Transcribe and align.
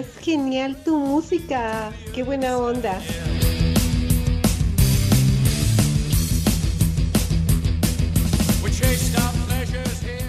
Es 0.00 0.18
genial 0.18 0.76
tu 0.82 0.98
música. 0.98 1.92
Qué 2.14 2.22
buena 2.22 2.56
onda. 2.56 2.98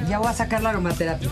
Ya 0.09 0.19
voy 0.19 0.27
a 0.27 0.33
sacar 0.33 0.61
la 0.61 0.71
aromaterapia. 0.71 1.29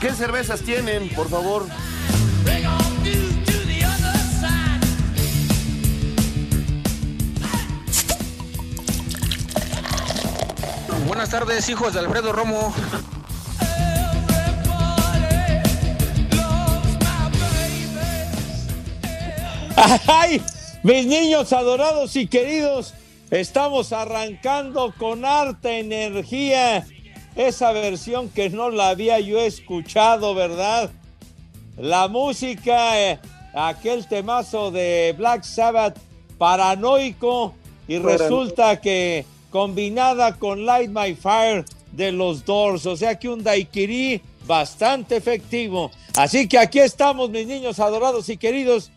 ¿Qué 0.00 0.12
cervezas 0.12 0.62
tienen, 0.62 1.10
por 1.10 1.28
favor? 1.28 1.66
Buenas 11.10 11.30
tardes, 11.30 11.68
hijos 11.68 11.92
de 11.92 11.98
Alfredo 11.98 12.32
Romo. 12.32 12.72
¡Ay! 20.06 20.40
Mis 20.84 21.06
niños 21.06 21.52
adorados 21.52 22.14
y 22.14 22.28
queridos, 22.28 22.94
estamos 23.32 23.92
arrancando 23.92 24.94
con 24.96 25.24
harta 25.24 25.72
energía 25.72 26.86
esa 27.34 27.72
versión 27.72 28.28
que 28.28 28.48
no 28.48 28.70
la 28.70 28.90
había 28.90 29.18
yo 29.18 29.40
escuchado, 29.40 30.36
¿verdad? 30.36 30.92
La 31.76 32.06
música, 32.06 33.00
eh, 33.00 33.18
aquel 33.52 34.06
temazo 34.06 34.70
de 34.70 35.12
Black 35.18 35.42
Sabbath 35.42 35.98
paranoico 36.38 37.52
y 37.88 37.98
resulta 37.98 38.80
que 38.80 39.26
combinada 39.50 40.38
con 40.38 40.64
Light 40.64 40.90
My 40.90 41.14
Fire 41.14 41.64
de 41.92 42.12
los 42.12 42.44
Doors, 42.44 42.86
o 42.86 42.96
sea 42.96 43.18
que 43.18 43.28
un 43.28 43.42
daiquiri 43.42 44.22
bastante 44.46 45.16
efectivo. 45.16 45.90
Así 46.16 46.48
que 46.48 46.58
aquí 46.58 46.78
estamos, 46.78 47.30
mis 47.30 47.46
niños 47.46 47.78
adorados 47.78 48.28
y 48.28 48.36
queridos, 48.36 48.90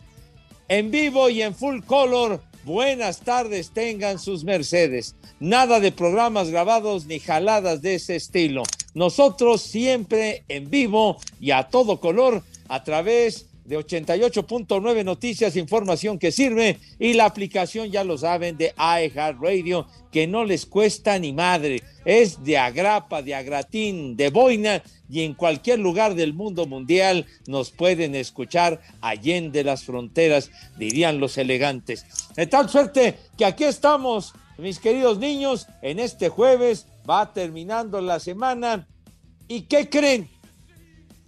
en 0.67 0.91
vivo 0.91 1.29
y 1.29 1.41
en 1.41 1.53
full 1.53 1.81
color. 1.81 2.41
Buenas 2.63 3.19
tardes, 3.19 3.71
tengan 3.71 4.19
sus 4.19 4.43
mercedes. 4.43 5.15
Nada 5.39 5.79
de 5.79 5.91
programas 5.91 6.49
grabados 6.49 7.05
ni 7.05 7.19
jaladas 7.19 7.81
de 7.81 7.95
ese 7.95 8.15
estilo. 8.15 8.63
Nosotros 8.93 9.61
siempre 9.61 10.43
en 10.47 10.69
vivo 10.69 11.17
y 11.41 11.51
a 11.51 11.67
todo 11.67 11.99
color 11.99 12.41
a 12.69 12.83
través 12.83 13.47
de 13.65 13.77
88.9 13.77 15.03
Noticias, 15.03 15.55
información 15.55 16.19
que 16.19 16.31
sirve 16.31 16.79
y 16.99 17.13
la 17.13 17.25
aplicación, 17.25 17.91
ya 17.91 18.03
lo 18.03 18.17
saben, 18.17 18.57
de 18.57 18.73
iHeartRadio, 18.77 19.87
que 20.11 20.27
no 20.27 20.43
les 20.43 20.65
cuesta 20.65 21.17
ni 21.17 21.33
madre. 21.33 21.81
Es 22.05 22.43
de 22.43 22.57
agrapa, 22.57 23.21
de 23.21 23.35
agratín, 23.35 24.17
de 24.17 24.29
boina 24.29 24.83
y 25.09 25.21
en 25.21 25.33
cualquier 25.33 25.79
lugar 25.79 26.15
del 26.15 26.33
mundo 26.33 26.65
mundial 26.65 27.25
nos 27.47 27.71
pueden 27.71 28.15
escuchar 28.15 28.81
allende 29.01 29.63
las 29.63 29.83
fronteras, 29.83 30.51
dirían 30.77 31.19
los 31.19 31.37
elegantes. 31.37 32.05
De 32.35 32.47
tal 32.47 32.69
suerte 32.69 33.17
que 33.37 33.45
aquí 33.45 33.63
estamos, 33.63 34.33
mis 34.57 34.79
queridos 34.79 35.19
niños, 35.19 35.67
en 35.81 35.99
este 35.99 36.29
jueves 36.29 36.87
va 37.09 37.33
terminando 37.33 38.01
la 38.01 38.19
semana. 38.19 38.87
¿Y 39.47 39.61
qué 39.61 39.89
creen? 39.89 40.29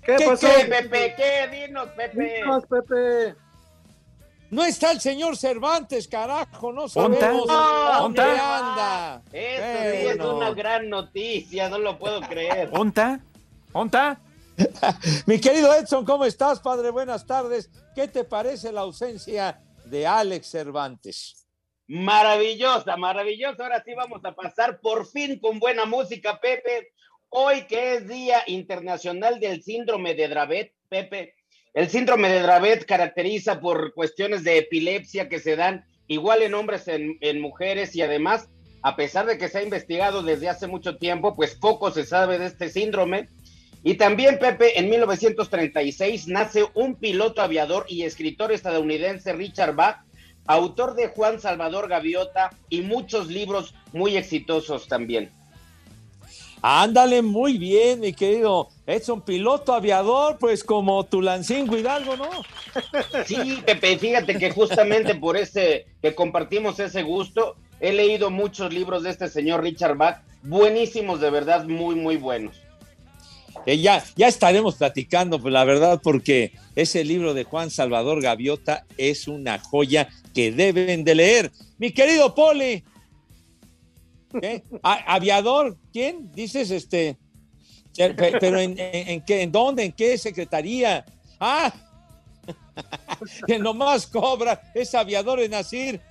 ¿Qué, 0.05 0.15
¿Qué, 0.17 0.25
pasó? 0.25 0.47
qué? 0.47 0.65
Pepe? 0.65 1.15
¿Qué? 1.17 1.47
Dinos, 1.67 1.89
Pepe. 1.95 2.35
Dinos, 2.35 2.63
Pepe. 2.65 3.35
No 4.51 4.63
está 4.63 4.91
el 4.91 5.01
señor 5.01 5.35
Cervantes, 5.35 6.07
carajo, 6.07 6.71
no 6.71 6.83
¿Onta? 6.83 7.19
sabemos 7.19 7.47
No, 7.47 7.99
dónde 8.01 8.21
anda. 8.21 9.21
Eso 9.31 9.91
sí 9.91 10.07
es 10.07 10.19
una 10.19 10.51
gran 10.51 10.87
noticia, 10.89 11.67
no 11.67 11.79
lo 11.79 11.97
puedo 11.97 12.21
creer. 12.21 12.69
¿Onta? 12.71 13.19
¿Onta? 13.73 14.19
Mi 15.25 15.41
querido 15.41 15.73
Edson, 15.73 16.05
¿cómo 16.05 16.25
estás, 16.25 16.59
padre? 16.59 16.91
Buenas 16.91 17.25
tardes. 17.25 17.69
¿Qué 17.95 18.07
te 18.07 18.23
parece 18.23 18.71
la 18.71 18.81
ausencia 18.81 19.59
de 19.83 20.05
Alex 20.07 20.47
Cervantes? 20.51 21.47
Maravillosa, 21.87 22.95
maravillosa. 22.97 23.63
Ahora 23.63 23.83
sí 23.83 23.93
vamos 23.95 24.23
a 24.23 24.33
pasar 24.33 24.79
por 24.79 25.05
fin 25.07 25.39
con 25.39 25.59
buena 25.59 25.85
música, 25.85 26.39
Pepe. 26.39 26.93
Hoy 27.29 27.63
que 27.67 27.95
es 27.95 28.07
Día 28.07 28.43
Internacional 28.47 29.39
del 29.39 29.61
Síndrome 29.61 30.15
de 30.15 30.27
Dravet, 30.27 30.73
Pepe. 30.89 31.35
El 31.73 31.89
síndrome 31.89 32.29
de 32.29 32.41
Dravet 32.41 32.85
caracteriza 32.85 33.59
por 33.59 33.93
cuestiones 33.93 34.43
de 34.43 34.57
epilepsia 34.57 35.27
que 35.27 35.39
se 35.39 35.55
dan 35.55 35.85
igual 36.07 36.43
en 36.43 36.53
hombres, 36.53 36.87
en, 36.87 37.17
en 37.21 37.41
mujeres 37.41 37.95
y 37.95 38.01
además, 38.01 38.49
a 38.81 38.95
pesar 38.95 39.25
de 39.25 39.37
que 39.37 39.49
se 39.49 39.57
ha 39.57 39.63
investigado 39.63 40.23
desde 40.23 40.47
hace 40.47 40.67
mucho 40.67 40.97
tiempo, 40.97 41.35
pues 41.35 41.55
poco 41.55 41.91
se 41.91 42.05
sabe 42.05 42.39
de 42.39 42.45
este 42.45 42.69
síndrome. 42.69 43.27
Y 43.83 43.95
también, 43.95 44.39
Pepe, 44.39 44.79
en 44.79 44.89
1936 44.89 46.27
nace 46.27 46.65
un 46.73 46.95
piloto 46.95 47.41
aviador 47.41 47.85
y 47.89 48.03
escritor 48.03 48.51
estadounidense, 48.51 49.33
Richard 49.33 49.75
Bach, 49.75 50.05
autor 50.47 50.95
de 50.95 51.09
Juan 51.09 51.39
Salvador 51.39 51.89
Gaviota 51.89 52.51
y 52.69 52.81
muchos 52.81 53.27
libros 53.27 53.75
muy 53.93 54.15
exitosos 54.15 54.87
también. 54.87 55.31
Ándale 56.67 57.21
muy 57.21 57.59
bien, 57.59 57.99
mi 57.99 58.11
querido 58.11 58.69
Edson, 58.87 59.21
piloto 59.21 59.71
aviador, 59.71 60.39
pues 60.39 60.63
como 60.63 61.03
Tulancingo 61.03 61.77
Hidalgo, 61.77 62.15
¿no? 62.17 62.27
Sí, 63.27 63.59
Pepe, 63.63 63.99
fíjate 63.99 64.39
que 64.39 64.49
justamente 64.49 65.13
por 65.13 65.37
ese, 65.37 65.85
que 66.01 66.15
compartimos 66.15 66.79
ese 66.79 67.03
gusto, 67.03 67.55
he 67.79 67.93
leído 67.93 68.31
muchos 68.31 68.73
libros 68.73 69.03
de 69.03 69.11
este 69.11 69.29
señor 69.29 69.61
Richard 69.61 69.95
Bach, 69.95 70.23
buenísimos, 70.41 71.21
de 71.21 71.29
verdad, 71.29 71.65
muy, 71.65 71.93
muy 71.93 72.17
buenos. 72.17 72.59
Eh, 73.67 73.77
ya, 73.77 74.03
ya 74.15 74.27
estaremos 74.27 74.73
platicando, 74.73 75.39
pues, 75.39 75.53
la 75.53 75.65
verdad, 75.65 76.01
porque 76.03 76.53
ese 76.75 77.03
libro 77.03 77.35
de 77.35 77.43
Juan 77.43 77.69
Salvador 77.69 78.23
Gaviota 78.23 78.85
es 78.97 79.27
una 79.27 79.59
joya 79.59 80.09
que 80.33 80.51
deben 80.51 81.03
de 81.03 81.13
leer. 81.13 81.51
Mi 81.77 81.91
querido 81.91 82.33
Poli, 82.33 82.83
¿qué? 84.41 84.63
A- 84.83 85.15
¿Aviador? 85.15 85.77
¿Quién? 85.91 86.31
Dices 86.31 86.71
este. 86.71 87.17
Pe- 87.95 88.37
Pero 88.39 88.59
en, 88.59 88.75
qué, 88.75 89.41
en 89.41 89.51
dónde, 89.51 89.83
en 89.85 89.91
qué 89.93 90.17
secretaría. 90.17 91.05
Ah, 91.39 91.73
que 93.47 93.57
nomás 93.59 94.07
cobra, 94.07 94.61
es 94.73 94.93
aviador 94.95 95.39
en 95.39 95.53
Asir. 95.53 96.01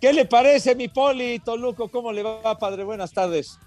¿Qué 0.00 0.12
le 0.12 0.24
parece, 0.24 0.74
mi 0.74 0.88
Poli, 0.88 1.38
Toluco? 1.38 1.88
¿Cómo 1.88 2.12
le 2.12 2.22
va, 2.22 2.58
padre? 2.58 2.84
Buenas 2.84 3.12
tardes. 3.12 3.58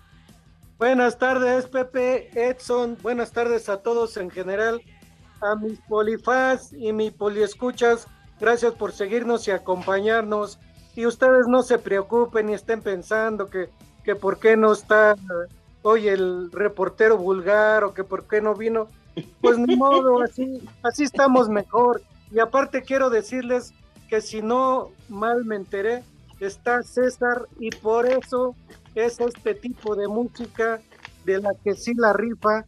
Buenas 0.77 1.17
tardes, 1.17 1.65
Pepe, 1.65 2.29
Edson. 2.33 2.97
Buenas 3.01 3.31
tardes 3.31 3.67
a 3.69 3.77
todos 3.77 4.15
en 4.17 4.29
general. 4.29 4.81
A 5.41 5.55
mis 5.55 5.79
polifás 5.87 6.71
y 6.73 6.91
mi 6.93 7.11
poliescuchas, 7.11 8.07
gracias 8.39 8.73
por 8.73 8.91
seguirnos 8.93 9.47
y 9.47 9.51
acompañarnos. 9.51 10.59
Y 10.95 11.05
ustedes 11.05 11.47
no 11.47 11.63
se 11.63 11.79
preocupen 11.79 12.47
ni 12.47 12.53
estén 12.53 12.81
pensando 12.81 13.47
que, 13.47 13.69
que 14.09 14.15
por 14.15 14.39
qué 14.39 14.57
no 14.57 14.71
está 14.71 15.15
hoy 15.83 16.07
el 16.07 16.51
reportero 16.51 17.15
vulgar 17.15 17.83
o 17.83 17.93
que 17.93 18.03
por 18.03 18.27
qué 18.27 18.41
no 18.41 18.55
vino. 18.55 18.87
Pues 19.39 19.59
ni 19.59 19.75
modo, 19.75 20.23
así, 20.23 20.67
así 20.81 21.03
estamos 21.03 21.47
mejor. 21.47 22.01
Y 22.31 22.39
aparte 22.39 22.81
quiero 22.81 23.11
decirles 23.11 23.71
que 24.09 24.19
si 24.19 24.41
no 24.41 24.89
mal 25.09 25.45
me 25.45 25.57
enteré, 25.57 26.01
está 26.39 26.81
César 26.81 27.45
y 27.59 27.69
por 27.69 28.07
eso 28.07 28.55
es 28.95 29.19
este 29.19 29.53
tipo 29.53 29.95
de 29.95 30.07
música 30.07 30.81
de 31.23 31.39
la 31.39 31.53
que 31.63 31.75
sí 31.75 31.93
la 31.93 32.11
rifa, 32.11 32.65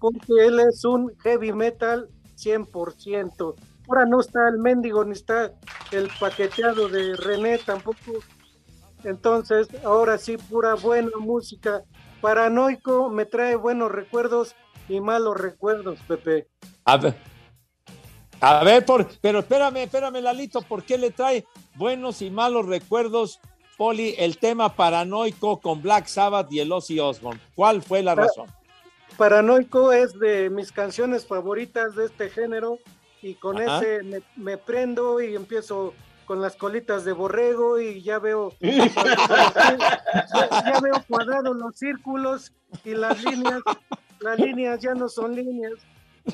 porque 0.00 0.46
él 0.46 0.58
es 0.58 0.86
un 0.86 1.14
heavy 1.18 1.52
metal 1.52 2.08
100%. 2.38 3.54
Ahora 3.88 4.06
no 4.06 4.20
está 4.22 4.48
el 4.48 4.56
mendigo 4.56 5.04
ni 5.04 5.12
está 5.12 5.52
el 5.92 6.08
paqueteado 6.18 6.88
de 6.88 7.14
René 7.14 7.58
tampoco. 7.58 8.22
Entonces, 9.04 9.68
ahora 9.84 10.18
sí, 10.18 10.36
pura 10.36 10.74
buena 10.74 11.10
música. 11.18 11.84
Paranoico 12.20 13.10
me 13.10 13.26
trae 13.26 13.54
buenos 13.54 13.92
recuerdos 13.92 14.54
y 14.88 15.00
malos 15.00 15.36
recuerdos, 15.36 16.00
Pepe. 16.08 16.48
A 16.84 16.96
ver, 16.96 17.14
a 18.40 18.62
ver 18.64 18.84
por, 18.84 19.06
pero 19.20 19.40
espérame, 19.40 19.78
espérame, 19.78 20.20
Lalito, 20.20 20.62
¿por 20.62 20.84
qué 20.84 20.96
le 20.96 21.10
trae 21.10 21.44
buenos 21.74 22.22
y 22.22 22.30
malos 22.30 22.66
recuerdos, 22.66 23.40
Poli, 23.76 24.14
el 24.18 24.38
tema 24.38 24.74
paranoico 24.74 25.60
con 25.60 25.82
Black 25.82 26.06
Sabbath 26.06 26.50
y 26.52 26.60
el 26.60 26.72
Ozzy 26.72 26.98
Osbourne? 27.00 27.40
¿Cuál 27.54 27.82
fue 27.82 28.02
la 28.02 28.14
razón? 28.14 28.46
Paranoico 29.16 29.92
es 29.92 30.18
de 30.18 30.50
mis 30.50 30.70
canciones 30.70 31.26
favoritas 31.26 31.96
de 31.96 32.06
este 32.06 32.30
género 32.30 32.78
y 33.22 33.34
con 33.34 33.60
ese 33.60 34.02
me, 34.04 34.22
me 34.36 34.56
prendo 34.56 35.20
y 35.20 35.34
empiezo 35.34 35.92
con 36.28 36.42
las 36.42 36.56
colitas 36.56 37.04
de 37.06 37.12
borrego 37.12 37.80
y 37.80 38.02
ya 38.02 38.18
veo 38.18 38.52
ya, 38.60 38.90
veo 40.82 41.02
cuadrados 41.08 41.56
los 41.56 41.74
círculos 41.76 42.52
y 42.84 42.94
las 42.94 43.22
líneas, 43.24 43.60
las 44.20 44.38
líneas 44.38 44.78
ya 44.80 44.92
no 44.94 45.08
son 45.08 45.34
líneas, 45.34 45.72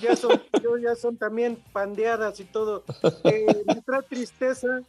ya 0.03 0.17
son, 0.17 0.43
ya 0.83 0.97
son 0.97 1.17
también 1.17 1.63
pandeadas 1.73 2.41
y 2.41 2.45
todo. 2.45 2.83
Eh, 3.23 3.63
me 3.67 3.81
trae 3.83 4.03
tristeza 4.03 4.81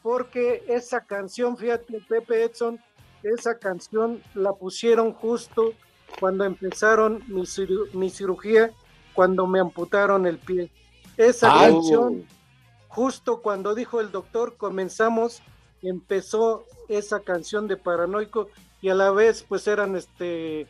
porque 0.00 0.62
esa 0.68 1.00
canción, 1.00 1.56
fíjate, 1.56 2.00
Pepe 2.08 2.44
Edson, 2.44 2.78
esa 3.24 3.58
canción 3.58 4.22
la 4.34 4.52
pusieron 4.52 5.12
justo 5.12 5.72
cuando 6.20 6.44
empezaron 6.44 7.24
mi, 7.26 7.42
ciru- 7.42 7.92
mi 7.94 8.10
cirugía, 8.10 8.70
cuando 9.12 9.48
me 9.48 9.58
amputaron 9.58 10.24
el 10.26 10.38
pie. 10.38 10.70
Esa 11.16 11.52
Ay. 11.52 11.72
canción, 11.72 12.24
justo 12.92 13.40
cuando 13.40 13.74
dijo 13.74 14.00
el 14.00 14.12
doctor, 14.12 14.56
comenzamos, 14.58 15.42
empezó 15.82 16.66
esa 16.88 17.20
canción 17.20 17.66
de 17.66 17.78
Paranoico 17.78 18.48
y 18.82 18.90
a 18.90 18.94
la 18.94 19.10
vez 19.10 19.44
pues 19.48 19.66
eran 19.66 19.96
este, 19.96 20.66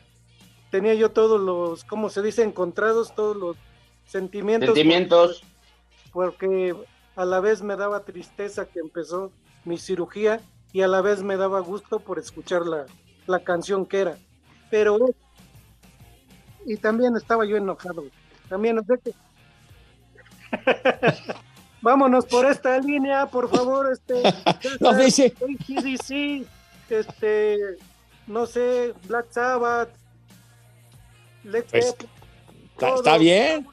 tenía 0.71 0.93
yo 0.93 1.11
todos 1.11 1.41
los, 1.41 1.83
¿cómo 1.83 2.09
se 2.09 2.21
dice? 2.21 2.43
Encontrados, 2.43 3.13
todos 3.13 3.35
los 3.35 3.57
sentimientos. 4.05 4.69
Sentimientos. 4.69 5.43
Porque 6.13 6.73
a 7.17 7.25
la 7.25 7.41
vez 7.41 7.61
me 7.61 7.75
daba 7.75 8.05
tristeza 8.05 8.67
que 8.67 8.79
empezó 8.79 9.31
mi 9.65 9.77
cirugía 9.77 10.39
y 10.71 10.81
a 10.81 10.87
la 10.87 11.01
vez 11.01 11.23
me 11.23 11.35
daba 11.35 11.59
gusto 11.59 11.99
por 11.99 12.19
escuchar 12.19 12.65
la, 12.65 12.85
la 13.27 13.43
canción 13.43 13.85
que 13.85 13.99
era. 13.99 14.17
Pero, 14.71 14.97
y 16.65 16.77
también 16.77 17.17
estaba 17.17 17.45
yo 17.45 17.57
enojado. 17.57 18.05
También, 18.47 18.77
no 18.77 18.83
sé 18.83 18.99
qué. 19.03 19.13
Vámonos 21.83 22.25
por 22.25 22.45
esta 22.45 22.79
línea, 22.79 23.25
por 23.27 23.49
favor, 23.49 23.91
este. 23.91 24.23
No, 24.79 24.95
dice- 24.95 25.33
ACDC, 25.35 26.47
este, 26.89 27.57
no 28.25 28.45
sé, 28.45 28.93
Black 29.05 29.27
Sabbath, 29.31 29.89
Led 31.43 31.65
Pues, 31.69 31.93
Está, 32.95 33.17
bien. 33.17 33.67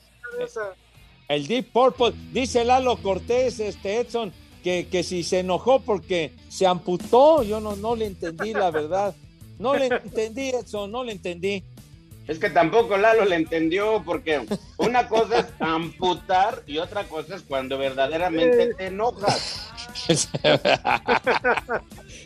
El 1.29 1.47
Deep 1.47 1.73
Purple, 1.73 2.13
dice 2.33 2.65
Lalo 2.65 2.97
Cortés, 3.01 3.61
este 3.61 4.01
Edson, 4.01 4.33
que, 4.65 4.89
que 4.89 5.05
si 5.05 5.23
se 5.23 5.39
enojó 5.39 5.81
porque 5.81 6.33
se 6.49 6.67
amputó, 6.67 7.45
yo 7.45 7.61
no, 7.61 7.77
no 7.77 7.95
le 7.95 8.07
entendí 8.07 8.53
la 8.53 8.73
verdad. 8.73 9.15
No 9.61 9.77
le 9.77 9.87
entendí, 10.05 10.51
Edson, 10.51 10.91
no 10.91 11.05
le 11.05 11.13
entendí. 11.13 11.63
Es 12.31 12.39
que 12.39 12.49
tampoco 12.49 12.97
Lalo 12.97 13.25
le 13.25 13.35
entendió, 13.35 14.05
porque 14.07 14.47
una 14.77 15.09
cosa 15.09 15.41
es 15.41 15.47
amputar 15.59 16.63
y 16.65 16.79
otra 16.79 17.03
cosa 17.09 17.35
es 17.35 17.43
cuando 17.43 17.77
verdaderamente 17.77 18.73
te 18.75 18.87
enojas. 18.87 19.69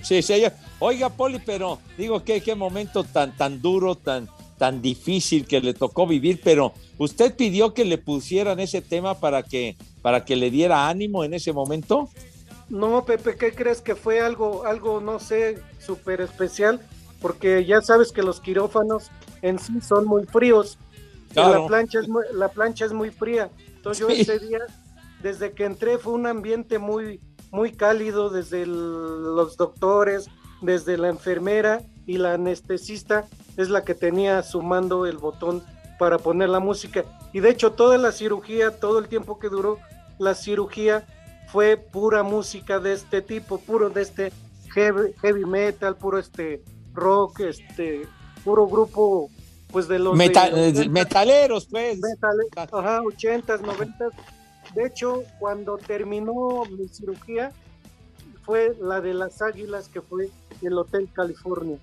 sí, 0.03 0.21
señor. 0.21 0.53
Oiga, 0.79 1.09
Poli, 1.09 1.39
pero 1.39 1.79
digo, 1.97 2.23
qué, 2.23 2.43
qué 2.43 2.55
momento 2.55 3.03
tan, 3.03 3.35
tan 3.35 3.63
duro, 3.63 3.95
tan, 3.95 4.29
tan 4.59 4.83
difícil 4.83 5.47
que 5.47 5.63
le 5.63 5.73
tocó 5.73 6.07
vivir, 6.07 6.39
pero 6.45 6.75
¿usted 6.99 7.35
pidió 7.35 7.73
que 7.73 7.87
le 7.87 7.97
pusieran 7.97 8.61
ese 8.61 8.83
tema 8.83 9.19
para 9.19 9.43
que, 9.43 9.75
para 10.03 10.27
que 10.27 10.37
le 10.37 10.51
diera 10.51 10.87
ánimo 10.87 11.25
en 11.25 11.33
ese 11.33 11.55
momento? 11.55 12.11
No, 12.69 13.07
Pepe, 13.07 13.37
¿qué 13.37 13.55
crees 13.55 13.81
que 13.81 13.95
fue 13.95 14.21
algo, 14.21 14.67
algo, 14.67 15.01
no 15.01 15.19
sé, 15.19 15.63
súper 15.79 16.21
especial? 16.21 16.87
Porque 17.23 17.65
ya 17.65 17.81
sabes 17.81 18.13
que 18.13 18.23
los 18.23 18.43
quirófanos 18.43 19.11
en 19.45 19.59
sí 19.59 19.81
son 19.81 20.07
muy 20.07 20.25
fríos. 20.25 20.79
y 21.31 21.35
Claro. 21.35 21.63
La 21.63 21.67
plancha 21.67 21.99
es 22.01 22.09
muy, 22.09 22.25
la 22.33 22.49
plancha 22.49 22.85
es 22.87 22.93
muy 22.93 23.11
fría. 23.11 23.51
Entonces 23.77 24.01
yo 24.01 24.09
ese 24.09 24.39
día, 24.39 24.61
desde 25.23 25.53
que 25.53 25.65
entré, 25.65 25.99
fue 25.99 26.15
un 26.15 26.27
ambiente 26.27 26.79
muy, 26.79 27.21
muy 27.51 27.73
cálido, 27.73 28.31
desde 28.31 28.63
el- 28.63 29.23
los 29.37 29.57
doctores, 29.57 30.29
desde 30.63 30.97
la 30.97 31.09
enfermera 31.09 31.83
y 32.07 32.17
la 32.19 32.35
anestesista 32.35 33.27
es 33.57 33.69
la 33.69 33.85
que 33.85 33.95
tenía 33.95 34.43
sumando 34.43 35.07
el 35.07 35.19
botón 35.19 35.63
para 35.99 36.19
poner 36.19 36.49
la 36.49 36.61
música. 36.61 37.05
Y 37.33 37.41
de 37.41 37.51
hecho 37.51 37.73
toda 37.73 37.99
la 37.99 38.13
cirugía, 38.13 38.71
todo 38.79 38.99
el 38.99 39.09
tiempo 39.09 39.39
que 39.39 39.49
duró 39.49 39.79
la 40.19 40.35
cirugía, 40.35 41.05
fue 41.53 41.77
pura 41.77 42.23
música 42.23 42.79
de 42.81 42.93
este 42.95 43.21
tipo, 43.23 43.59
puro 43.59 43.91
de 43.91 44.03
este 44.03 44.33
heavy, 44.73 45.13
heavy 45.21 45.45
metal, 45.45 45.97
puro 45.97 46.19
este 46.19 46.63
rock, 46.95 47.41
este 47.41 48.07
puro 48.45 48.67
grupo 48.67 49.31
pues 49.75 49.89
de 49.89 49.99
los 49.99 50.17
Meta- 50.17 50.49
de- 50.51 50.69
eh, 50.69 50.89
metaleros, 50.89 51.67
pues. 51.67 51.99
metal, 51.99 52.37
ajá, 52.73 53.01
80s, 53.03 53.61
90s. 53.61 54.13
De 54.73 54.87
hecho, 54.87 55.25
cuando 55.41 55.77
terminó 55.79 56.63
mi 56.71 56.87
cirugía 56.87 57.51
fue 58.45 58.77
la 58.81 59.01
de 59.01 59.15
las 59.15 59.43
Águilas 59.43 59.89
que 59.89 60.01
fue 60.01 60.31
el 60.63 60.79
Hotel 60.79 61.09
California. 61.13 61.77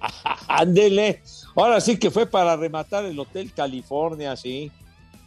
Ándele. 0.48 1.22
Ahora 1.54 1.80
sí 1.80 1.96
que 1.96 2.10
fue 2.10 2.26
para 2.26 2.56
rematar 2.56 3.04
el 3.04 3.16
Hotel 3.20 3.52
California, 3.54 4.34
sí. 4.34 4.72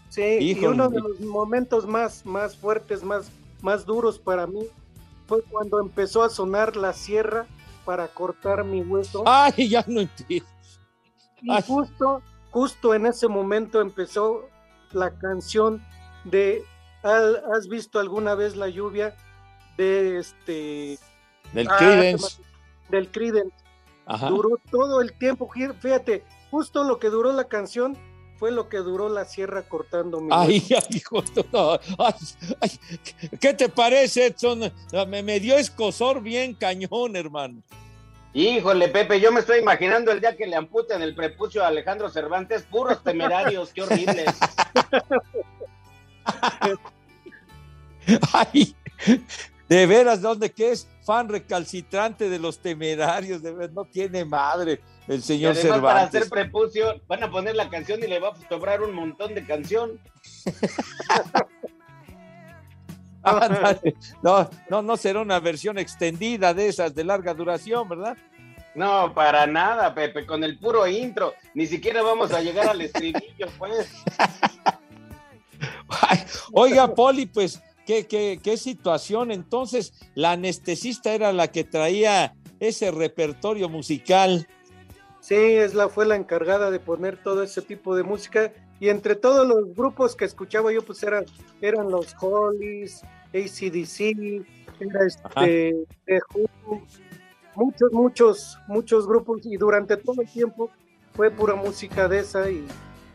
Sí, 0.09 0.21
y 0.41 0.65
uno 0.65 0.89
de 0.89 0.99
los 0.99 1.19
momentos 1.21 1.87
más, 1.87 2.25
más 2.25 2.57
fuertes, 2.57 3.03
más, 3.03 3.27
más 3.61 3.85
duros 3.85 4.19
para 4.19 4.45
mí 4.47 4.63
fue 5.27 5.41
cuando 5.43 5.79
empezó 5.79 6.23
a 6.23 6.29
sonar 6.29 6.75
la 6.75 6.91
sierra 6.91 7.45
para 7.85 8.09
cortar 8.09 8.65
mi 8.65 8.81
hueso. 8.81 9.23
Ay, 9.25 9.69
ya 9.69 9.83
no 9.87 10.01
entiendo. 10.01 10.45
Y 11.43 11.61
justo, 11.61 12.21
justo 12.51 12.93
en 12.93 13.05
ese 13.05 13.27
momento 13.27 13.81
empezó 13.81 14.49
la 14.91 15.11
canción 15.11 15.83
de 16.23 16.63
¿Has 17.03 17.67
visto 17.67 17.99
alguna 17.99 18.33
vez 18.35 18.55
la 18.55 18.69
lluvia? 18.69 19.15
de 19.77 20.19
este 20.19 20.97
Del 21.51 21.67
ah, 21.69 21.75
Creedence. 21.77 22.41
del 22.89 23.11
Creedence. 23.11 23.55
Ajá. 24.05 24.29
Duró 24.29 24.57
todo 24.71 25.01
el 25.01 25.13
tiempo, 25.17 25.49
fí- 25.49 25.73
fíjate, 25.79 26.23
justo 26.51 26.83
lo 26.83 26.99
que 26.99 27.09
duró 27.09 27.33
la 27.33 27.45
canción 27.45 27.97
fue 28.37 28.51
lo 28.51 28.69
que 28.69 28.77
duró 28.77 29.09
la 29.09 29.25
sierra 29.25 29.63
cortando 29.63 30.19
mi 30.21 30.29
Ay, 30.31 30.63
ay, 30.69 30.97
hijo, 30.97 31.23
no, 31.51 31.73
ay, 31.97 32.13
ay, 32.61 32.71
¿qué 33.39 33.53
te 33.53 33.67
parece, 33.69 34.27
Edson? 34.27 34.71
Me, 35.07 35.23
me 35.23 35.39
dio 35.39 35.57
escosor 35.57 36.21
bien 36.21 36.53
cañón, 36.53 37.15
hermano. 37.15 37.63
Híjole, 38.33 38.87
Pepe, 38.87 39.19
yo 39.19 39.31
me 39.31 39.41
estoy 39.41 39.59
imaginando 39.59 40.11
el 40.11 40.19
día 40.19 40.35
que 40.35 40.47
le 40.47 40.55
amputen 40.55 41.03
el 41.03 41.13
prepucio 41.13 41.63
a 41.63 41.67
Alejandro 41.67 42.09
Cervantes, 42.09 42.63
puros 42.63 43.03
temerarios, 43.03 43.71
qué 43.71 43.83
horribles. 43.83 44.25
Ay, 48.33 48.75
de 49.69 49.85
veras, 49.85 50.21
¿dónde 50.21 50.51
que 50.51 50.71
es? 50.71 50.89
Fan 51.03 51.29
recalcitrante 51.29 52.27
de 52.27 52.39
los 52.39 52.57
temerarios, 52.59 53.43
de 53.43 53.51
veras, 53.51 53.71
no 53.71 53.85
tiene 53.85 54.25
madre 54.25 54.81
el 55.07 55.21
señor 55.21 55.51
además 55.51 55.81
para 55.81 56.09
Cervantes. 56.09 56.21
hacer 56.21 56.29
prepucio 56.31 57.01
van 57.07 57.23
a 57.23 57.29
poner 57.29 57.55
la 57.55 57.69
canción 57.69 58.01
y 58.03 58.07
le 58.07 58.19
va 58.19 58.29
a 58.29 58.49
sobrar 58.49 58.81
un 58.81 58.95
montón 58.95 59.35
de 59.35 59.45
canción. 59.45 59.99
No, 64.21 64.49
no, 64.69 64.81
no 64.81 64.97
será 64.97 65.21
una 65.21 65.39
versión 65.39 65.77
extendida 65.77 66.53
de 66.53 66.67
esas 66.67 66.93
de 66.93 67.03
larga 67.03 67.33
duración, 67.33 67.87
¿verdad? 67.87 68.17
No, 68.75 69.13
para 69.13 69.45
nada, 69.45 69.93
Pepe, 69.93 70.25
con 70.25 70.43
el 70.43 70.57
puro 70.57 70.87
intro, 70.87 71.33
ni 71.53 71.67
siquiera 71.67 72.01
vamos 72.01 72.33
a 72.33 72.41
llegar 72.41 72.67
al 72.67 72.81
estribillo, 72.81 73.47
pues. 73.57 73.91
Ay, 75.89 76.19
oiga, 76.51 76.93
Poli, 76.93 77.27
pues, 77.27 77.61
¿qué, 77.85 78.07
qué, 78.07 78.39
qué 78.43 78.57
situación? 78.57 79.31
Entonces, 79.31 79.93
la 80.15 80.31
anestesista 80.31 81.13
era 81.13 81.31
la 81.31 81.49
que 81.49 81.63
traía 81.63 82.33
ese 82.59 82.89
repertorio 82.91 83.69
musical. 83.69 84.47
Sí, 85.19 85.35
es 85.35 85.73
la, 85.73 85.87
fue 85.87 86.05
la 86.05 86.15
encargada 86.15 86.71
de 86.71 86.79
poner 86.79 87.21
todo 87.21 87.43
ese 87.43 87.61
tipo 87.61 87.95
de 87.95 88.03
música. 88.03 88.51
Y 88.79 88.89
entre 88.89 89.15
todos 89.15 89.47
los 89.47 89.73
grupos 89.75 90.15
que 90.15 90.25
escuchaba 90.25 90.73
yo, 90.73 90.81
pues 90.81 91.01
eran, 91.03 91.25
eran 91.61 91.89
los 91.89 92.13
Hollies, 92.19 93.01
ACDC, 93.33 94.45
era 94.79 95.05
este, 95.05 95.85
muchos, 97.55 97.91
muchos, 97.91 98.57
muchos 98.67 99.07
grupos. 99.07 99.45
Y 99.45 99.57
durante 99.57 99.97
todo 99.97 100.21
el 100.21 100.29
tiempo 100.29 100.69
fue 101.13 101.31
pura 101.31 101.55
música 101.55 102.07
de 102.07 102.19
esa. 102.19 102.49
Y, 102.49 102.65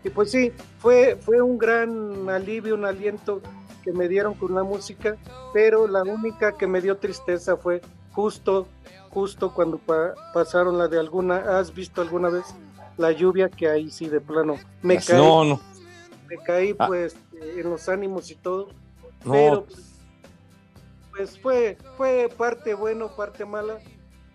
y 0.05 0.11
pues 0.11 0.31
sí, 0.31 0.53
fue, 0.79 1.17
fue 1.21 1.41
un 1.41 1.59
gran 1.59 2.29
alivio, 2.29 2.75
un 2.75 2.85
aliento 2.85 3.41
que 3.85 3.93
me 3.93 4.09
dieron 4.09 4.35
con 4.35 4.55
la 4.55 4.63
música. 4.63 5.17
Pero 5.53 5.87
la 5.87 6.03
única 6.03 6.53
que 6.53 6.67
me 6.67 6.81
dio 6.81 6.97
tristeza 6.97 7.57
fue 7.57 7.81
justo, 8.13 8.67
justo 9.11 9.55
cuando 9.55 9.81
pasaron 10.35 10.79
la 10.79 10.89
de 10.89 10.99
alguna, 10.99 11.59
¿has 11.59 11.75
visto 11.75 12.01
alguna 12.03 12.29
vez 12.29 12.45
la 12.97 13.13
lluvia? 13.13 13.49
Que 13.49 13.69
ahí 13.69 13.91
sí 13.91 14.09
de 14.09 14.21
plano 14.21 14.57
me 14.83 14.97
caí. 14.97 15.17
No, 15.17 15.45
no. 15.45 15.61
Me 16.29 16.37
caí 16.37 16.75
ah. 16.79 16.87
pues 16.87 17.17
en 17.41 17.71
los 17.71 17.89
ánimos 17.89 18.31
y 18.31 18.35
todo. 18.35 18.69
Pero 19.25 19.65
pues 19.65 19.88
fue, 21.27 21.79
fue 21.97 22.29
parte 22.37 22.75
bueno, 22.75 23.15
parte 23.17 23.45
mala, 23.45 23.79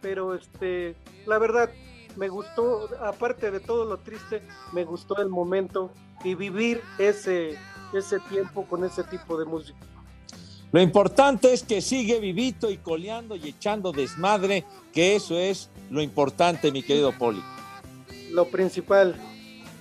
pero 0.02 0.36
este, 0.36 0.96
la 1.26 1.38
verdad, 1.38 1.70
me 2.16 2.28
gustó, 2.28 2.90
aparte 3.02 3.52
de 3.52 3.60
todo 3.60 3.86
lo 3.86 3.98
triste, 3.98 4.42
me 4.72 4.84
gustó 4.84 5.18
el 5.22 5.30
momento 5.30 5.92
y 6.24 6.36
vivir 6.36 6.82
ese, 7.00 7.58
ese 7.94 8.20
tiempo 8.30 8.66
con 8.68 8.84
ese 8.84 9.04
tipo 9.04 9.38
de 9.38 9.46
música. 9.46 9.80
Lo 10.72 10.82
importante 10.82 11.54
es 11.54 11.62
que 11.62 11.82
sigue 11.82 12.20
vivito 12.20 12.72
y 12.72 12.78
coleando 12.78 13.36
y 13.36 13.50
echando 13.50 13.92
desmadre, 13.92 14.66
que 14.92 15.16
eso 15.16 15.38
es 15.38 15.70
lo 15.92 16.02
importante, 16.02 16.72
mi 16.72 16.82
querido 16.82 17.12
Poli. 17.12 17.44
Lo 18.32 18.48
principal. 18.48 19.16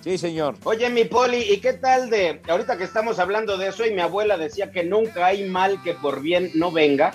Sí, 0.03 0.19
señor. 0.19 0.57
Oye, 0.65 0.91
mi 0.91 1.05
Poli, 1.05 1.39
¿y 1.39 1.59
qué 1.59 1.75
tal 1.75 2.11
de 2.11 2.41
ahorita 2.49 2.77
que 2.77 2.85
estamos 2.85 3.21
hablando 3.21 3.57
de 3.57 3.69
eso 3.69 3.87
y 3.87 3.93
mi 3.93 4.01
abuela 4.01 4.37
decía 4.37 4.73
que 4.73 4.83
nunca 4.83 5.27
hay 5.27 5.49
mal 5.49 5.81
que 5.83 5.95
por 5.95 6.21
bien 6.21 6.51
no 6.55 6.73
venga? 6.73 7.13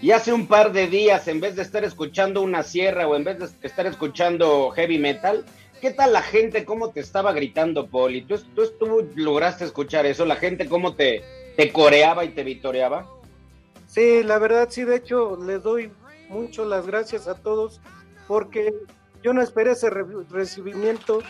Y 0.00 0.12
hace 0.12 0.32
un 0.32 0.46
par 0.46 0.72
de 0.72 0.88
días, 0.88 1.28
en 1.28 1.40
vez 1.40 1.56
de 1.56 1.62
estar 1.62 1.84
escuchando 1.84 2.40
una 2.40 2.62
sierra 2.62 3.06
o 3.06 3.16
en 3.16 3.24
vez 3.24 3.38
de 3.38 3.66
estar 3.66 3.86
escuchando 3.86 4.70
heavy 4.70 4.98
metal, 4.98 5.44
¿qué 5.80 5.90
tal 5.90 6.14
la 6.14 6.22
gente 6.22 6.64
cómo 6.64 6.90
te 6.90 7.00
estaba 7.00 7.32
gritando, 7.32 7.86
Poli? 7.86 8.22
¿Tú, 8.22 8.38
tú, 8.54 9.10
lograste 9.14 9.64
escuchar 9.64 10.06
eso? 10.06 10.24
¿La 10.24 10.36
gente 10.36 10.68
cómo 10.68 10.94
te, 10.94 11.22
te 11.56 11.70
coreaba 11.70 12.24
y 12.24 12.30
te 12.30 12.44
vitoreaba? 12.44 13.06
Sí, 13.86 14.22
la 14.22 14.38
verdad 14.38 14.68
sí, 14.70 14.84
de 14.84 14.96
hecho, 14.96 15.38
les 15.44 15.62
doy 15.62 15.90
mucho 16.30 16.64
las 16.64 16.86
gracias 16.86 17.28
a 17.28 17.34
todos 17.34 17.80
porque 18.26 18.74
yo 19.22 19.32
no 19.32 19.42
esperé 19.42 19.72
ese 19.72 19.90
recibimiento, 19.90 21.20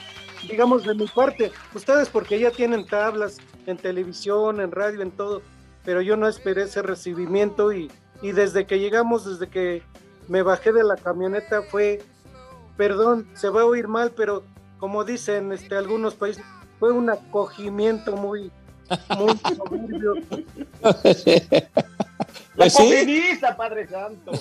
digamos, 0.49 0.85
de 0.85 0.95
mi 0.95 1.07
parte. 1.07 1.53
Ustedes 1.75 2.09
porque 2.09 2.39
ya 2.39 2.51
tienen 2.51 2.87
tablas 2.87 3.39
en 3.67 3.77
televisión, 3.77 4.61
en 4.61 4.71
radio, 4.71 5.03
en 5.03 5.11
todo, 5.11 5.43
pero 5.85 6.01
yo 6.03 6.17
no 6.17 6.29
esperé 6.29 6.63
ese 6.63 6.83
recibimiento 6.83 7.73
y 7.73 7.91
y 8.23 8.33
desde 8.33 8.67
que 8.67 8.79
llegamos, 8.79 9.25
desde 9.25 9.49
que 9.49 9.83
me 10.29 10.43
bajé 10.43 10.73
de 10.73 10.85
la 10.85 10.97
camioneta 10.97 11.63
fue, 11.63 12.03
perdón, 12.77 13.29
se 13.35 13.49
va 13.49 13.63
a 13.63 13.67
oír 13.67 13.89
mal, 13.89 14.13
pero 14.13 14.45
como 14.79 15.05
dicen 15.05 15.53
este, 15.53 15.77
algunos 15.77 16.15
países, 16.15 16.45
fue 16.79 16.93
un 16.93 17.11
acogimiento 17.11 18.17
muy, 18.17 18.51
muy 19.17 19.39
soberbio. 19.57 20.15
La 22.57 22.71
¿Sí? 22.71 23.39
Padre 23.57 23.87
Santo. 23.87 24.33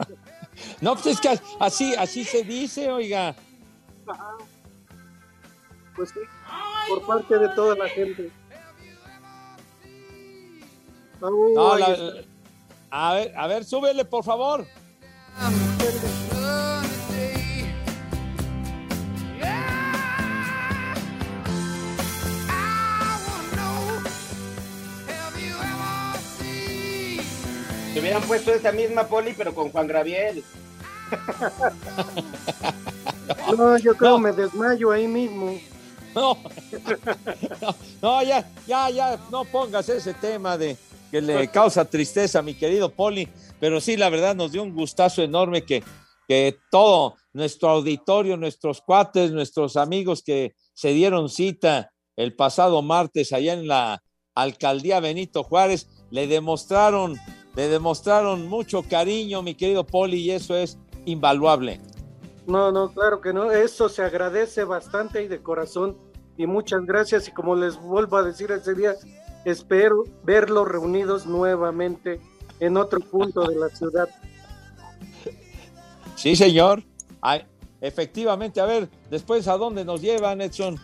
no, 0.80 0.94
pues 0.94 1.06
es 1.06 1.20
que 1.20 1.38
así, 1.60 1.94
así 1.94 2.24
se 2.24 2.42
dice, 2.42 2.90
oiga. 2.90 3.34
Pues 5.96 6.10
sí, 6.10 6.20
por 6.88 7.06
parte 7.06 7.38
de 7.38 7.48
toda 7.50 7.76
la 7.76 7.88
gente. 7.88 8.30
no, 11.20 11.78
la, 11.78 11.96
a 12.90 13.14
ver, 13.14 13.32
a 13.36 13.46
ver, 13.46 13.64
súbele, 13.64 14.04
por 14.04 14.24
favor. 14.24 14.66
Se 27.92 28.00
hubieran 28.00 28.22
puesto 28.22 28.52
esa 28.52 28.72
misma 28.72 29.04
poli, 29.04 29.34
pero 29.36 29.54
con 29.54 29.70
Juan 29.70 29.86
Graviel. 29.86 30.44
No, 33.56 33.78
yo 33.78 33.94
creo 33.94 34.18
me 34.18 34.32
desmayo 34.32 34.90
ahí 34.90 35.06
mismo. 35.06 35.58
No, 36.14 36.38
no, 38.02 38.22
ya, 38.22 38.48
ya, 38.66 38.90
ya, 38.90 39.18
no 39.30 39.44
pongas 39.44 39.88
ese 39.88 40.14
tema 40.14 40.56
de, 40.56 40.76
que 41.10 41.20
le 41.20 41.48
causa 41.48 41.84
tristeza, 41.84 42.42
mi 42.42 42.54
querido 42.54 42.90
Poli, 42.90 43.28
pero 43.60 43.80
sí, 43.80 43.96
la 43.96 44.08
verdad 44.10 44.34
nos 44.34 44.52
dio 44.52 44.62
un 44.62 44.74
gustazo 44.74 45.22
enorme 45.22 45.64
que, 45.64 45.82
que 46.28 46.56
todo 46.70 47.16
nuestro 47.32 47.68
auditorio, 47.70 48.36
nuestros 48.36 48.80
cuates, 48.80 49.30
nuestros 49.30 49.76
amigos 49.76 50.22
que 50.22 50.54
se 50.72 50.90
dieron 50.90 51.28
cita 51.28 51.92
el 52.16 52.34
pasado 52.34 52.82
martes 52.82 53.32
allá 53.32 53.52
en 53.52 53.66
la 53.66 54.02
alcaldía 54.34 55.00
Benito 55.00 55.42
Juárez, 55.42 55.88
le 56.10 56.26
demostraron, 56.26 57.16
le 57.54 57.68
demostraron 57.68 58.48
mucho 58.48 58.82
cariño, 58.82 59.42
mi 59.42 59.54
querido 59.54 59.84
Poli, 59.84 60.18
y 60.18 60.30
eso 60.30 60.56
es 60.56 60.78
invaluable. 61.06 61.80
No, 62.46 62.72
no, 62.72 62.92
claro 62.92 63.20
que 63.20 63.32
no, 63.32 63.50
eso 63.50 63.88
se 63.88 64.02
agradece 64.02 64.64
bastante 64.64 65.22
y 65.22 65.28
de 65.28 65.42
corazón, 65.42 65.96
y 66.36 66.46
muchas 66.46 66.84
gracias, 66.84 67.28
y 67.28 67.32
como 67.32 67.54
les 67.54 67.76
vuelvo 67.76 68.16
a 68.16 68.22
decir 68.22 68.50
ese 68.52 68.74
día, 68.74 68.94
Espero 69.44 70.04
verlos 70.22 70.66
reunidos 70.66 71.26
nuevamente 71.26 72.18
en 72.60 72.76
otro 72.76 73.00
punto 73.00 73.46
de 73.46 73.56
la 73.56 73.68
ciudad. 73.68 74.08
Sí, 76.16 76.34
señor. 76.34 76.82
efectivamente, 77.80 78.60
a 78.60 78.64
ver, 78.64 78.88
después 79.10 79.46
a 79.48 79.58
dónde 79.58 79.84
nos 79.84 80.00
llevan, 80.00 80.40
Edson. 80.40 80.78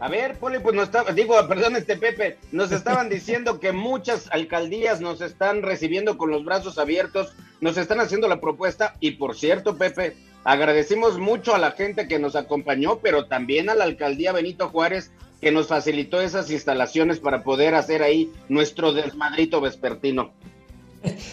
A 0.00 0.08
ver, 0.08 0.38
Poli, 0.38 0.58
pues 0.58 0.74
nos 0.74 0.88
digo, 1.14 1.36
perdón, 1.46 1.76
este 1.76 1.96
Pepe, 1.96 2.38
nos 2.52 2.72
estaban 2.72 3.08
diciendo 3.10 3.60
que 3.60 3.72
muchas 3.72 4.28
alcaldías 4.32 5.00
nos 5.00 5.20
están 5.20 5.62
recibiendo 5.62 6.16
con 6.16 6.30
los 6.30 6.44
brazos 6.44 6.78
abiertos, 6.78 7.32
nos 7.60 7.76
están 7.76 8.00
haciendo 8.00 8.26
la 8.26 8.40
propuesta 8.40 8.96
y 9.00 9.12
por 9.12 9.36
cierto, 9.36 9.76
Pepe, 9.76 10.16
agradecimos 10.44 11.18
mucho 11.18 11.54
a 11.54 11.58
la 11.58 11.72
gente 11.72 12.08
que 12.08 12.18
nos 12.18 12.34
acompañó, 12.34 12.98
pero 13.00 13.26
también 13.26 13.68
a 13.68 13.74
la 13.74 13.84
alcaldía 13.84 14.32
Benito 14.32 14.70
Juárez 14.70 15.12
que 15.40 15.52
nos 15.52 15.68
facilitó 15.68 16.20
esas 16.20 16.50
instalaciones 16.50 17.18
para 17.18 17.42
poder 17.42 17.74
hacer 17.74 18.02
ahí 18.02 18.30
nuestro 18.48 18.92
desmadrito 18.92 19.60
vespertino. 19.60 20.32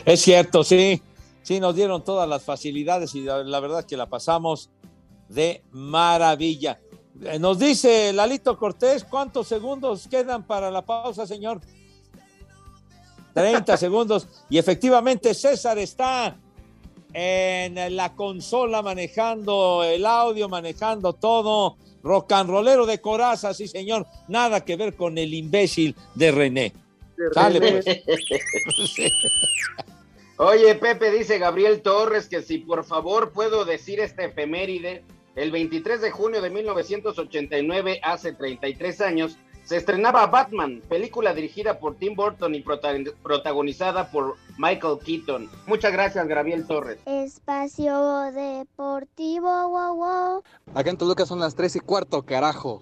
Es 0.06 0.22
cierto, 0.22 0.64
sí, 0.64 1.02
sí, 1.42 1.60
nos 1.60 1.76
dieron 1.76 2.04
todas 2.04 2.28
las 2.28 2.44
facilidades 2.44 3.16
y 3.16 3.22
la, 3.22 3.60
verdad 3.60 3.86
que 3.86 3.98
la 3.98 4.08
pasamos 4.08 4.70
de 5.28 5.62
maravilla. 5.72 6.80
Eh, 7.24 7.40
nos 7.40 7.60
dice 7.60 8.14
Lalito 8.14 8.58
Cortés, 8.58 9.04
¿cuántos 9.04 9.48
segundos 9.48 10.08
quedan 10.08 10.44
para 10.44 10.70
la 10.70 10.84
pausa, 10.84 11.26
señor? 11.26 11.62
30 13.34 13.78
segundos. 13.78 14.28
Y 14.50 14.58
efectivamente 14.58 15.34
César 15.34 15.78
está 15.78 16.38
en 17.14 17.96
la 17.96 18.14
consola 18.14 18.82
manejando 18.82 19.84
el 19.84 20.06
audio, 20.06 20.50
manejando 20.50 21.14
todo 21.14 21.78
rocanrolero 22.04 22.86
de 22.86 23.02
coraza, 23.02 23.54
sí 23.54 23.68
señor, 23.68 24.06
nada 24.28 24.64
que 24.64 24.76
ver 24.76 24.96
con 24.96 25.18
el 25.18 25.34
imbécil 25.34 25.96
de 26.16 26.32
René. 26.32 26.74
Pues. 27.34 27.86
Oye, 30.38 30.76
Pepe, 30.76 31.12
dice 31.12 31.40
Gabriel 31.40 31.82
Torres 31.82 32.28
que 32.28 32.44
si 32.44 32.60
por 32.60 32.86
favor 32.86 33.32
puedo 33.32 33.66
decir 33.66 34.00
este 34.00 34.26
efeméride, 34.26 35.04
el 35.38 35.52
23 35.52 36.02
de 36.02 36.12
junio 36.12 36.42
de 36.42 36.50
1989, 36.50 38.00
hace 38.04 38.34
33 38.34 39.02
años, 39.02 39.38
se 39.64 39.78
estrenaba 39.78 40.26
Batman, 40.28 40.82
película 40.90 41.34
dirigida 41.34 41.78
por 41.78 41.96
Tim 41.96 42.16
Burton 42.16 42.56
y 42.56 42.62
protagonizada 42.62 44.10
por 44.10 44.36
Michael 44.58 44.98
Keaton. 45.06 45.50
Muchas 45.68 45.92
gracias, 45.92 46.28
Gabriel 46.28 46.66
Torres. 46.66 46.98
Espacio 47.06 48.32
Deportivo, 48.32 49.70
wow, 49.70 49.96
wow. 49.96 50.44
Acá 50.74 50.90
en 50.90 50.98
Toluca 50.98 51.26
son 51.26 51.40
las 51.40 51.54
3 51.54 51.76
y 51.76 51.80
cuarto, 51.82 52.24
carajo. 52.24 52.82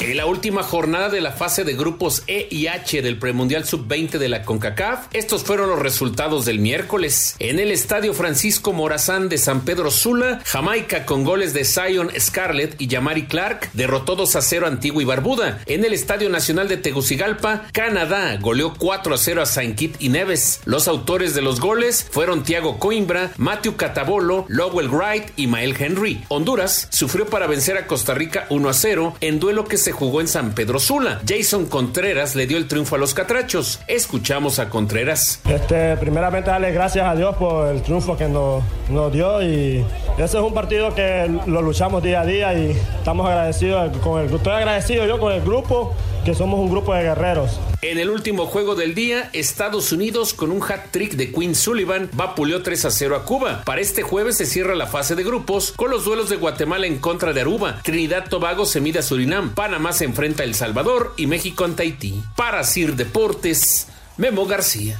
En 0.00 0.16
la 0.16 0.26
última 0.26 0.62
jornada 0.62 1.08
de 1.08 1.20
la 1.20 1.32
fase 1.32 1.64
de 1.64 1.74
grupos 1.74 2.22
E 2.28 2.46
y 2.52 2.68
H 2.68 3.02
del 3.02 3.18
premundial 3.18 3.64
sub-20 3.64 4.18
de 4.18 4.28
la 4.28 4.44
CONCACAF, 4.44 5.08
estos 5.12 5.42
fueron 5.42 5.70
los 5.70 5.80
resultados 5.80 6.44
del 6.44 6.60
miércoles. 6.60 7.34
En 7.40 7.58
el 7.58 7.72
estadio 7.72 8.14
Francisco 8.14 8.72
Morazán 8.72 9.28
de 9.28 9.38
San 9.38 9.62
Pedro 9.62 9.90
Sula, 9.90 10.40
Jamaica 10.44 11.04
con 11.04 11.24
goles 11.24 11.52
de 11.52 11.64
Zion 11.64 12.12
Scarlett 12.16 12.80
y 12.80 12.86
Yamari 12.86 13.26
Clark 13.26 13.70
derrotó 13.72 14.14
2 14.14 14.36
a 14.36 14.40
0 14.40 14.66
a 14.66 14.68
Antigua 14.68 15.02
y 15.02 15.04
Barbuda. 15.04 15.58
En 15.66 15.84
el 15.84 15.92
Estadio 15.92 16.30
Nacional 16.30 16.68
de 16.68 16.76
Tegucigalpa, 16.76 17.64
Canadá 17.72 18.36
goleó 18.40 18.74
4 18.78 19.14
a 19.14 19.18
0 19.18 19.42
a 19.42 19.46
Saint 19.46 19.76
Kitts 19.76 19.96
y 20.00 20.10
Neves. 20.10 20.60
Los 20.64 20.86
autores 20.86 21.34
de 21.34 21.42
los 21.42 21.58
goles 21.58 22.06
fueron 22.08 22.44
Thiago 22.44 22.78
Coimbra, 22.78 23.32
Matthew 23.36 23.74
Catabolo, 23.74 24.44
Lowell 24.48 24.90
Wright 24.90 25.32
y 25.34 25.48
Mael 25.48 25.74
Henry. 25.76 26.22
Honduras 26.28 26.86
sufrió 26.92 27.26
para 27.26 27.48
vencer 27.48 27.76
a 27.76 27.88
Costa 27.88 28.14
Rica 28.14 28.46
1 28.50 28.68
a 28.68 28.74
0 28.74 29.16
en 29.20 29.40
duelo 29.40 29.64
que 29.64 29.76
se 29.76 29.87
jugó 29.92 30.20
en 30.20 30.28
San 30.28 30.54
Pedro 30.54 30.78
Sula. 30.78 31.20
Jason 31.26 31.66
Contreras 31.66 32.34
le 32.34 32.46
dio 32.46 32.56
el 32.58 32.68
triunfo 32.68 32.96
a 32.96 32.98
los 32.98 33.14
catrachos. 33.14 33.80
Escuchamos 33.86 34.58
a 34.58 34.70
Contreras. 34.70 35.40
Este, 35.48 35.96
primeramente 35.96 36.50
darle 36.50 36.72
gracias 36.72 37.06
a 37.06 37.14
Dios 37.14 37.36
por 37.36 37.68
el 37.68 37.82
triunfo 37.82 38.16
que 38.16 38.28
nos, 38.28 38.62
nos 38.90 39.12
dio 39.12 39.42
y 39.42 39.84
ese 40.18 40.36
es 40.38 40.42
un 40.42 40.54
partido 40.54 40.94
que 40.94 41.30
lo 41.46 41.62
luchamos 41.62 42.02
día 42.02 42.22
a 42.22 42.26
día 42.26 42.54
y 42.54 42.70
estamos 42.70 43.26
agradecidos 43.26 43.96
con 43.98 44.20
el 44.20 44.28
Estoy 44.34 44.52
agradecido 44.52 45.06
yo 45.06 45.18
con 45.18 45.32
el 45.32 45.42
grupo, 45.42 45.94
que 46.24 46.34
somos 46.34 46.60
un 46.60 46.70
grupo 46.70 46.94
de 46.94 47.02
guerreros. 47.02 47.58
En 47.80 47.98
el 47.98 48.10
último 48.10 48.46
juego 48.46 48.74
del 48.74 48.94
día, 48.94 49.30
Estados 49.32 49.92
Unidos 49.92 50.34
con 50.34 50.50
un 50.50 50.60
hat 50.62 50.90
trick 50.90 51.12
de 51.12 51.32
Quinn 51.32 51.54
Sullivan 51.54 52.10
vapuleó 52.12 52.62
3 52.62 52.84
a 52.86 52.90
0 52.90 53.16
a 53.16 53.24
Cuba. 53.24 53.62
Para 53.64 53.80
este 53.80 54.02
jueves 54.02 54.36
se 54.36 54.46
cierra 54.46 54.74
la 54.74 54.86
fase 54.86 55.14
de 55.14 55.22
grupos 55.22 55.72
con 55.76 55.90
los 55.90 56.04
duelos 56.04 56.28
de 56.28 56.36
Guatemala 56.36 56.86
en 56.88 56.98
contra 56.98 57.32
de 57.32 57.40
Aruba. 57.40 57.80
Trinidad 57.82 58.28
Tobago 58.28 58.66
se 58.66 58.80
mide 58.80 58.98
a 58.98 59.02
Surinam. 59.02 59.54
Panamá 59.54 59.77
se 59.92 60.04
enfrenta 60.04 60.44
El 60.44 60.54
Salvador 60.54 61.14
y 61.16 61.26
México 61.26 61.64
ante 61.64 61.84
Haití. 61.84 62.22
Para 62.36 62.64
Sir 62.64 62.96
Deportes, 62.96 63.88
Memo 64.16 64.44
García. 64.46 64.98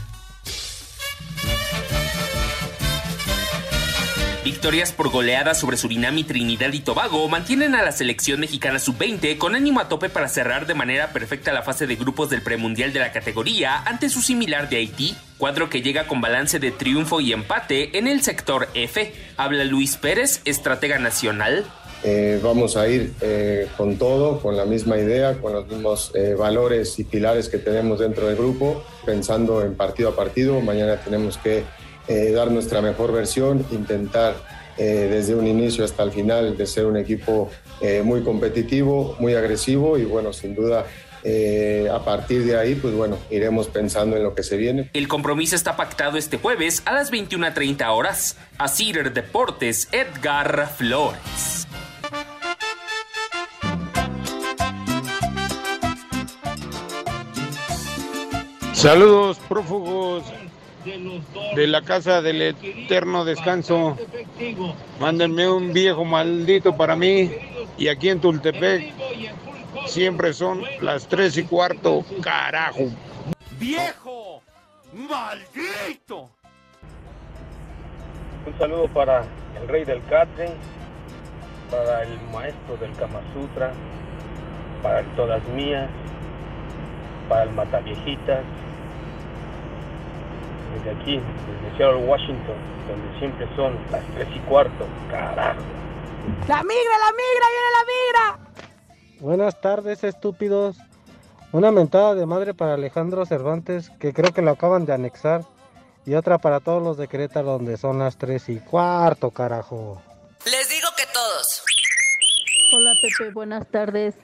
Victorias 4.44 4.92
por 4.92 5.10
goleada 5.10 5.54
sobre 5.54 5.76
Surinam 5.76 6.16
y 6.16 6.24
Trinidad 6.24 6.72
y 6.72 6.80
Tobago 6.80 7.28
mantienen 7.28 7.74
a 7.74 7.82
la 7.82 7.92
selección 7.92 8.40
mexicana 8.40 8.78
sub-20 8.78 9.36
con 9.36 9.54
ánimo 9.54 9.80
a 9.80 9.88
tope 9.88 10.08
para 10.08 10.28
cerrar 10.28 10.66
de 10.66 10.74
manera 10.74 11.12
perfecta 11.12 11.52
la 11.52 11.62
fase 11.62 11.86
de 11.86 11.96
grupos 11.96 12.30
del 12.30 12.42
premundial 12.42 12.92
de 12.92 13.00
la 13.00 13.12
categoría 13.12 13.82
ante 13.84 14.08
su 14.08 14.22
similar 14.22 14.68
de 14.68 14.78
Haití, 14.78 15.16
cuadro 15.36 15.68
que 15.68 15.82
llega 15.82 16.06
con 16.06 16.20
balance 16.20 16.58
de 16.58 16.70
triunfo 16.70 17.20
y 17.20 17.32
empate 17.32 17.98
en 17.98 18.08
el 18.08 18.22
sector 18.22 18.68
F. 18.74 19.12
Habla 19.36 19.64
Luis 19.64 19.96
Pérez, 19.96 20.40
estratega 20.44 20.98
nacional. 20.98 21.66
Eh, 22.04 22.38
vamos 22.42 22.76
a 22.76 22.88
ir 22.88 23.12
eh, 23.20 23.66
con 23.76 23.96
todo, 23.96 24.40
con 24.40 24.56
la 24.56 24.64
misma 24.64 24.98
idea, 24.98 25.34
con 25.40 25.52
los 25.52 25.66
mismos 25.66 26.12
eh, 26.14 26.34
valores 26.38 26.96
y 26.98 27.04
pilares 27.04 27.48
que 27.48 27.58
tenemos 27.58 27.98
dentro 27.98 28.26
del 28.26 28.36
grupo, 28.36 28.84
pensando 29.04 29.62
en 29.62 29.74
partido 29.74 30.10
a 30.10 30.16
partido. 30.16 30.60
Mañana 30.60 30.96
tenemos 30.96 31.38
que 31.38 31.64
dar 32.32 32.50
nuestra 32.50 32.80
mejor 32.80 33.12
versión, 33.12 33.66
intentar 33.70 34.34
desde 34.78 35.34
un 35.34 35.46
inicio 35.46 35.84
hasta 35.84 36.02
el 36.02 36.10
final 36.10 36.56
de 36.56 36.66
ser 36.66 36.86
un 36.86 36.96
equipo 36.96 37.50
muy 38.02 38.22
competitivo, 38.22 39.14
muy 39.18 39.34
agresivo 39.34 39.98
y 39.98 40.06
bueno, 40.06 40.32
sin 40.32 40.54
duda 40.54 40.86
a 41.92 42.04
partir 42.06 42.46
de 42.46 42.58
ahí, 42.58 42.76
pues 42.76 42.94
bueno, 42.94 43.18
iremos 43.28 43.66
pensando 43.68 44.16
en 44.16 44.22
lo 44.22 44.34
que 44.34 44.42
se 44.42 44.56
viene. 44.56 44.88
El 44.94 45.06
compromiso 45.06 45.54
está 45.54 45.76
pactado 45.76 46.16
este 46.16 46.38
jueves 46.38 46.80
a 46.86 46.94
las 46.94 47.12
21.30 47.12 47.86
horas. 47.94 48.38
A 48.56 48.68
Cider 48.68 49.12
Deportes, 49.12 49.90
Edgar 49.92 50.72
Flores. 50.74 51.67
Saludos, 58.78 59.40
prófugos 59.48 60.22
de 61.56 61.66
la 61.66 61.82
casa 61.82 62.22
del 62.22 62.40
eterno 62.40 63.24
descanso. 63.24 63.96
Mándenme 65.00 65.50
un 65.50 65.72
viejo 65.72 66.04
maldito 66.04 66.76
para 66.76 66.94
mí. 66.94 67.28
Y 67.76 67.88
aquí 67.88 68.08
en 68.08 68.20
Tultepec 68.20 68.92
siempre 69.86 70.32
son 70.32 70.62
las 70.80 71.08
tres 71.08 71.36
y 71.38 71.42
cuarto, 71.42 72.04
carajo. 72.22 72.84
¡Viejo! 73.58 74.42
¡Maldito! 74.92 76.30
Un 78.46 78.58
saludo 78.60 78.86
para 78.94 79.24
el 79.60 79.66
rey 79.66 79.84
del 79.84 80.00
catering, 80.04 80.54
para 81.68 82.04
el 82.04 82.20
maestro 82.32 82.76
del 82.76 82.92
Kama 82.92 83.22
Sutra, 83.34 83.72
para 84.84 85.00
el 85.00 85.06
Todas 85.16 85.42
Mías, 85.48 85.90
para 87.28 87.42
el 87.42 87.50
Mataviejitas, 87.50 88.44
desde 90.74 90.90
aquí, 90.90 91.16
desde 91.16 91.76
Seattle, 91.76 92.04
Washington, 92.06 92.56
donde 92.88 93.18
siempre 93.18 93.48
son 93.56 93.76
las 93.90 94.04
3 94.14 94.28
y 94.34 94.38
cuarto. 94.40 94.86
Carajo. 95.10 95.60
¡La 96.46 96.62
migra, 96.62 96.98
la 96.98 97.12
migra, 97.12 97.46
viene 97.54 97.70
la 97.76 97.84
migra! 97.92 98.50
Buenas 99.20 99.60
tardes, 99.60 100.04
estúpidos. 100.04 100.76
Una 101.52 101.70
mentada 101.70 102.14
de 102.14 102.26
madre 102.26 102.52
para 102.54 102.74
Alejandro 102.74 103.24
Cervantes, 103.24 103.90
que 103.98 104.12
creo 104.12 104.32
que 104.32 104.42
lo 104.42 104.50
acaban 104.50 104.84
de 104.84 104.92
anexar. 104.92 105.42
Y 106.04 106.14
otra 106.14 106.38
para 106.38 106.60
todos 106.60 106.82
los 106.82 106.96
de 106.96 107.08
Querétaro, 107.08 107.52
donde 107.52 107.76
son 107.76 107.98
las 107.98 108.16
3 108.16 108.48
y 108.50 108.60
cuarto, 108.60 109.30
carajo. 109.30 110.00
Les 110.44 110.68
digo 110.68 110.88
que 110.96 111.04
todos. 111.12 111.64
Hola 112.72 112.92
Pepe, 113.00 113.32
buenas 113.32 113.66
tardes. 113.70 114.14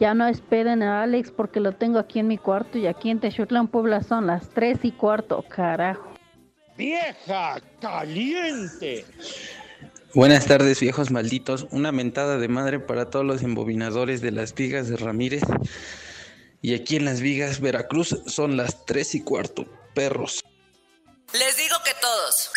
Ya 0.00 0.14
no 0.14 0.26
esperen 0.26 0.82
a 0.82 1.02
Alex 1.02 1.30
porque 1.30 1.60
lo 1.60 1.72
tengo 1.72 1.98
aquí 1.98 2.18
en 2.18 2.26
mi 2.26 2.38
cuarto 2.38 2.78
y 2.78 2.86
aquí 2.86 3.10
en 3.10 3.20
Texutlán, 3.20 3.68
Puebla 3.68 4.02
son 4.02 4.26
las 4.26 4.48
3 4.50 4.80
y 4.82 4.92
cuarto, 4.92 5.44
carajo. 5.48 6.12
¡Vieja 6.76 7.60
caliente! 7.80 9.04
Buenas 10.14 10.46
tardes, 10.46 10.80
viejos 10.80 11.10
malditos. 11.10 11.66
Una 11.70 11.92
mentada 11.92 12.38
de 12.38 12.48
madre 12.48 12.80
para 12.80 13.10
todos 13.10 13.24
los 13.24 13.42
embobinadores 13.42 14.20
de 14.20 14.32
las 14.32 14.54
vigas 14.54 14.88
de 14.88 14.96
Ramírez. 14.96 15.42
Y 16.62 16.74
aquí 16.74 16.96
en 16.96 17.04
las 17.04 17.20
vigas, 17.20 17.60
Veracruz, 17.60 18.22
son 18.26 18.56
las 18.56 18.86
3 18.86 19.16
y 19.16 19.20
cuarto, 19.22 19.66
perros. 19.94 20.40
Les 21.32 21.56
digo 21.56 21.76
que 21.84 21.90
todos. 22.00 22.50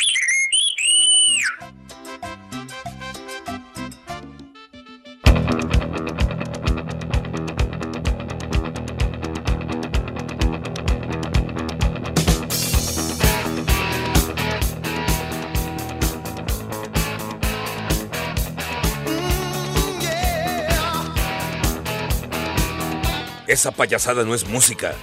Esa 23.58 23.72
payasada 23.72 24.24
no 24.24 24.36
es 24.36 24.48
música. 24.48 24.93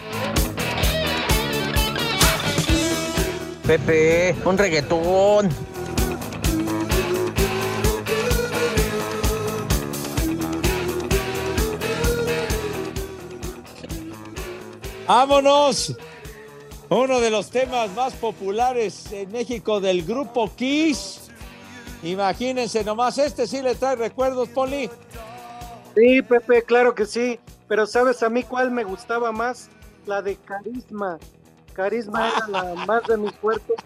Pepe, 3.66 4.36
un 4.44 4.56
reggaetón. 4.56 5.48
¡Vámonos! 15.08 15.96
Uno 16.90 17.18
de 17.18 17.30
los 17.30 17.50
temas 17.50 17.90
más 17.96 18.12
populares 18.12 19.10
en 19.10 19.32
México 19.32 19.80
del 19.80 20.04
grupo 20.04 20.54
Kiss. 20.54 21.22
Imagínense 22.04 22.84
nomás, 22.84 23.18
este 23.18 23.48
sí 23.48 23.60
le 23.60 23.74
trae 23.74 23.96
recuerdos, 23.96 24.48
Poli. 24.50 24.88
Sí, 25.96 26.22
Pepe, 26.22 26.62
claro 26.62 26.94
que 26.94 27.04
sí. 27.04 27.40
Pero 27.68 27.86
¿sabes 27.86 28.22
a 28.22 28.28
mí 28.28 28.42
cuál 28.42 28.70
me 28.70 28.84
gustaba 28.84 29.32
más? 29.32 29.70
La 30.06 30.22
de 30.22 30.36
Carisma. 30.36 31.18
Carisma 31.72 32.28
era 32.28 32.48
la 32.48 32.74
más 32.86 33.04
de 33.04 33.16
mis 33.16 33.32
fuertes. 33.32 33.76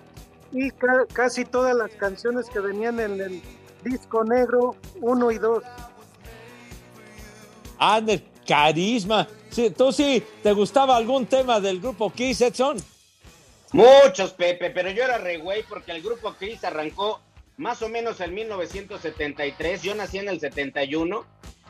Y 0.52 0.70
casi 1.12 1.44
todas 1.44 1.76
las 1.76 1.90
canciones 1.92 2.48
que 2.48 2.60
venían 2.60 2.98
en 3.00 3.20
el 3.20 3.42
disco 3.84 4.24
negro 4.24 4.76
1 5.00 5.30
y 5.30 5.38
2. 5.38 5.62
Ander, 7.78 8.22
Carisma. 8.46 9.28
Sí, 9.50 9.70
¿Tú 9.70 9.92
sí 9.92 10.22
te 10.42 10.52
gustaba 10.52 10.96
algún 10.96 11.26
tema 11.26 11.60
del 11.60 11.80
grupo 11.80 12.10
Kiss, 12.12 12.40
Edson? 12.40 12.78
Muchos, 13.72 14.32
Pepe, 14.32 14.70
pero 14.70 14.90
yo 14.90 15.04
era 15.04 15.18
re 15.18 15.38
güey 15.38 15.62
porque 15.68 15.92
el 15.92 16.02
grupo 16.02 16.34
Kiss 16.34 16.64
arrancó 16.64 17.20
más 17.56 17.82
o 17.82 17.88
menos 17.88 18.20
en 18.20 18.34
1973. 18.34 19.82
Yo 19.82 19.94
nací 19.94 20.18
en 20.18 20.28
el 20.28 20.40
71 20.40 21.24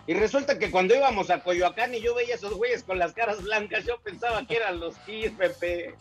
y 0.08 0.14
resulta 0.14 0.58
que 0.58 0.70
cuando 0.70 0.96
íbamos 0.96 1.28
a 1.28 1.42
Coyoacán 1.42 1.94
y 1.94 2.00
yo 2.00 2.14
veía 2.14 2.32
a 2.32 2.38
esos 2.38 2.54
güeyes 2.54 2.82
con 2.82 2.98
las 2.98 3.12
caras 3.12 3.42
blancas, 3.42 3.84
yo 3.84 4.00
pensaba 4.00 4.46
que 4.46 4.56
eran 4.56 4.80
los 4.80 4.96
Kiss, 5.04 5.32
Pepe. 5.32 5.94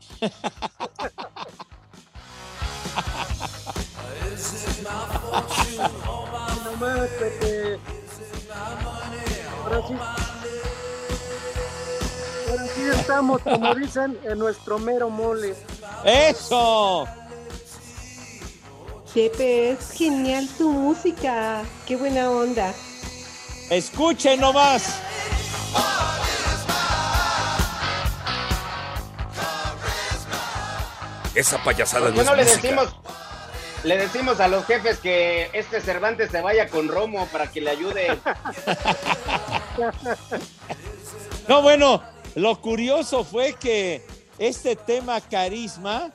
no 6.63 6.78
más, 6.80 7.10
Pepe. 7.20 7.78
Ahora 9.65 9.82
sí. 9.86 9.93
Ahora 12.50 12.67
sí 12.67 12.82
estamos, 12.98 13.41
como 13.41 13.76
dicen, 13.76 14.17
en 14.24 14.39
nuestro 14.39 14.80
mero 14.80 15.10
mole. 15.10 15.54
¡Eso! 16.06 17.06
Pepe, 19.13 19.72
es 19.72 19.91
genial 19.91 20.48
tu 20.58 20.72
música. 20.72 21.63
Qué 21.86 21.98
buena 21.98 22.32
onda. 22.32 22.74
Escuchen 23.69 24.39
nomás. 24.39 25.01
Esa 31.36 31.63
payasada 31.63 32.08
¿Por 32.08 32.15
no 32.15 32.23
no 32.23 32.36
le 32.36 32.43
es 32.43 32.47
música. 32.49 32.62
decimos, 32.67 32.95
le 33.84 33.97
decimos 33.97 34.39
a 34.39 34.47
los 34.47 34.65
jefes 34.65 34.97
que 34.99 35.49
este 35.53 35.82
Cervantes 35.82 36.32
se 36.32 36.41
vaya 36.41 36.67
con 36.67 36.88
Romo 36.88 37.27
para 37.27 37.47
que 37.51 37.62
le 37.62 37.71
ayude? 37.71 38.17
No, 41.47 41.62
bueno, 41.62 42.03
lo 42.36 42.60
curioso 42.60 43.23
fue 43.23 43.53
que 43.53 44.06
este 44.38 44.75
tema 44.75 45.21
carisma 45.21 46.12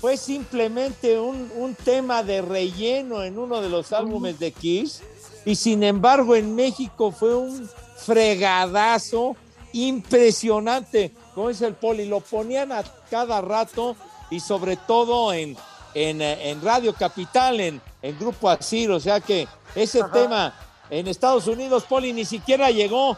fue 0.00 0.16
simplemente 0.16 1.18
un, 1.18 1.52
un 1.56 1.74
tema 1.74 2.22
de 2.22 2.40
relleno 2.40 3.22
en 3.22 3.38
uno 3.38 3.60
de 3.60 3.68
los 3.68 3.92
álbumes 3.92 4.38
de 4.38 4.52
Kiss 4.52 5.02
y 5.46 5.54
sin 5.54 5.82
embargo 5.84 6.34
en 6.34 6.54
México 6.54 7.12
fue 7.12 7.34
un 7.34 7.70
fregadazo 7.96 9.36
impresionante, 9.72 11.12
como 11.34 11.48
dice 11.48 11.66
el 11.66 11.74
Poli, 11.74 12.06
lo 12.06 12.20
ponían 12.20 12.72
a 12.72 12.82
cada 13.10 13.40
rato 13.40 13.96
y 14.28 14.40
sobre 14.40 14.76
todo 14.76 15.32
en, 15.32 15.56
en, 15.94 16.20
eh, 16.20 16.50
en 16.50 16.60
Radio 16.60 16.92
Capital, 16.92 17.60
en, 17.60 17.80
en 18.02 18.18
Grupo 18.18 18.50
Asir, 18.50 18.90
o 18.90 18.98
sea 18.98 19.20
que 19.20 19.46
ese 19.74 20.02
tema 20.12 20.52
en 20.90 21.06
Estados 21.06 21.46
Unidos, 21.46 21.84
Poli, 21.84 22.12
ni 22.12 22.24
siquiera 22.24 22.70
llegó 22.70 23.16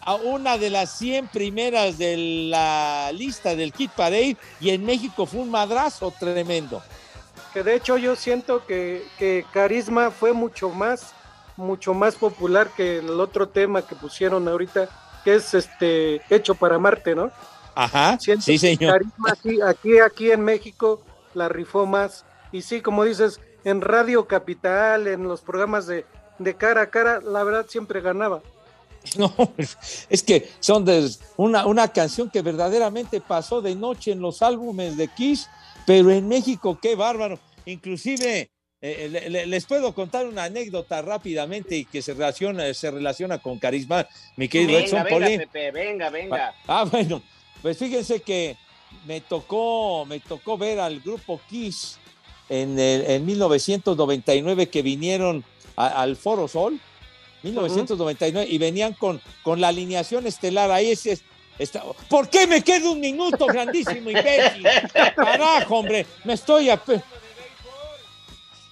a 0.00 0.14
una 0.14 0.56
de 0.56 0.70
las 0.70 0.96
100 0.98 1.28
primeras 1.28 1.98
de 1.98 2.16
la 2.48 3.10
lista 3.12 3.54
del 3.54 3.72
Kit 3.72 3.90
Parade 3.90 4.36
y 4.60 4.70
en 4.70 4.84
México 4.84 5.26
fue 5.26 5.40
un 5.40 5.50
madrazo 5.50 6.10
tremendo. 6.18 6.82
Que 7.52 7.62
de 7.62 7.74
hecho 7.74 7.98
yo 7.98 8.16
siento 8.16 8.64
que, 8.64 9.04
que 9.18 9.44
Carisma 9.52 10.10
fue 10.10 10.32
mucho 10.32 10.70
más, 10.70 11.15
mucho 11.56 11.94
más 11.94 12.16
popular 12.16 12.70
que 12.76 12.98
el 12.98 13.20
otro 13.20 13.48
tema 13.48 13.82
que 13.82 13.94
pusieron 13.94 14.46
ahorita, 14.48 14.88
que 15.24 15.36
es 15.36 15.54
este 15.54 16.22
hecho 16.30 16.54
para 16.54 16.78
Marte, 16.78 17.14
¿no? 17.14 17.30
Ajá, 17.74 18.18
Siento 18.18 18.44
sí 18.44 18.58
señor. 18.58 18.92
Carisma 18.92 19.30
aquí, 19.32 19.60
aquí, 19.60 19.98
aquí 19.98 20.30
en 20.30 20.42
México 20.42 21.02
la 21.34 21.48
rifó 21.48 21.86
más. 21.86 22.24
Y 22.52 22.62
sí, 22.62 22.80
como 22.80 23.04
dices, 23.04 23.40
en 23.64 23.80
Radio 23.80 24.26
Capital, 24.26 25.06
en 25.06 25.24
los 25.24 25.42
programas 25.42 25.86
de, 25.86 26.06
de 26.38 26.54
cara 26.56 26.82
a 26.82 26.90
cara, 26.90 27.20
la 27.20 27.44
verdad 27.44 27.66
siempre 27.68 28.00
ganaba. 28.00 28.42
No, 29.18 29.32
es 30.08 30.22
que 30.24 30.50
son 30.58 30.84
de 30.84 31.08
una, 31.36 31.66
una 31.66 31.86
canción 31.88 32.28
que 32.28 32.42
verdaderamente 32.42 33.20
pasó 33.20 33.62
de 33.62 33.76
noche 33.76 34.10
en 34.10 34.20
los 34.20 34.42
álbumes 34.42 34.96
de 34.96 35.06
Kiss, 35.06 35.48
pero 35.86 36.10
en 36.10 36.26
México, 36.26 36.76
qué 36.82 36.96
bárbaro. 36.96 37.38
Inclusive, 37.66 38.50
eh, 38.82 39.28
le- 39.30 39.46
les 39.46 39.64
puedo 39.64 39.94
contar 39.94 40.26
una 40.26 40.44
anécdota 40.44 41.00
rápidamente 41.02 41.76
y 41.76 41.84
que 41.84 42.02
se 42.02 42.12
relaciona, 42.14 42.72
se 42.74 42.90
relaciona 42.90 43.38
con 43.38 43.58
carisma, 43.58 44.06
mi 44.36 44.48
querido 44.48 44.72
Venga, 44.72 44.84
Edson 44.86 45.04
venga. 45.04 45.26
Pepe, 45.44 45.70
venga, 45.70 46.10
venga. 46.10 46.54
Ah, 46.66 46.84
bueno, 46.84 47.22
pues 47.62 47.78
fíjense 47.78 48.20
que 48.20 48.56
me 49.06 49.20
tocó, 49.20 50.04
me 50.06 50.20
tocó 50.20 50.58
ver 50.58 50.78
al 50.78 51.00
grupo 51.00 51.40
Kiss 51.48 51.98
en, 52.48 52.78
el- 52.78 53.02
en 53.10 53.24
1999 53.26 54.68
que 54.68 54.82
vinieron 54.82 55.44
a- 55.76 56.02
al 56.02 56.16
Foro 56.16 56.46
Sol, 56.46 56.78
1999, 57.42 58.46
y 58.50 58.58
venían 58.58 58.92
con, 58.94 59.20
con 59.42 59.60
la 59.60 59.68
alineación 59.68 60.26
estelar. 60.26 60.70
Ahí 60.70 60.90
es, 60.90 61.06
es- 61.06 61.22
está- 61.58 61.82
¿Por 62.08 62.28
qué 62.28 62.46
me 62.46 62.62
queda 62.62 62.90
un 62.90 63.00
minuto, 63.00 63.46
grandísimo 63.46 64.10
imbécil? 64.10 64.66
Carajo, 65.16 65.78
hombre, 65.78 66.06
me 66.24 66.34
estoy... 66.34 66.68
ape- 66.68 67.02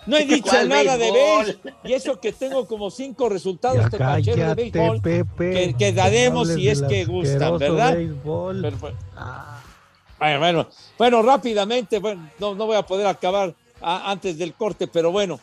No 0.07 0.17
he 0.17 0.25
dicho 0.27 0.51
¿Cuál 0.51 0.69
nada 0.69 0.99
de 0.99 1.11
béisbol? 1.11 1.61
Y 1.85 1.93
eso 1.95 2.21
que 2.21 2.33
tengo 2.33 2.67
como 2.67 2.91
cinco 2.91 3.29
resultados 3.29 3.79
Ya 3.79 3.89
de 3.89 3.99
cállate, 3.99 4.55
béisbol 4.55 5.01
Pepe. 5.01 5.51
que, 5.53 5.75
que 5.79 5.93
daremos 5.93 6.49
si 6.49 6.69
es 6.69 6.83
que 6.83 7.05
gustan, 7.05 7.59
¿verdad? 7.59 7.95
béisbol. 7.95 8.61
Pero 8.63 8.77
fue- 8.79 8.95
Bueno, 10.19 10.39
bueno, 10.39 10.69
bueno, 10.99 11.23
rápidamente, 11.23 11.99
bueno, 11.99 12.31
no, 12.39 12.55
no 12.55 12.67
voy 12.67 12.77
a 12.77 12.83
poder 12.83 13.07
acabar 13.07 13.55
a- 13.81 14.11
antes 14.11 14.39
del 14.39 14.55
corte, 14.55 14.87
pero 14.87 15.11
bueno, 15.11 15.41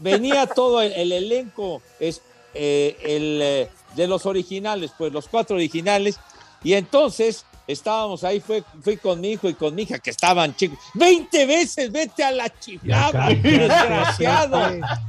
venía 0.00 0.46
todo 0.54 0.80
el, 0.82 0.92
el 0.92 1.12
elenco 1.12 1.82
es, 2.00 2.20
eh, 2.54 2.96
el, 3.02 3.40
eh, 3.42 3.68
de 3.94 4.06
los 4.06 4.26
originales, 4.26 4.92
pues 4.96 5.12
los 5.12 5.28
cuatro 5.28 5.56
originales, 5.56 6.18
y 6.62 6.74
entonces 6.74 7.44
estábamos 7.68 8.24
ahí, 8.24 8.40
fue, 8.40 8.64
fui 8.82 8.96
con 8.96 9.20
mi 9.20 9.32
hijo 9.32 9.48
y 9.48 9.54
con 9.54 9.74
mi 9.74 9.82
hija 9.82 10.00
que 10.00 10.10
estaban 10.10 10.56
chicos, 10.56 10.78
20 10.94 11.46
veces, 11.46 11.92
vete 11.92 12.24
a 12.24 12.32
la 12.32 12.48
chiflada, 12.58 13.12
cállate, 13.12 13.48
desgraciado, 13.48 14.60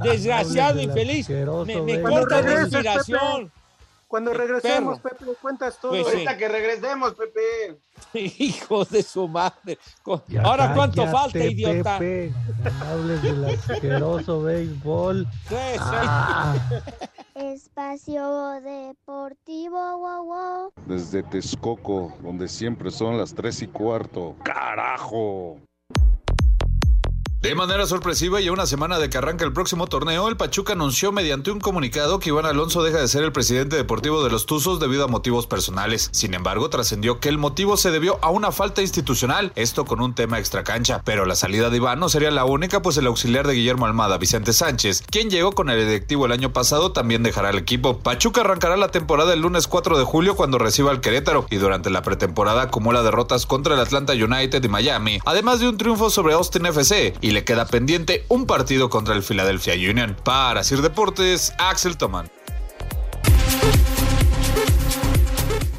desgraciado, 0.04 0.80
infeliz, 0.80 1.28
me, 1.28 1.82
me 1.82 2.02
corta 2.02 2.40
la 2.42 2.60
inspiración. 2.62 3.50
Cuando 4.06 4.34
regresemos, 4.34 4.98
perro. 4.98 5.18
Pepe, 5.18 5.32
cuentas 5.40 5.78
todo. 5.80 5.92
Pues 5.92 6.04
sí. 6.06 6.10
Ahorita 6.14 6.36
que 6.36 6.48
regresemos, 6.48 7.14
Pepe. 7.14 7.78
Hijos 8.42 8.90
de 8.90 9.04
su 9.04 9.28
madre. 9.28 9.78
Ya 10.26 10.42
Ahora, 10.42 10.74
¿cuánto 10.74 11.06
falta, 11.06 11.38
idiota? 11.38 11.96
Pepe. 11.96 12.32
No 12.64 12.84
hables 12.90 13.22
del 13.22 13.44
asqueroso 13.44 14.42
béisbol. 14.42 15.28
Tres, 15.48 15.78
Ah. 15.80 16.56
Espacio 17.40 18.60
Deportivo, 18.60 19.98
wow, 19.98 20.24
wow. 20.24 20.72
Desde 20.86 21.22
Texcoco, 21.22 22.12
donde 22.22 22.46
siempre 22.48 22.90
son 22.90 23.16
las 23.16 23.34
tres 23.34 23.62
y 23.62 23.66
cuarto. 23.66 24.36
¡Carajo! 24.44 25.56
De 27.42 27.54
manera 27.54 27.86
sorpresiva 27.86 28.38
y 28.42 28.48
a 28.48 28.52
una 28.52 28.66
semana 28.66 28.98
de 28.98 29.08
que 29.08 29.16
arranca 29.16 29.46
el 29.46 29.54
próximo 29.54 29.86
torneo, 29.86 30.28
el 30.28 30.36
Pachuca 30.36 30.74
anunció 30.74 31.10
mediante 31.10 31.50
un 31.50 31.58
comunicado 31.58 32.18
que 32.18 32.28
Iván 32.28 32.44
Alonso 32.44 32.82
deja 32.82 33.00
de 33.00 33.08
ser 33.08 33.24
el 33.24 33.32
presidente 33.32 33.76
deportivo 33.76 34.22
de 34.22 34.28
los 34.28 34.44
Tuzos 34.44 34.78
debido 34.78 35.04
a 35.04 35.08
motivos 35.08 35.46
personales. 35.46 36.10
Sin 36.12 36.34
embargo, 36.34 36.68
trascendió 36.68 37.18
que 37.18 37.30
el 37.30 37.38
motivo 37.38 37.78
se 37.78 37.90
debió 37.90 38.18
a 38.20 38.28
una 38.28 38.52
falta 38.52 38.82
institucional, 38.82 39.52
esto 39.56 39.86
con 39.86 40.02
un 40.02 40.14
tema 40.14 40.38
extracancha. 40.38 41.00
Pero 41.02 41.24
la 41.24 41.34
salida 41.34 41.70
de 41.70 41.78
Iván 41.78 41.98
no 41.98 42.10
sería 42.10 42.30
la 42.30 42.44
única, 42.44 42.82
pues 42.82 42.98
el 42.98 43.06
auxiliar 43.06 43.46
de 43.46 43.54
Guillermo 43.54 43.86
Almada, 43.86 44.18
Vicente 44.18 44.52
Sánchez, 44.52 45.02
quien 45.10 45.30
llegó 45.30 45.52
con 45.52 45.70
el 45.70 45.78
directivo 45.78 46.26
el 46.26 46.32
año 46.32 46.52
pasado, 46.52 46.92
también 46.92 47.22
dejará 47.22 47.48
el 47.48 47.56
equipo. 47.56 48.00
Pachuca 48.00 48.42
arrancará 48.42 48.76
la 48.76 48.90
temporada 48.90 49.32
el 49.32 49.40
lunes 49.40 49.66
4 49.66 49.96
de 49.96 50.04
julio 50.04 50.36
cuando 50.36 50.58
reciba 50.58 50.90
al 50.90 51.00
Querétaro 51.00 51.46
y 51.48 51.56
durante 51.56 51.88
la 51.88 52.02
pretemporada 52.02 52.64
acumula 52.64 53.02
derrotas 53.02 53.46
contra 53.46 53.72
el 53.72 53.80
Atlanta 53.80 54.12
United 54.12 54.62
y 54.62 54.68
Miami, 54.68 55.20
además 55.24 55.60
de 55.60 55.70
un 55.70 55.78
triunfo 55.78 56.10
sobre 56.10 56.34
Austin 56.34 56.66
FC 56.66 57.14
y 57.22 57.29
le 57.30 57.44
queda 57.44 57.66
pendiente 57.66 58.24
un 58.28 58.46
partido 58.46 58.90
contra 58.90 59.14
el 59.14 59.22
Philadelphia 59.22 59.74
Union. 59.74 60.16
Para 60.24 60.64
Sir 60.64 60.82
Deportes, 60.82 61.52
Axel 61.58 61.96
Toman. 61.96 62.30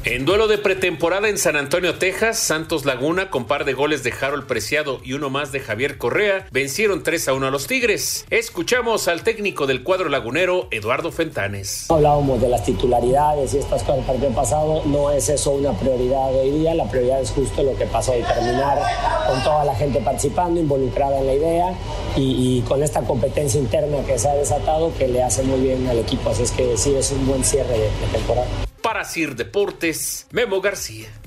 En 0.04 0.24
duelo 0.24 0.48
de 0.48 0.58
pretemporada 0.58 1.28
en 1.28 1.38
San 1.38 1.54
Antonio, 1.54 1.94
Texas, 1.94 2.36
Santos 2.36 2.84
Laguna, 2.84 3.30
con 3.30 3.44
par 3.44 3.64
de 3.64 3.72
goles 3.72 4.02
de 4.02 4.12
Harold 4.12 4.48
Preciado 4.48 4.98
y 5.04 5.12
uno 5.12 5.30
más 5.30 5.52
de 5.52 5.60
Javier 5.60 5.96
Correa, 5.96 6.48
vencieron 6.50 7.04
3 7.04 7.28
a 7.28 7.34
1 7.34 7.46
a 7.46 7.50
los 7.52 7.68
Tigres. 7.68 8.26
Escuchamos 8.28 9.06
al 9.06 9.22
técnico 9.22 9.68
del 9.68 9.84
cuadro 9.84 10.08
lagunero, 10.08 10.66
Eduardo 10.72 11.12
Fentanes. 11.12 11.88
Hablábamos 11.88 12.40
de 12.40 12.48
las 12.48 12.64
titularidades 12.64 13.54
y 13.54 13.58
estas 13.58 13.82
cosas 13.82 13.98
del 13.98 14.06
partido 14.06 14.30
pasado, 14.30 14.82
no 14.86 15.08
es 15.12 15.28
eso 15.28 15.52
una 15.52 15.72
prioridad 15.78 16.34
hoy 16.34 16.50
día, 16.50 16.74
la 16.74 16.90
prioridad 16.90 17.20
es 17.20 17.30
justo 17.30 17.62
lo 17.62 17.76
que 17.76 17.86
pasó 17.86 18.12
y 18.18 18.22
terminar 18.22 18.80
con 19.28 19.40
toda 19.44 19.64
la 19.64 19.76
gente 19.76 20.00
participando, 20.00 20.58
involucrada 20.58 21.20
en 21.20 21.26
la 21.28 21.34
idea 21.34 21.74
y, 22.16 22.60
con 22.62 22.82
esta 22.82 23.02
competencia 23.02 23.60
interna 23.60 24.04
que 24.04 24.18
se 24.18 24.28
ha 24.28 24.34
desatado 24.34 24.92
que 24.98 25.06
le 25.06 25.22
hace 25.22 25.44
muy 25.44 25.60
bien 25.60 25.86
al 25.86 26.00
equipo, 26.00 26.30
así 26.30 26.42
es 26.42 26.50
que 26.50 26.76
sí, 26.76 26.92
es 26.92 27.12
un 27.12 27.24
buen 27.24 27.44
cierre 27.44 27.78
de 27.78 27.88
temporada. 28.12 28.48
Para 28.82 29.04
Sir 29.04 29.36
Deportes, 29.36 30.26
Memo 30.32 30.60
García. 30.60 31.21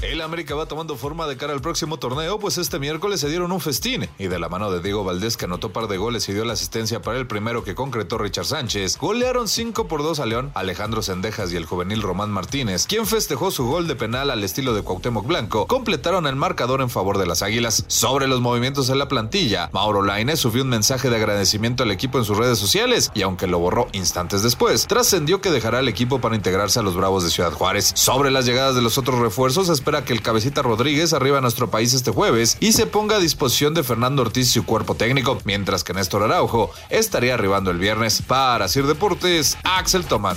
El 0.00 0.20
América 0.20 0.54
va 0.54 0.66
tomando 0.66 0.96
forma 0.96 1.26
de 1.26 1.36
cara 1.36 1.52
al 1.52 1.60
próximo 1.60 1.96
torneo, 1.96 2.38
pues 2.38 2.56
este 2.56 2.78
miércoles 2.78 3.18
se 3.18 3.28
dieron 3.28 3.50
un 3.50 3.60
festín 3.60 4.08
y 4.16 4.28
de 4.28 4.38
la 4.38 4.48
mano 4.48 4.70
de 4.70 4.80
Diego 4.80 5.02
Valdés 5.02 5.36
que 5.36 5.46
anotó 5.46 5.72
par 5.72 5.88
de 5.88 5.96
goles 5.96 6.28
y 6.28 6.32
dio 6.32 6.44
la 6.44 6.52
asistencia 6.52 7.02
para 7.02 7.18
el 7.18 7.26
primero 7.26 7.64
que 7.64 7.74
concretó 7.74 8.16
Richard 8.16 8.44
Sánchez, 8.44 8.96
golearon 8.98 9.48
5 9.48 9.88
por 9.88 10.04
2 10.04 10.20
a 10.20 10.26
León, 10.26 10.52
Alejandro 10.54 11.02
Sendejas 11.02 11.52
y 11.52 11.56
el 11.56 11.66
juvenil 11.66 12.00
Román 12.00 12.30
Martínez, 12.30 12.86
quien 12.86 13.06
festejó 13.06 13.50
su 13.50 13.66
gol 13.66 13.88
de 13.88 13.96
penal 13.96 14.30
al 14.30 14.44
estilo 14.44 14.72
de 14.72 14.82
Cuauhtémoc 14.82 15.26
Blanco, 15.26 15.66
completaron 15.66 16.28
el 16.28 16.36
marcador 16.36 16.80
en 16.80 16.90
favor 16.90 17.18
de 17.18 17.26
las 17.26 17.42
Águilas. 17.42 17.84
Sobre 17.88 18.28
los 18.28 18.40
movimientos 18.40 18.90
en 18.90 19.00
la 19.00 19.08
plantilla, 19.08 19.68
Mauro 19.72 20.02
Lainez 20.02 20.38
subió 20.38 20.62
un 20.62 20.68
mensaje 20.68 21.10
de 21.10 21.16
agradecimiento 21.16 21.82
al 21.82 21.90
equipo 21.90 22.18
en 22.18 22.24
sus 22.24 22.38
redes 22.38 22.60
sociales 22.60 23.10
y 23.14 23.22
aunque 23.22 23.48
lo 23.48 23.58
borró 23.58 23.88
instantes 23.90 24.44
después, 24.44 24.86
trascendió 24.86 25.40
que 25.40 25.50
dejará 25.50 25.80
el 25.80 25.88
equipo 25.88 26.20
para 26.20 26.36
integrarse 26.36 26.78
a 26.78 26.82
los 26.82 26.94
Bravos 26.94 27.24
de 27.24 27.30
Ciudad 27.30 27.50
Juárez. 27.50 27.90
Sobre 27.96 28.30
las 28.30 28.46
llegadas 28.46 28.76
de 28.76 28.82
los 28.82 28.96
otros 28.96 29.18
refuerzos, 29.18 29.68
espera 29.88 30.04
que 30.04 30.12
el 30.12 30.20
cabecita 30.20 30.60
Rodríguez 30.60 31.14
arriba 31.14 31.38
a 31.38 31.40
nuestro 31.40 31.70
país 31.70 31.94
este 31.94 32.10
jueves 32.10 32.58
y 32.60 32.72
se 32.72 32.84
ponga 32.84 33.16
a 33.16 33.20
disposición 33.20 33.72
de 33.72 33.82
Fernando 33.82 34.20
Ortiz 34.20 34.48
y 34.48 34.52
su 34.52 34.66
cuerpo 34.66 34.94
técnico, 34.94 35.40
mientras 35.46 35.82
que 35.82 35.94
Néstor 35.94 36.24
Araujo 36.24 36.70
estaría 36.90 37.32
arribando 37.32 37.70
el 37.70 37.78
viernes. 37.78 38.20
Para 38.20 38.68
Sir 38.68 38.86
Deportes, 38.86 39.56
Axel 39.62 40.04
Toman. 40.04 40.36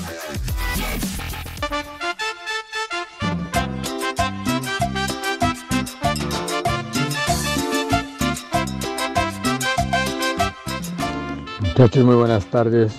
Muchachos, 11.59 12.05
muy 12.05 12.15
buenas 12.15 12.45
tardes. 12.45 12.93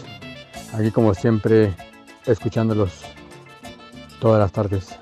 Aquí 0.75 0.91
como 0.91 1.15
siempre, 1.15 1.75
escuchándolos 2.27 2.93
todas 4.21 4.39
las 4.39 4.53
tardes. 4.53 4.99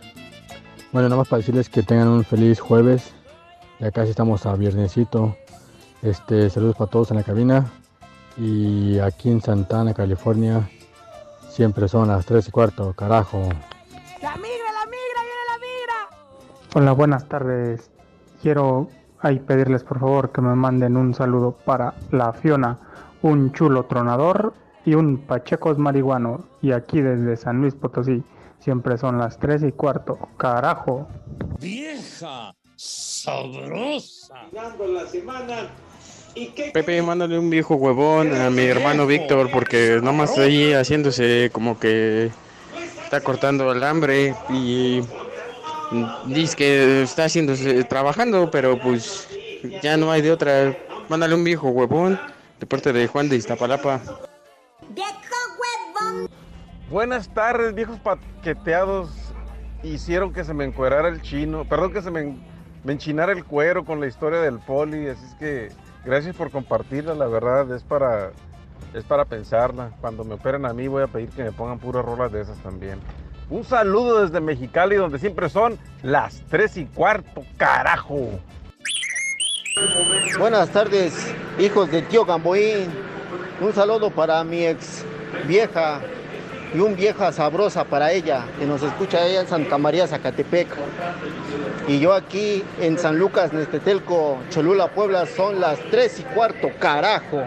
Bueno, 0.92 1.08
nada 1.08 1.20
más 1.20 1.28
para 1.28 1.38
decirles 1.38 1.68
que 1.68 1.84
tengan 1.84 2.08
un 2.08 2.24
feliz 2.24 2.58
jueves. 2.58 3.14
Ya 3.78 3.92
casi 3.92 4.10
estamos 4.10 4.44
a 4.44 4.56
viernesito. 4.56 5.36
Este, 6.02 6.50
saludos 6.50 6.74
para 6.74 6.90
todos 6.90 7.12
en 7.12 7.18
la 7.18 7.22
cabina. 7.22 7.70
Y 8.36 8.98
aquí 8.98 9.30
en 9.30 9.40
Santana, 9.40 9.94
California, 9.94 10.68
siempre 11.48 11.86
son 11.86 12.08
las 12.08 12.26
3 12.26 12.48
y 12.48 12.50
cuarto, 12.50 12.92
carajo. 12.94 13.38
La 14.20 14.34
migra, 14.34 14.72
la 14.72 14.86
migra, 14.86 15.22
viene 15.22 15.44
la 15.46 15.58
migra. 15.58 16.26
Hola, 16.74 16.92
buenas 16.92 17.28
tardes. 17.28 17.88
Quiero 18.42 18.88
ahí 19.20 19.38
pedirles 19.38 19.84
por 19.84 20.00
favor 20.00 20.32
que 20.32 20.40
me 20.40 20.56
manden 20.56 20.96
un 20.96 21.14
saludo 21.14 21.52
para 21.52 21.94
la 22.10 22.32
Fiona, 22.32 22.78
un 23.22 23.52
chulo 23.52 23.84
tronador 23.84 24.54
y 24.84 24.94
un 24.94 25.18
Pachecos 25.18 25.78
marihuano. 25.78 26.46
Y 26.62 26.72
aquí 26.72 27.00
desde 27.00 27.36
San 27.36 27.60
Luis 27.60 27.76
Potosí, 27.76 28.24
siempre 28.60 28.98
son 28.98 29.18
las 29.18 29.38
3 29.38 29.62
y 29.64 29.72
cuarto. 29.72 30.18
Carajo. 30.36 31.08
Vieja 31.58 32.54
sabrosa. 32.76 34.48
Dando 34.52 34.86
la 34.86 35.06
semana. 35.06 35.70
¿Y 36.34 36.46
qué 36.48 36.70
Pepe, 36.72 37.02
mándale 37.02 37.38
un 37.38 37.50
viejo 37.50 37.74
huevón 37.74 38.32
a 38.34 38.50
mi 38.50 38.62
hermano 38.62 39.06
Víctor 39.06 39.50
porque 39.50 39.98
nomás 40.02 40.38
ahí 40.38 40.72
haciéndose 40.72 41.50
como 41.52 41.78
que 41.78 42.30
está 43.02 43.20
cortando 43.20 43.72
el 43.72 43.82
hambre 43.82 44.34
y 44.48 45.00
dice 46.26 46.56
que 46.56 47.02
está 47.02 47.24
haciéndose 47.24 47.82
trabajando, 47.84 48.50
pero 48.50 48.78
pues 48.78 49.28
ya 49.82 49.96
no 49.96 50.12
hay 50.12 50.22
de 50.22 50.30
otra. 50.30 50.76
Mándale 51.08 51.34
un 51.34 51.42
viejo 51.44 51.68
huevón 51.70 52.18
de 52.60 52.66
parte 52.66 52.92
de 52.92 53.08
Juan 53.08 53.28
de 53.28 53.36
Iztapalapa. 53.36 54.00
Buenas 56.90 57.28
tardes, 57.28 57.72
viejos 57.72 58.00
paqueteados. 58.00 59.10
Hicieron 59.84 60.32
que 60.32 60.42
se 60.42 60.52
me 60.52 60.64
encuerara 60.64 61.08
el 61.08 61.22
chino. 61.22 61.64
Perdón, 61.64 61.92
que 61.92 62.02
se 62.02 62.10
me, 62.10 62.36
me 62.82 62.92
enchinara 62.92 63.30
el 63.30 63.44
cuero 63.44 63.84
con 63.84 64.00
la 64.00 64.08
historia 64.08 64.40
del 64.40 64.58
poli. 64.58 65.06
Así 65.06 65.24
es 65.24 65.34
que 65.36 65.68
gracias 66.04 66.34
por 66.34 66.50
compartirla, 66.50 67.14
la 67.14 67.28
verdad. 67.28 67.72
Es 67.72 67.84
para, 67.84 68.32
es 68.92 69.04
para 69.04 69.24
pensarla. 69.24 69.92
Cuando 70.00 70.24
me 70.24 70.34
operen 70.34 70.66
a 70.66 70.72
mí, 70.72 70.88
voy 70.88 71.04
a 71.04 71.06
pedir 71.06 71.28
que 71.28 71.44
me 71.44 71.52
pongan 71.52 71.78
puras 71.78 72.04
rolas 72.04 72.32
de 72.32 72.40
esas 72.40 72.58
también. 72.58 72.98
Un 73.50 73.62
saludo 73.62 74.26
desde 74.26 74.40
Mexicali, 74.40 74.96
donde 74.96 75.20
siempre 75.20 75.48
son 75.48 75.78
las 76.02 76.42
3 76.50 76.76
y 76.76 76.86
cuarto, 76.86 77.44
carajo. 77.56 78.40
Buenas 80.40 80.70
tardes, 80.70 81.32
hijos 81.60 81.88
del 81.92 82.04
tío 82.08 82.24
Gamboín. 82.24 82.90
Un 83.60 83.72
saludo 83.72 84.10
para 84.10 84.42
mi 84.42 84.66
ex 84.66 85.04
vieja 85.46 86.00
y 86.74 86.78
un 86.78 86.96
vieja 86.96 87.32
sabrosa 87.32 87.84
para 87.84 88.12
ella, 88.12 88.46
que 88.58 88.66
nos 88.66 88.82
escucha 88.82 89.26
ella 89.26 89.40
en 89.40 89.48
Santa 89.48 89.78
María, 89.78 90.06
Zacatepec. 90.06 90.68
Y 91.88 91.98
yo 91.98 92.12
aquí 92.12 92.62
en 92.80 92.98
San 92.98 93.18
Lucas, 93.18 93.52
Nestetelco, 93.52 94.38
Cholula, 94.50 94.88
Puebla, 94.88 95.26
son 95.26 95.60
las 95.60 95.78
3 95.90 96.20
y 96.20 96.22
cuarto, 96.34 96.68
carajo. 96.78 97.42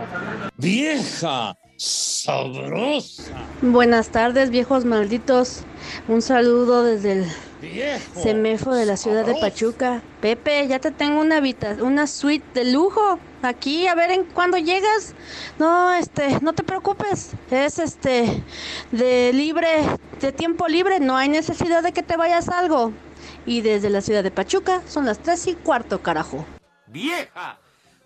Vieja 0.57 1.55
sabrosa. 1.77 3.31
Buenas 3.61 4.09
tardes, 4.09 4.49
viejos 4.49 4.85
malditos. 4.85 5.61
Un 6.07 6.21
saludo 6.21 6.83
desde 6.83 7.13
el 7.13 7.25
Semefo 8.15 8.73
de 8.73 8.85
la 8.85 8.97
ciudad 8.97 9.25
de 9.25 9.35
Pachuca. 9.35 10.01
Pepe, 10.21 10.67
ya 10.67 10.79
te 10.79 10.91
tengo 10.91 11.21
una 11.21 11.37
habita 11.37 11.77
una 11.81 12.07
suite 12.07 12.45
de 12.53 12.71
lujo 12.71 13.19
aquí, 13.41 13.87
a 13.87 13.95
ver 13.95 14.11
en 14.11 14.25
cuándo 14.25 14.57
llegas. 14.57 15.13
No, 15.59 15.93
este, 15.93 16.39
no 16.41 16.53
te 16.53 16.63
preocupes. 16.63 17.31
Es 17.51 17.79
este 17.79 18.43
de 18.91 19.31
libre, 19.33 19.83
de 20.19 20.31
tiempo 20.31 20.67
libre, 20.67 20.99
no 20.99 21.15
hay 21.15 21.29
necesidad 21.29 21.83
de 21.83 21.93
que 21.93 22.03
te 22.03 22.17
vayas 22.17 22.49
algo. 22.49 22.91
Y 23.45 23.61
desde 23.61 23.89
la 23.89 24.01
ciudad 24.01 24.23
de 24.23 24.31
Pachuca 24.31 24.81
son 24.87 25.05
las 25.05 25.19
tres 25.19 25.47
y 25.47 25.53
cuarto, 25.53 26.01
carajo. 26.01 26.45
¡Vieja! 26.87 27.59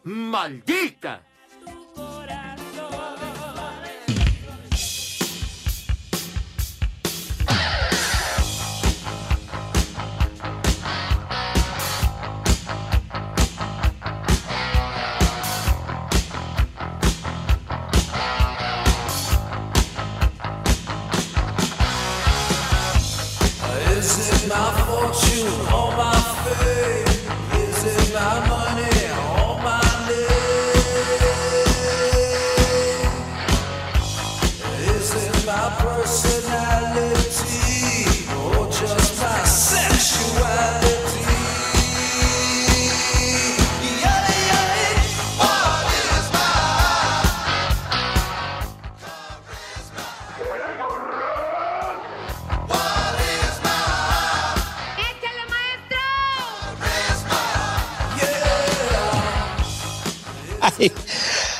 ¡Maldita! 0.03 1.21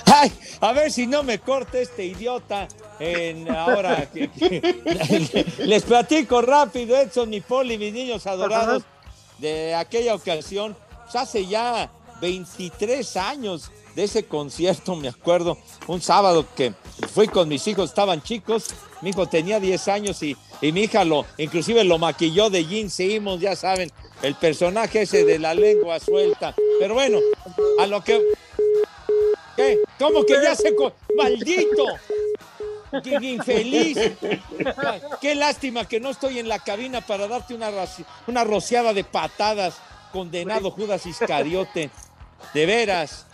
Ay, 0.05 0.31
a 0.61 0.71
ver 0.73 0.91
si 0.91 1.07
no 1.07 1.23
me 1.23 1.39
corta 1.39 1.79
este 1.79 2.05
idiota. 2.05 2.67
En 2.99 3.47
ahora 3.49 4.09
les 5.59 5.83
platico 5.83 6.41
rápido, 6.41 6.97
Edson 6.97 7.31
y 7.31 7.41
Poli, 7.41 7.77
mis 7.77 7.93
niños 7.93 8.25
adorados, 8.25 8.83
de 9.37 9.75
aquella 9.75 10.15
ocasión, 10.15 10.75
pues 11.03 11.15
hace 11.15 11.45
ya 11.45 11.91
23 12.21 13.17
años 13.17 13.71
de 13.95 14.03
ese 14.03 14.25
concierto, 14.25 14.95
me 14.95 15.09
acuerdo, 15.09 15.57
un 15.87 16.01
sábado 16.01 16.45
que 16.55 16.73
fui 17.13 17.27
con 17.27 17.47
mis 17.47 17.67
hijos, 17.67 17.89
estaban 17.89 18.21
chicos, 18.23 18.65
mi 19.01 19.11
hijo 19.11 19.27
tenía 19.27 19.59
10 19.59 19.87
años 19.89 20.23
y, 20.23 20.35
y 20.61 20.71
mi 20.71 20.81
hija 20.81 21.03
lo, 21.03 21.25
inclusive 21.37 21.83
lo 21.83 21.99
maquilló 21.99 22.49
de 22.49 22.63
Gene 22.63 22.89
Simmons, 22.89 23.41
ya 23.41 23.55
saben, 23.55 23.91
el 24.21 24.35
personaje 24.35 25.03
ese 25.03 25.25
de 25.25 25.39
la 25.39 25.53
lengua 25.53 25.99
suelta. 25.99 26.55
Pero 26.79 26.95
bueno, 26.95 27.19
a 27.79 27.87
lo 27.87 28.03
que 28.03 28.23
¿Qué? 29.57 29.79
¿Cómo 29.99 30.25
que 30.25 30.35
ya 30.41 30.55
se... 30.55 30.73
¡Maldito! 31.15 31.85
¡Qué 33.03 33.15
infeliz! 33.21 33.97
Qué 35.19 35.35
lástima 35.35 35.85
que 35.85 35.99
no 35.99 36.11
estoy 36.11 36.39
en 36.39 36.47
la 36.47 36.59
cabina 36.59 37.01
para 37.01 37.27
darte 37.27 37.53
una, 37.53 37.69
una 38.27 38.43
rociada 38.45 38.93
de 38.93 39.03
patadas, 39.03 39.77
condenado 40.13 40.71
Judas 40.71 41.05
Iscariote. 41.05 41.89
De 42.53 42.65
veras. 42.65 43.25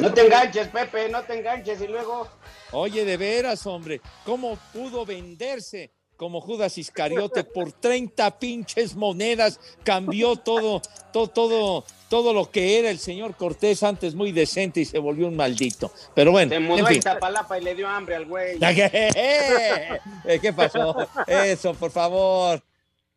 No 0.00 0.14
te 0.14 0.22
enganches, 0.22 0.68
Pepe, 0.68 1.08
no 1.08 1.22
te 1.24 1.38
enganches 1.38 1.80
y 1.82 1.88
luego. 1.88 2.28
Oye, 2.70 3.04
de 3.04 3.16
veras, 3.16 3.66
hombre, 3.66 4.00
¿cómo 4.24 4.56
pudo 4.72 5.04
venderse 5.04 5.92
como 6.20 6.42
Judas 6.42 6.76
Iscariote 6.76 7.44
por 7.44 7.72
30 7.72 8.38
pinches 8.38 8.94
monedas? 8.94 9.58
Cambió 9.82 10.36
todo, 10.36 10.82
todo, 11.14 11.28
todo, 11.28 11.84
todo 12.10 12.34
lo 12.34 12.50
que 12.50 12.78
era 12.78 12.90
el 12.90 12.98
señor 12.98 13.36
Cortés 13.36 13.82
antes 13.82 14.14
muy 14.14 14.30
decente 14.30 14.80
y 14.80 14.84
se 14.84 14.98
volvió 14.98 15.26
un 15.28 15.34
maldito. 15.34 15.90
Pero 16.14 16.30
bueno, 16.30 16.50
Se 16.52 16.60
mudó 16.60 16.80
en 16.80 16.84
a 16.84 16.88
fin. 16.88 16.98
Iztapalapa 16.98 17.58
y 17.58 17.62
le 17.64 17.74
dio 17.74 17.88
hambre 17.88 18.16
al 18.16 18.26
güey. 18.26 18.58
Eh, 18.62 19.98
¿Qué 20.42 20.52
pasó? 20.52 20.94
Eso, 21.26 21.72
por 21.72 21.90
favor. 21.90 22.62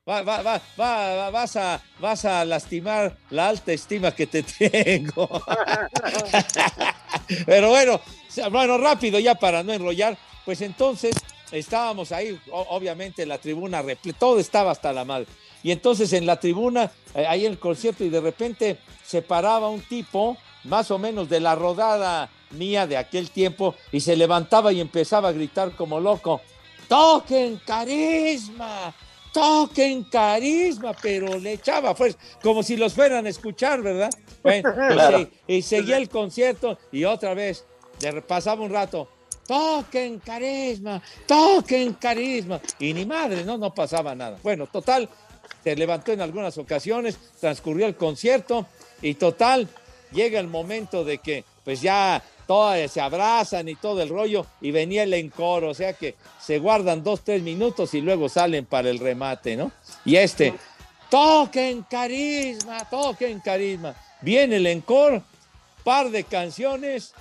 Va- 0.10 0.22
va- 0.22 0.42
va- 0.42 0.62
va- 0.80 1.16
va- 1.16 1.30
vas, 1.30 1.56
a, 1.58 1.82
vas 2.00 2.24
a 2.24 2.46
lastimar 2.46 3.18
la 3.32 3.50
alta 3.50 3.74
estima 3.74 4.16
que 4.16 4.28
te 4.28 4.44
tengo. 4.60 5.28
Pero 7.46 7.70
bueno, 7.70 8.00
bueno, 8.50 8.78
rápido 8.78 9.20
ya 9.20 9.36
para 9.36 9.62
no 9.62 9.74
enrollar, 9.74 10.18
pues 10.46 10.62
entonces 10.62 11.14
estábamos 11.54 12.12
ahí, 12.12 12.40
obviamente 12.52 13.26
la 13.26 13.38
tribuna 13.38 13.84
todo 14.20 14.40
estaba 14.40 14.72
hasta 14.72 14.92
la 14.92 15.06
madre. 15.06 15.28
Y 15.64 15.72
entonces 15.72 16.12
en 16.14 16.26
la 16.26 16.40
tribuna, 16.40 16.92
eh, 17.16 17.26
ahí 17.26 17.46
en 17.46 17.54
el 17.54 17.60
concierto, 17.60 18.04
y 18.04 18.10
de 18.10 18.20
repente 18.20 18.78
se 19.06 19.22
paraba 19.22 19.70
un 19.70 19.82
tipo, 19.82 20.36
más 20.66 20.92
o 20.92 20.98
menos 21.00 21.30
de 21.30 21.40
la 21.40 21.56
rodada 21.56 22.30
mía 22.52 22.86
de 22.86 22.98
aquel 22.98 23.30
tiempo, 23.32 23.74
y 23.92 24.00
se 24.02 24.16
levantaba 24.18 24.74
y 24.74 24.82
empezaba 24.82 25.30
a 25.30 25.32
gritar 25.32 25.72
como 25.76 26.00
loco, 26.00 26.42
toquen 26.90 27.62
carisma, 27.66 28.94
toquen 29.32 30.04
carisma, 30.04 30.94
pero 31.02 31.38
le 31.40 31.54
echaba 31.54 31.96
fuerza, 31.96 32.18
como 32.42 32.62
si 32.64 32.76
los 32.78 32.94
fueran 32.94 33.26
a 33.26 33.30
escuchar, 33.30 33.82
¿verdad? 33.82 34.10
Bueno, 34.44 34.70
y 34.90 34.96
se- 35.24 35.30
y 35.48 35.62
seguía 35.62 35.98
el 35.98 36.10
concierto 36.10 36.78
y 36.92 37.06
otra 37.06 37.34
vez, 37.34 37.66
pasaba 38.28 38.64
un 38.64 38.72
rato, 38.72 39.08
toquen 39.48 40.20
carisma, 40.20 41.02
toquen 41.26 41.94
carisma, 41.94 42.62
y 42.80 42.94
ni 42.94 43.06
madre, 43.06 43.44
no, 43.44 43.58
no 43.58 43.74
pasaba 43.74 44.16
nada. 44.16 44.38
Bueno, 44.44 44.68
total, 44.68 45.10
se 45.64 45.76
levantó 45.76 46.12
en 46.12 46.22
algunas 46.22 46.58
ocasiones, 46.58 47.18
transcurrió 47.40 47.86
el 47.86 47.96
concierto 47.96 48.66
y 49.02 49.16
total, 49.16 49.68
llega 50.12 50.40
el 50.40 50.48
momento 50.48 51.04
de 51.04 51.18
que 51.20 51.46
pues 51.64 51.82
ya 51.82 52.22
todas 52.46 52.92
se 52.92 53.02
abrazan 53.02 53.70
y 53.70 53.76
todo 53.76 54.02
el 54.02 54.10
rollo 54.10 54.46
y 54.62 54.72
venía 54.72 55.04
el 55.04 55.14
encoro, 55.14 55.70
o 55.70 55.74
sea 55.74 55.94
que 55.94 56.16
se 56.42 56.60
guardan 56.60 57.04
dos, 57.04 57.22
tres 57.24 57.42
minutos 57.42 57.94
y 57.94 58.02
luego 58.02 58.28
salen 58.30 58.66
para 58.66 58.90
el 58.90 59.00
remate, 59.00 59.56
¿no? 59.56 59.72
Y 60.04 60.18
este, 60.18 60.54
toquen 61.10 61.84
carisma, 61.84 62.90
toquen 62.90 63.40
carisma. 63.40 63.96
Viene 64.22 64.58
el 64.58 64.68
encore, 64.68 65.22
par 65.84 66.10
de 66.10 66.24
canciones 66.24 67.14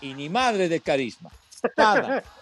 y 0.00 0.14
ni 0.14 0.28
madre 0.28 0.68
de 0.68 0.80
carisma. 0.80 1.30
Nada. 1.76 2.22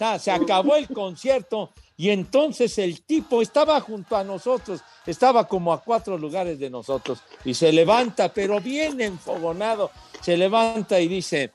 Nada, 0.00 0.18
se 0.18 0.30
acabó 0.30 0.76
el 0.76 0.86
concierto 0.88 1.72
y 1.96 2.10
entonces 2.10 2.78
el 2.78 3.02
tipo 3.02 3.42
estaba 3.42 3.80
junto 3.80 4.16
a 4.16 4.22
nosotros, 4.22 4.80
estaba 5.04 5.48
como 5.48 5.72
a 5.72 5.82
cuatro 5.82 6.16
lugares 6.16 6.60
de 6.60 6.70
nosotros 6.70 7.18
y 7.44 7.54
se 7.54 7.72
levanta, 7.72 8.28
pero 8.32 8.60
bien 8.60 9.00
enfogonado, 9.00 9.90
se 10.20 10.36
levanta 10.36 11.00
y 11.00 11.08
dice, 11.08 11.52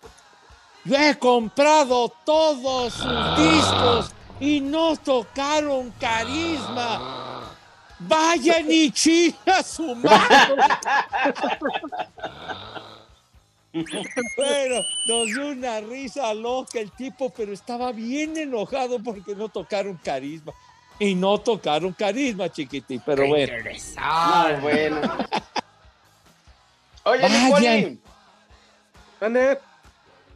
yo 0.83 0.97
he 0.97 1.17
comprado 1.17 2.12
todos 2.25 2.93
sus 2.93 3.38
discos 3.38 4.12
y 4.41 4.59
no 4.59 4.97
tocaron 4.97 5.91
carisma. 5.91 7.49
Vayan 7.99 8.69
y 8.69 8.91
chinga 8.91 9.63
su 9.63 9.95
madre. 9.95 10.57
Bueno, 14.38 14.83
nos 15.07 15.27
dio 15.27 15.47
una 15.47 15.81
risa 15.81 16.33
loca 16.33 16.79
el 16.79 16.91
tipo, 16.91 17.31
pero 17.31 17.53
estaba 17.53 17.91
bien 17.91 18.38
enojado 18.38 19.01
porque 19.01 19.36
no 19.36 19.49
tocaron 19.49 19.97
carisma. 19.97 20.53
Y 20.99 21.15
no 21.15 21.39
tocaron 21.39 21.91
carisma, 21.91 22.49
chiquitín, 22.49 23.01
pero 23.03 23.27
bueno. 23.27 23.53
Muy 23.63 24.62
bueno. 24.62 25.01
Oye, 27.03 27.21
Vayan. 27.21 27.99
Nicoli. 29.19 29.57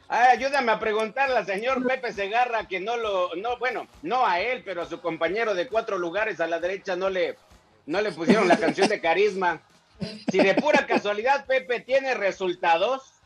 Ay, 0.09 0.37
ayúdame 0.37 0.71
a 0.71 0.79
preguntarle 0.79 1.35
al 1.35 1.45
señor 1.45 1.85
Pepe 1.85 2.13
Segarra 2.13 2.65
que 2.65 2.79
no 2.79 2.95
lo, 2.95 3.35
no, 3.35 3.57
bueno, 3.57 3.87
no 4.01 4.25
a 4.25 4.39
él, 4.39 4.63
pero 4.63 4.81
a 4.81 4.85
su 4.85 5.01
compañero 5.01 5.53
de 5.53 5.67
cuatro 5.67 5.97
lugares 5.97 6.39
a 6.39 6.47
la 6.47 6.61
derecha 6.61 6.95
no 6.95 7.09
le, 7.09 7.37
no 7.85 7.99
le 7.99 8.13
pusieron 8.13 8.47
la 8.47 8.57
canción 8.57 8.87
de 8.87 9.01
carisma. 9.01 9.61
Si 10.31 10.37
de 10.37 10.53
pura 10.55 10.87
casualidad 10.87 11.45
Pepe 11.45 11.81
tiene 11.81 12.13
resultados. 12.13 13.16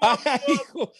Ay, 0.00 0.40
hijo, 0.48 0.92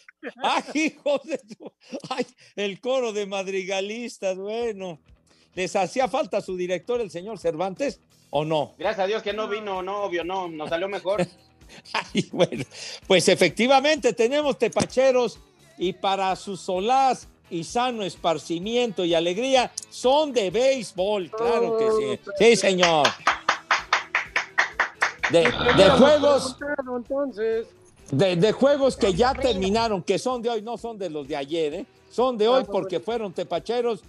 ay, 0.42 0.62
hijo 0.74 1.20
de 1.24 1.38
tu- 1.38 1.72
ay, 2.10 2.26
el 2.56 2.80
coro 2.80 3.12
de 3.12 3.26
madrigalistas, 3.26 4.36
bueno. 4.36 5.00
¿Les 5.54 5.74
hacía 5.76 6.08
falta 6.08 6.40
su 6.40 6.56
director, 6.56 7.00
el 7.00 7.10
señor 7.10 7.38
Cervantes, 7.38 8.00
o 8.30 8.44
no? 8.44 8.74
Gracias 8.78 9.04
a 9.04 9.06
Dios 9.06 9.22
que 9.22 9.32
no 9.32 9.48
vino, 9.48 9.82
no, 9.82 10.02
obvio, 10.04 10.24
no, 10.24 10.48
nos 10.48 10.68
salió 10.68 10.88
mejor. 10.88 11.26
Ay, 11.92 12.28
bueno, 12.32 12.64
pues 13.06 13.28
efectivamente 13.28 14.12
tenemos 14.12 14.58
tepacheros 14.58 15.38
y 15.76 15.92
para 15.92 16.34
su 16.36 16.56
solaz 16.56 17.28
y 17.50 17.64
sano 17.64 18.02
esparcimiento 18.02 19.04
y 19.04 19.14
alegría 19.14 19.72
son 19.90 20.32
de 20.32 20.50
béisbol, 20.50 21.30
claro 21.30 21.76
que 21.78 21.90
sí. 21.90 22.30
Sí, 22.38 22.56
señor. 22.56 23.06
De, 25.30 25.42
de 25.42 25.90
juegos, 25.98 26.56
de, 28.10 28.36
de 28.36 28.52
juegos 28.52 28.96
que 28.96 29.12
ya 29.12 29.34
terminaron, 29.34 30.02
que 30.02 30.18
son 30.18 30.40
de 30.40 30.48
hoy, 30.50 30.62
no 30.62 30.78
son 30.78 30.96
de 30.98 31.10
los 31.10 31.28
de 31.28 31.36
ayer, 31.36 31.74
¿eh? 31.74 31.86
son 32.10 32.38
de 32.38 32.48
hoy 32.48 32.64
porque 32.64 33.00
fueron 33.00 33.32
tepacheros. 33.32 34.00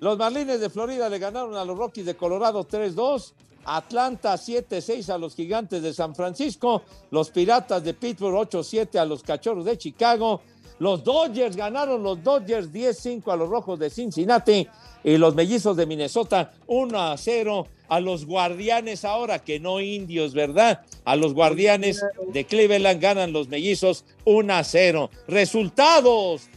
Los 0.00 0.18
Marlines 0.18 0.60
de 0.60 0.68
Florida 0.68 1.08
le 1.08 1.18
ganaron 1.18 1.56
a 1.56 1.64
los 1.64 1.78
Rockies 1.78 2.06
de 2.06 2.16
Colorado 2.16 2.66
3-2. 2.66 3.32
Atlanta 3.68 4.34
7-6 4.34 5.12
a 5.12 5.18
los 5.18 5.34
Gigantes 5.34 5.82
de 5.82 5.92
San 5.92 6.14
Francisco. 6.14 6.82
Los 7.10 7.30
Piratas 7.30 7.82
de 7.82 7.94
Pittsburgh 7.94 8.48
8-7 8.48 8.98
a 8.98 9.04
los 9.04 9.22
Cachorros 9.22 9.64
de 9.64 9.78
Chicago. 9.78 10.40
Los 10.78 11.02
Dodgers 11.04 11.56
ganaron 11.56 12.02
los 12.02 12.22
Dodgers 12.22 12.72
10-5 12.72 13.32
a 13.32 13.36
los 13.36 13.48
Rojos 13.48 13.78
de 13.78 13.90
Cincinnati. 13.90 14.68
Y 15.04 15.18
los 15.18 15.34
Mellizos 15.34 15.76
de 15.76 15.86
Minnesota 15.86 16.52
1-0 16.66 17.66
a 17.88 18.00
los 18.00 18.26
Guardianes 18.26 19.04
ahora, 19.04 19.38
que 19.38 19.60
no 19.60 19.80
indios, 19.80 20.34
¿verdad? 20.34 20.80
A 21.04 21.14
los 21.14 21.32
Guardianes 21.32 22.04
de 22.32 22.44
Cleveland 22.44 23.00
ganan 23.00 23.32
los 23.32 23.48
Mellizos 23.48 24.04
1-0. 24.24 25.08
Resultados 25.28 26.48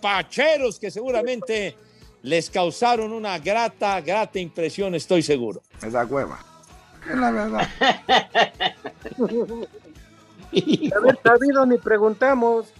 pacheros 0.00 0.78
que 0.78 0.90
seguramente 0.90 1.76
les 2.22 2.48
causaron 2.50 3.12
una 3.12 3.38
grata, 3.38 4.00
grata 4.00 4.38
impresión, 4.38 4.94
estoy 4.94 5.22
seguro. 5.22 5.62
Me 5.82 5.90
da 5.90 6.04
hueva. 6.04 6.38
Es 7.08 7.16
la 7.16 7.30
verdad. 7.30 7.68
haber 10.96 11.18
sabido 11.22 11.66
ni 11.66 11.76
preguntamos. 11.78 12.72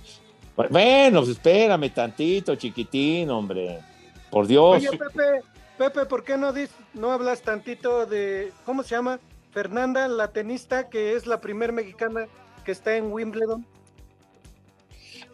Bueno, 0.57 1.21
pues 1.21 1.31
espérame 1.33 1.93
tantito, 1.93 2.55
chiquitín, 2.55 3.31
hombre. 3.31 3.81
Por 4.31 4.47
Dios. 4.47 4.77
Oye, 4.77 4.91
Pepe, 4.91 5.43
Pepe, 5.79 6.07
¿por 6.07 6.25
qué 6.25 6.37
no, 6.37 6.53
dis- 6.53 6.69
no 6.93 7.11
hablas 7.13 7.43
tantito 7.43 8.07
de, 8.07 8.53
¿cómo 8.65 8.83
se 8.83 8.91
llama? 8.95 9.21
Fernanda, 9.53 10.09
la 10.09 10.29
tenista, 10.29 10.89
que 10.89 11.15
es 11.15 11.27
la 11.27 11.41
primer 11.41 11.73
mexicana 11.73 12.27
que 12.65 12.73
está 12.73 12.97
en 12.97 13.13
Wimbledon. 13.13 13.65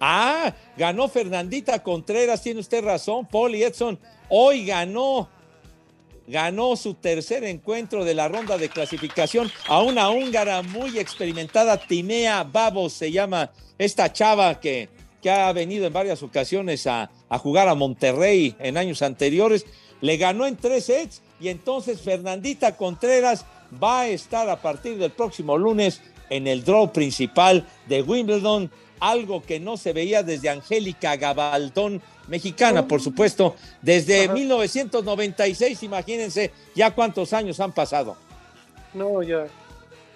Ah, 0.00 0.54
ganó 0.76 1.08
Fernandita 1.08 1.82
Contreras, 1.82 2.42
tiene 2.42 2.60
usted 2.60 2.82
razón, 2.84 3.26
Paul 3.26 3.54
Edson. 3.54 3.98
Hoy 4.28 4.64
ganó, 4.64 5.28
ganó 6.26 6.76
su 6.76 6.94
tercer 6.94 7.44
encuentro 7.44 8.04
de 8.04 8.14
la 8.14 8.28
ronda 8.28 8.56
de 8.56 8.68
clasificación 8.70 9.50
a 9.68 9.82
una 9.82 10.08
húngara 10.10 10.62
muy 10.62 10.98
experimentada, 10.98 11.76
Timea 11.76 12.44
Babos 12.44 12.94
se 12.94 13.12
llama 13.12 13.50
esta 13.78 14.12
chava 14.12 14.58
que, 14.60 14.88
que 15.22 15.30
ha 15.30 15.52
venido 15.52 15.86
en 15.86 15.92
varias 15.92 16.22
ocasiones 16.22 16.86
a, 16.86 17.10
a 17.28 17.38
jugar 17.38 17.68
a 17.68 17.74
Monterrey 17.74 18.54
en 18.58 18.76
años 18.76 19.02
anteriores. 19.02 19.66
Le 20.00 20.16
ganó 20.16 20.46
en 20.46 20.56
tres 20.56 20.86
sets 20.86 21.22
y 21.40 21.48
entonces 21.48 22.00
Fernandita 22.00 22.76
Contreras 22.76 23.44
va 23.82 24.00
a 24.00 24.08
estar 24.08 24.48
a 24.48 24.60
partir 24.60 24.98
del 24.98 25.10
próximo 25.10 25.58
lunes 25.58 26.00
en 26.28 26.46
el 26.46 26.64
draw 26.64 26.92
principal 26.92 27.66
de 27.88 28.02
Wimbledon, 28.02 28.70
algo 29.00 29.42
que 29.42 29.60
no 29.60 29.76
se 29.76 29.92
veía 29.92 30.22
desde 30.22 30.48
Angélica 30.48 31.16
Gabaldón, 31.16 32.00
mexicana, 32.28 32.86
por 32.86 33.02
supuesto, 33.02 33.56
desde 33.82 34.28
1996, 34.28 35.82
imagínense 35.82 36.52
ya 36.74 36.94
cuántos 36.94 37.32
años 37.32 37.58
han 37.60 37.72
pasado. 37.72 38.16
No, 38.94 39.22
ya. 39.22 39.46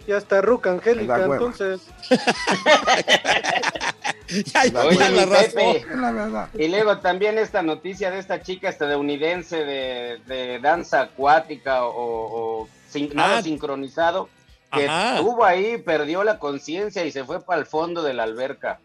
Ya 0.07 0.19
está 0.19 0.43
Ruca 0.43 0.71
Angélica, 0.71 1.17
Oye, 4.87 4.97
ya 4.97 5.11
la 5.11 5.27
raspó. 5.27 5.73
Pepe, 5.73 5.77
Es 5.91 5.97
la 5.99 6.13
verdad. 6.13 6.49
Y 6.59 6.69
luego 6.69 6.99
también 6.99 7.39
esta 7.39 7.63
noticia 7.63 8.11
de 8.11 8.19
esta 8.19 8.43
chica 8.43 8.69
estadounidense 8.69 9.65
de, 9.65 10.19
de 10.27 10.59
danza 10.61 11.03
acuática 11.03 11.85
o, 11.85 12.63
o 12.63 12.69
sin, 12.91 13.15
nada 13.15 13.39
Ah. 13.39 13.43
sincronizado, 13.43 14.29
que 14.73 14.87
Ajá. 14.87 15.17
estuvo 15.17 15.45
ahí, 15.45 15.79
perdió 15.79 16.25
la 16.25 16.39
conciencia 16.39 17.05
y 17.05 17.13
se 17.13 17.25
fue 17.25 17.45
para 17.45 17.61
el 17.61 17.67
fondo 17.67 18.03
de 18.03 18.15
la 18.15 18.23
alberca. 18.23 18.81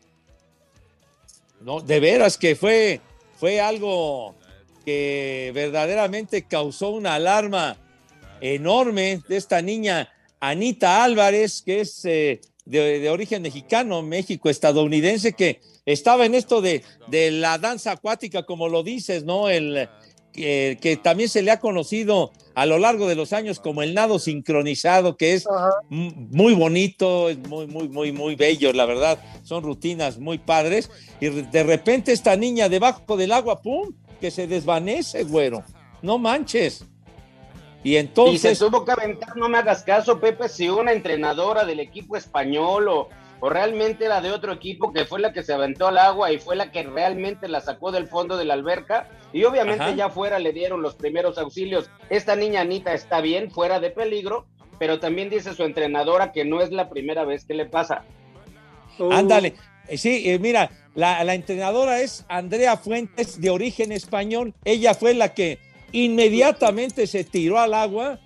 No, 1.61 1.81
de 1.81 1.99
veras 1.99 2.37
que 2.37 2.55
fue, 2.55 3.01
fue 3.37 3.59
algo 3.59 4.35
que 4.85 5.51
verdaderamente 5.53 6.43
causó 6.43 6.89
una 6.89 7.15
alarma 7.15 7.75
enorme 8.41 9.21
de 9.27 9.37
esta 9.37 9.61
niña 9.61 10.09
Anita 10.39 11.03
Álvarez, 11.03 11.61
que 11.65 11.81
es 11.81 12.05
eh, 12.05 12.39
de, 12.69 12.99
de 12.99 13.09
origen 13.09 13.41
mexicano, 13.41 14.01
México 14.01 14.49
estadounidense, 14.49 15.33
que 15.33 15.59
estaba 15.85 16.25
en 16.25 16.35
esto 16.35 16.61
de, 16.61 16.83
de 17.07 17.31
la 17.31 17.57
danza 17.57 17.91
acuática, 17.91 18.43
como 18.43 18.69
lo 18.69 18.83
dices, 18.83 19.25
¿no? 19.25 19.49
El, 19.49 19.89
que, 20.31 20.77
que 20.79 20.95
también 20.95 21.29
se 21.29 21.41
le 21.41 21.51
ha 21.51 21.59
conocido 21.59 22.31
a 22.55 22.65
lo 22.65 22.77
largo 22.77 23.07
de 23.07 23.15
los 23.15 23.33
años 23.33 23.59
como 23.59 23.81
el 23.81 23.93
nado 23.93 24.19
sincronizado, 24.19 25.17
que 25.17 25.33
es 25.33 25.47
muy 25.89 26.53
bonito, 26.53 27.29
es 27.29 27.37
muy, 27.39 27.67
muy, 27.67 27.89
muy, 27.89 28.11
muy 28.11 28.35
bello, 28.35 28.71
la 28.73 28.85
verdad. 28.85 29.19
Son 29.43 29.63
rutinas 29.63 30.19
muy 30.19 30.37
padres. 30.37 30.91
Y 31.19 31.29
de 31.29 31.63
repente 31.63 32.11
esta 32.11 32.35
niña 32.35 32.69
debajo 32.69 33.17
del 33.17 33.31
agua, 33.31 33.61
¡pum! 33.61 33.93
que 34.19 34.29
se 34.29 34.47
desvanece, 34.47 35.23
güero. 35.23 35.63
No 36.01 36.17
manches. 36.17 36.85
Y 37.83 37.91
Y 37.91 37.93
se 37.93 37.99
entonces, 37.99 38.59
tuvo 38.59 38.83
que 38.83 38.91
aventar, 38.91 39.37
no 39.37 39.47
me 39.49 39.57
hagas 39.57 39.83
caso, 39.83 40.19
Pepe, 40.19 40.49
si 40.49 40.69
una 40.69 40.91
entrenadora 40.91 41.65
del 41.65 41.79
equipo 41.79 42.17
español 42.17 42.89
o, 42.89 43.09
o 43.39 43.49
realmente 43.49 44.05
era 44.05 44.19
de 44.19 44.31
otro 44.31 44.51
equipo 44.51 44.91
que 44.91 45.05
fue 45.05 45.19
la 45.21 45.31
que 45.31 45.43
se 45.43 45.53
aventó 45.53 45.87
al 45.87 45.97
agua 45.97 46.31
y 46.31 46.39
fue 46.39 46.55
la 46.57 46.71
que 46.71 46.83
realmente 46.83 47.47
la 47.47 47.61
sacó 47.61 47.91
del 47.91 48.07
fondo 48.07 48.35
de 48.35 48.45
la 48.45 48.53
alberca. 48.55 49.07
Y 49.31 49.45
obviamente 49.45 49.83
Ajá. 49.83 49.95
ya 49.95 50.09
fuera 50.09 50.39
le 50.39 50.51
dieron 50.51 50.81
los 50.81 50.95
primeros 50.95 51.37
auxilios. 51.37 51.89
Esta 52.09 52.35
niña 52.35 52.61
Anita 52.61 52.93
está 52.93 53.21
bien, 53.21 53.49
fuera 53.49 53.79
de 53.79 53.91
peligro, 53.91 54.45
pero 54.77 54.99
también 54.99 55.29
dice 55.29 55.53
su 55.53 55.63
entrenadora 55.63 56.31
que 56.33 56.43
no 56.45 56.61
es 56.61 56.71
la 56.71 56.89
primera 56.89 57.23
vez 57.23 57.45
que 57.45 57.53
le 57.53 57.65
pasa. 57.65 58.03
ándale. 59.11 59.49
Eh, 59.87 59.97
Sí, 59.97 60.29
eh, 60.29 60.37
mira, 60.37 60.69
la, 60.93 61.23
la 61.23 61.33
entrenadora 61.33 61.99
es 62.01 62.23
Andrea 62.29 62.77
Fuentes, 62.77 63.41
de 63.41 63.49
origen 63.49 63.91
español. 63.91 64.53
Ella 64.63 64.93
fue 64.93 65.15
la 65.15 65.33
que 65.33 65.57
inmediatamente 65.91 67.07
se 67.07 67.23
tiró 67.23 67.59
al 67.59 67.73
agua 67.73 68.19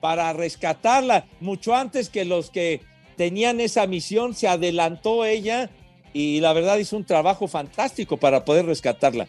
para 0.00 0.32
rescatarla, 0.32 1.26
mucho 1.40 1.74
antes 1.74 2.08
que 2.08 2.24
los 2.24 2.50
que 2.50 2.80
tenían 3.16 3.60
esa 3.60 3.86
misión, 3.86 4.34
se 4.34 4.48
adelantó 4.48 5.24
ella 5.24 5.70
y 6.12 6.40
la 6.40 6.52
verdad 6.52 6.78
hizo 6.78 6.96
un 6.96 7.04
trabajo 7.04 7.48
fantástico 7.48 8.16
para 8.16 8.44
poder 8.44 8.66
rescatarla. 8.66 9.28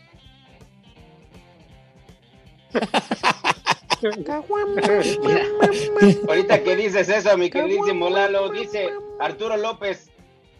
Ahorita 6.28 6.64
que 6.64 6.76
dices 6.76 7.10
eso, 7.10 7.38
mi 7.38 7.50
queridísimo 7.50 8.10
Lalo, 8.10 8.50
dice 8.50 8.90
Arturo 9.20 9.58
López 9.58 10.09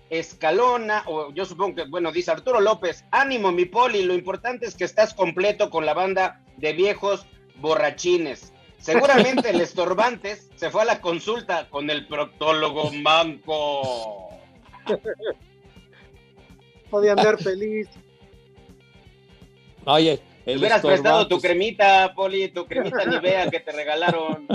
Escalona, 0.10 1.04
o 1.06 1.32
yo 1.34 1.46
supongo 1.46 1.76
que, 1.76 1.84
bueno, 1.86 2.12
dice 2.12 2.32
Arturo 2.32 2.60
López, 2.60 3.06
ánimo 3.12 3.52
mi 3.52 3.66
poli, 3.66 4.04
lo 4.04 4.14
importante 4.14 4.66
es 4.66 4.76
que 4.76 4.84
estás 4.84 5.14
completo 5.14 5.70
con 5.70 5.86
la 5.86 5.94
banda 5.94 6.44
de 6.58 6.74
viejos 6.74 7.26
borrachines. 7.56 8.54
Seguramente 8.80 9.50
el 9.50 9.62
estorbantes 9.62 10.50
se 10.56 10.70
fue 10.72 10.82
a 10.82 10.86
la 10.86 11.02
consulta 11.02 11.70
con 11.70 11.90
el 11.90 12.08
proctólogo 12.08 12.92
manco. 12.94 14.30
Podía 16.90 17.12
andar 17.12 17.38
feliz. 17.38 17.88
Oye, 19.86 20.20
Te 20.46 20.54
el 20.54 20.60
hubieras 20.60 20.82
prestado 20.82 21.28
tu 21.28 21.40
cremita, 21.40 22.14
Poli, 22.16 22.50
tu 22.50 22.66
cremita 22.66 23.06
Nivea 23.06 23.50
que 23.50 23.60
te 23.60 23.72
regalaron. 23.72 24.48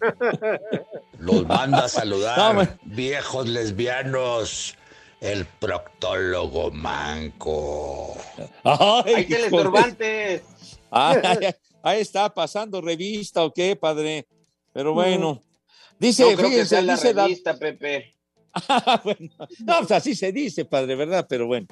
Los 1.18 1.46
manda 1.46 1.84
a 1.84 1.88
saludar, 1.88 2.54
No, 2.54 2.68
viejos 2.84 3.48
lesbianos, 3.48 4.76
el 5.20 5.44
proctólogo 5.46 6.70
manco. 6.70 8.16
Ay, 8.64 9.24
de- 9.24 9.36
estorbantes. 9.46 10.42
Ay, 10.90 11.18
ay, 11.22 11.38
ahí 11.82 12.00
está 12.00 12.32
pasando 12.32 12.80
revista 12.80 13.44
o 13.44 13.52
qué, 13.52 13.76
padre. 13.76 14.26
Pero 14.72 14.92
bueno. 14.94 15.42
Dice, 15.98 16.22
no 16.22 16.36
creo 16.36 16.50
que 16.50 16.54
fíjense, 16.56 16.82
la 16.82 16.94
dice 16.94 17.14
Da- 17.14 17.22
revista, 17.24 17.58
Pepe. 17.58 18.14
Ah, 18.52 19.00
bueno, 19.04 19.30
no, 19.60 19.78
pues 19.78 19.90
así 19.92 20.14
se 20.14 20.32
dice, 20.32 20.64
padre, 20.64 20.94
¿verdad? 20.94 21.26
Pero 21.28 21.46
bueno. 21.46 21.66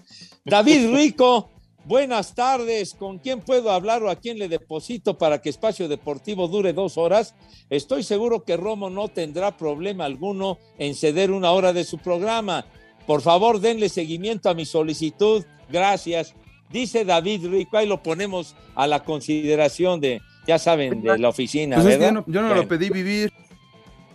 David 0.45 0.95
Rico, 0.95 1.51
buenas 1.85 2.35
tardes. 2.35 2.95
¿Con 2.95 3.19
quién 3.19 3.41
puedo 3.41 3.71
hablar 3.71 4.03
o 4.03 4.11
a 4.11 4.17
quién 4.17 4.39
le 4.39 4.49
deposito 4.49 5.17
para 5.17 5.41
que 5.41 5.51
Espacio 5.51 5.89
Deportivo 5.89 6.49
dure 6.49 6.73
dos 6.73 6.97
horas? 6.99 7.35
Estoy 7.71 8.03
seguro 8.03 8.45
que 8.45 8.57
Romo 8.57 8.91
no 8.91 9.09
tendrá 9.09 9.57
problema 9.57 10.05
alguno 10.05 10.59
en 10.79 10.95
ceder 10.95 11.31
una 11.31 11.53
hora 11.53 11.73
de 11.73 11.85
su 11.85 11.99
programa. 11.99 12.67
Por 13.07 13.21
favor, 13.23 13.61
denle 13.61 13.89
seguimiento 13.89 14.49
a 14.49 14.55
mi 14.55 14.65
solicitud. 14.65 15.45
Gracias. 15.69 16.35
Dice 16.71 17.05
David 17.05 17.47
Rico, 17.51 17.77
ahí 17.77 17.87
lo 17.87 18.03
ponemos 18.03 18.57
a 18.75 18.87
la 18.87 19.05
consideración 19.05 20.01
de, 20.01 20.21
ya 20.47 20.59
saben, 20.59 21.03
de 21.03 21.19
la 21.19 21.29
oficina, 21.29 21.77
Pues 21.77 21.87
es 21.87 21.93
que 21.93 21.99
¿verdad? 21.99 22.15
yo 22.15 22.21
no, 22.21 22.25
yo 22.33 22.41
no 22.41 22.47
Bueno. 22.49 22.63
lo 22.63 22.69
pedí 22.69 22.91
vivir. 22.91 23.33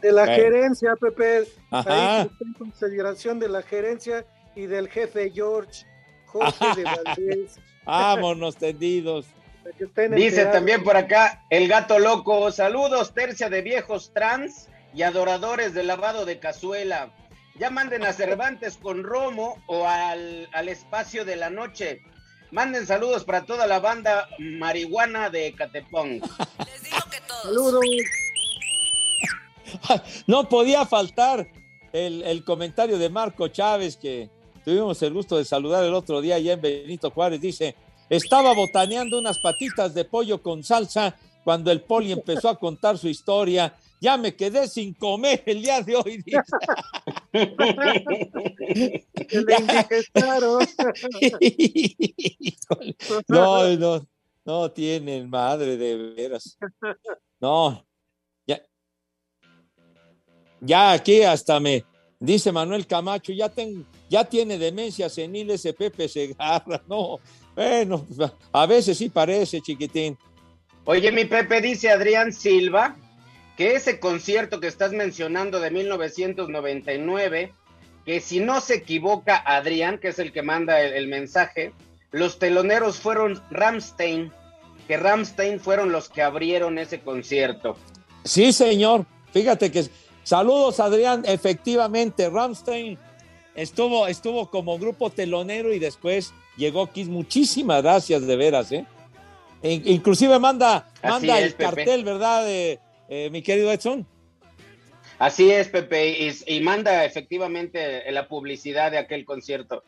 De 0.02 0.12
la 0.12 0.26
Bueno. 0.26 0.44
gerencia, 0.44 0.96
Pepe. 1.00 1.44
Ajá. 1.72 2.22
Ahí 2.22 2.28
está 2.28 2.46
en 2.46 2.54
consideración 2.54 3.40
de 3.40 3.50
la 3.50 3.62
gerencia 3.62 4.26
y 4.56 4.66
del 4.66 4.90
jefe 4.90 5.32
George, 5.34 5.86
Jorge 6.26 6.66
de 6.76 6.84
Valdés. 7.06 7.60
Vámonos 7.86 8.56
tendidos. 8.58 9.26
Dice 10.16 10.46
también 10.48 10.84
por 10.84 10.98
acá 10.98 11.44
el 11.50 11.68
gato 11.68 12.00
loco. 12.00 12.52
Saludos, 12.52 13.14
tercia 13.14 13.50
de 13.50 13.62
viejos 13.62 14.12
trans 14.14 14.68
y 14.96 15.04
adoradores 15.04 15.74
del 15.74 15.88
lavado 15.88 16.26
de 16.26 16.40
cazuela. 16.40 17.12
Ya 17.56 17.70
manden 17.70 18.04
a 18.04 18.14
Cervantes 18.14 18.78
con 18.78 19.04
Romo 19.04 19.62
o 19.68 19.88
al, 19.88 20.50
al 20.54 20.70
espacio 20.70 21.26
de 21.26 21.36
la 21.36 21.50
noche. 21.50 22.02
Manden 22.52 22.86
saludos 22.88 23.26
para 23.26 23.46
toda 23.46 23.68
la 23.68 23.80
banda 23.80 24.28
marihuana 24.40 25.30
de 25.30 25.54
Catepón. 25.54 26.22
Saludos. 27.44 27.86
No 30.28 30.50
podía 30.50 30.86
faltar 30.86 31.48
el, 31.94 32.24
el 32.24 32.44
comentario 32.44 32.98
de 32.98 33.10
Marco 33.10 33.48
Chávez, 33.48 33.98
que 33.98 34.30
tuvimos 34.66 35.02
el 35.04 35.14
gusto 35.14 35.38
de 35.38 35.46
saludar 35.46 35.84
el 35.84 35.94
otro 35.94 36.22
día 36.22 36.36
allá 36.36 36.54
en 36.54 36.62
Benito 36.62 37.12
Juárez. 37.12 37.40
Dice, 37.40 37.76
estaba 38.10 38.54
botaneando 38.54 39.20
unas 39.20 39.40
patitas 39.40 39.94
de 39.94 40.06
pollo 40.06 40.42
con 40.42 40.64
salsa 40.64 41.16
cuando 41.44 41.72
el 41.72 41.82
poli 41.82 42.12
empezó 42.12 42.50
a 42.50 42.60
contar 42.60 42.98
su 42.98 43.08
historia. 43.08 43.76
Ya 44.02 44.16
me 44.18 44.34
quedé 44.36 44.68
sin 44.68 44.94
comer 44.94 45.44
el 45.46 45.62
día 45.62 45.82
de 45.82 45.96
hoy. 45.98 46.22
dice. 46.24 46.40
Que 49.30 49.42
le 49.42 49.56
indigestaron. 49.60 50.66
Híjole. 51.42 52.96
No, 53.28 53.76
no, 53.78 54.08
no 54.46 54.72
tienen 54.72 55.30
madre 55.30 55.78
de 55.78 55.96
veras. 56.16 56.58
No, 57.40 57.86
ya, 58.48 58.62
ya 60.62 60.92
aquí 60.94 61.22
hasta 61.22 61.60
me 61.60 61.84
dice 62.20 62.52
Manuel 62.52 62.86
Camacho, 62.88 63.32
ya, 63.32 63.50
ten- 63.50 63.86
ya 64.10 64.24
tiene 64.26 64.58
demencia 64.58 65.10
senil 65.10 65.52
ese 65.52 65.74
Pepe 65.74 66.08
Segarra. 66.08 66.82
No, 66.88 67.20
bueno, 67.56 68.06
a 68.54 68.66
veces 68.66 68.98
sí 68.98 69.10
parece, 69.10 69.60
chiquitín. 69.62 70.18
Oye, 70.86 71.12
mi 71.12 71.26
Pepe, 71.26 71.60
dice 71.62 71.90
Adrián 71.90 72.32
Silva 72.32 72.96
que 73.60 73.74
ese 73.76 74.00
concierto 74.00 74.62
que 74.62 74.68
estás 74.68 74.94
mencionando 74.94 75.60
de 75.60 75.70
1999, 75.70 77.52
que 78.06 78.22
si 78.22 78.40
no 78.40 78.62
se 78.62 78.76
equivoca 78.76 79.36
Adrián, 79.36 79.98
que 80.00 80.08
es 80.08 80.20
el 80.20 80.32
que 80.32 80.42
manda 80.42 80.82
el, 80.82 80.94
el 80.94 81.08
mensaje, 81.10 81.74
los 82.12 82.40
teloneros 82.40 83.00
fueron 83.00 83.44
Ramstein, 83.52 84.32
que 84.88 84.96
Ramstein 84.96 85.60
fueron 85.60 85.92
los 85.92 86.08
que 86.08 86.22
abrieron 86.22 86.78
ese 86.80 87.02
concierto. 87.02 87.76
Sí, 88.24 88.54
señor. 88.54 89.06
Fíjate 89.34 89.70
que 89.72 89.84
saludos, 90.24 90.80
Adrián. 90.80 91.24
Efectivamente, 91.26 92.30
Ramstein 92.30 92.98
estuvo, 93.56 94.08
estuvo 94.08 94.50
como 94.50 94.80
grupo 94.80 95.10
telonero 95.10 95.74
y 95.74 95.80
después 95.80 96.34
llegó 96.56 96.90
Kiss. 96.94 97.10
Muchísimas 97.10 97.84
gracias, 97.84 98.26
de 98.26 98.36
veras, 98.38 98.72
¿eh? 98.72 98.86
In- 99.64 99.84
inclusive 99.86 100.40
manda, 100.40 100.90
Así 101.02 101.28
manda 101.28 101.40
es, 101.40 101.46
el 101.48 101.54
Pepe. 101.56 101.64
cartel, 101.76 102.04
¿verdad, 102.06 102.48
eh, 103.10 103.30
mi 103.32 103.42
querido 103.42 103.72
Edson? 103.72 104.08
Así 105.18 105.52
es, 105.52 105.68
Pepe, 105.68 106.10
y, 106.10 106.32
y 106.46 106.62
manda 106.62 107.04
efectivamente 107.04 108.10
la 108.12 108.28
publicidad 108.28 108.92
de 108.92 109.00
aquel 109.00 109.26
concierto. 109.26 109.84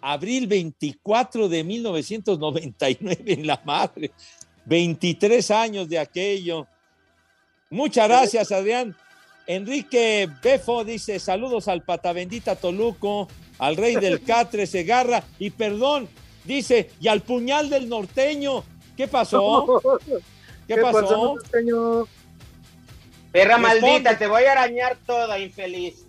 Abril 0.00 0.46
24 0.46 1.48
de 1.48 1.64
1999 1.64 3.24
en 3.26 3.46
la 3.46 3.60
madre. 3.64 4.12
23 4.66 5.50
años 5.50 5.88
de 5.88 5.98
aquello. 5.98 6.66
Muchas 7.70 8.08
gracias, 8.08 8.52
Adrián. 8.52 8.96
Enrique 9.46 10.28
Befo 10.42 10.84
dice: 10.84 11.18
saludos 11.18 11.68
al 11.68 11.82
Patabendita 11.82 12.56
Toluco, 12.56 13.28
al 13.58 13.76
rey 13.76 13.96
del 13.96 14.22
Catre 14.24 14.66
Segarra, 14.66 15.24
y 15.38 15.50
perdón, 15.50 16.08
dice, 16.44 16.90
y 17.00 17.08
al 17.08 17.22
puñal 17.22 17.68
del 17.68 17.88
norteño. 17.88 18.62
¿Qué 18.96 19.08
pasó? 19.08 19.80
¿Qué, 20.74 20.80
pasó? 20.80 21.34
norteño? 21.34 22.06
Perra 23.32 23.56
Responde. 23.56 23.80
maldita, 23.80 24.18
te 24.18 24.26
voy 24.26 24.44
a 24.44 24.52
arañar 24.52 24.96
toda, 25.04 25.38
infeliz. 25.38 26.06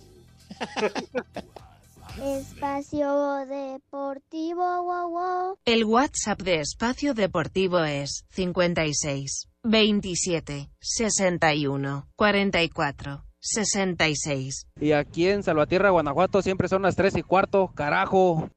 Espacio 2.22 3.46
Deportivo, 3.48 4.84
wow, 4.84 5.10
wow. 5.10 5.58
El 5.66 5.86
WhatsApp 5.86 6.42
de 6.42 6.60
Espacio 6.60 7.14
Deportivo 7.14 7.84
es 7.84 8.26
56 8.30 9.48
27 9.64 10.70
61 10.80 12.08
44 12.16 13.24
66. 13.40 14.68
Y 14.80 14.92
aquí 14.92 15.28
en 15.28 15.42
Salvatierra, 15.42 15.90
Guanajuato, 15.90 16.44
siempre 16.44 16.68
son 16.68 16.84
las 16.84 16.96
3 16.96 17.18
y 17.18 17.24
cuarto, 17.24 17.72
carajo. 17.74 18.50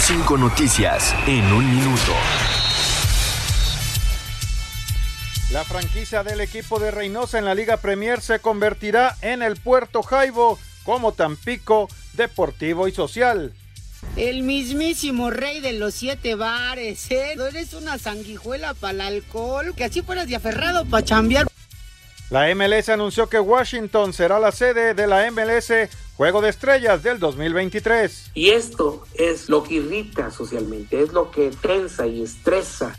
Cinco 0.00 0.36
noticias 0.36 1.14
en 1.26 1.44
un 1.52 1.70
minuto. 1.74 2.12
La 5.52 5.64
franquicia 5.64 6.24
del 6.24 6.40
equipo 6.40 6.78
de 6.78 6.90
Reynosa 6.90 7.38
en 7.38 7.44
la 7.44 7.54
Liga 7.54 7.76
Premier 7.76 8.22
se 8.22 8.38
convertirá 8.38 9.18
en 9.20 9.42
el 9.42 9.56
Puerto 9.56 10.02
Jaibo 10.02 10.58
como 10.82 11.12
Tampico 11.12 11.88
Deportivo 12.14 12.88
y 12.88 12.92
Social. 12.92 13.52
El 14.16 14.44
mismísimo 14.44 15.30
rey 15.30 15.60
de 15.60 15.74
los 15.74 15.92
siete 15.92 16.36
bares, 16.36 17.10
¿eh? 17.10 17.34
No 17.36 17.46
eres 17.46 17.74
una 17.74 17.98
sanguijuela 17.98 18.72
para 18.72 18.92
el 18.92 19.00
alcohol, 19.02 19.74
que 19.76 19.84
así 19.84 20.00
fueras 20.00 20.26
de 20.26 20.36
aferrado 20.36 20.86
para 20.86 21.04
chambear. 21.04 21.46
La 22.30 22.52
MLS 22.54 22.88
anunció 22.88 23.28
que 23.28 23.38
Washington 23.38 24.14
será 24.14 24.40
la 24.40 24.52
sede 24.52 24.94
de 24.94 25.06
la 25.06 25.30
MLS 25.30 25.70
Juego 26.16 26.40
de 26.40 26.48
Estrellas 26.48 27.02
del 27.02 27.18
2023. 27.18 28.30
Y 28.32 28.50
esto 28.50 29.04
es 29.18 29.50
lo 29.50 29.62
que 29.62 29.74
irrita 29.74 30.30
socialmente, 30.30 31.02
es 31.02 31.12
lo 31.12 31.30
que 31.30 31.50
tensa 31.60 32.06
y 32.06 32.22
estresa. 32.22 32.98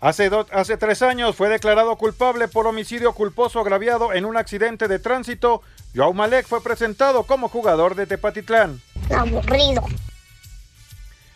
Hace, 0.00 0.28
do- 0.28 0.46
hace 0.52 0.76
tres 0.76 1.00
años 1.02 1.34
fue 1.36 1.48
declarado 1.48 1.96
culpable 1.96 2.48
por 2.48 2.66
homicidio 2.66 3.12
culposo 3.12 3.60
agraviado 3.60 4.12
en 4.12 4.24
un 4.26 4.36
accidente 4.36 4.88
de 4.88 4.98
tránsito. 4.98 5.62
Joao 5.94 6.12
Malek 6.12 6.46
fue 6.46 6.62
presentado 6.62 7.22
como 7.24 7.48
jugador 7.48 7.94
de 7.94 8.06
Tepatitlán. 8.06 8.80
Aburrido. 9.16 9.82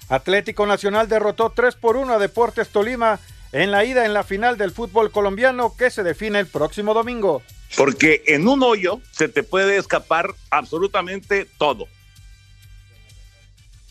Atlético 0.09 0.67
Nacional 0.67 1.09
derrotó 1.09 1.51
3 1.51 1.75
por 1.77 1.97
1 1.97 2.15
a 2.15 2.19
Deportes 2.19 2.69
Tolima 2.69 3.19
en 3.53 3.71
la 3.71 3.85
ida 3.85 4.05
en 4.05 4.13
la 4.15 4.25
final 4.25 4.57
del 4.59 4.73
fútbol 4.73 5.11
colombiano 5.11 5.75
que 5.77 5.91
se 5.91 6.03
define 6.03 6.39
el 6.41 6.47
próximo 6.47 6.95
domingo. 6.95 7.43
porque 7.77 8.23
en 8.27 8.49
un 8.49 8.63
hoyo 8.65 9.01
se 9.13 9.29
te 9.29 9.43
puede 9.45 9.77
escapar 9.77 10.35
absolutamente 10.51 11.47
todo. 11.59 11.87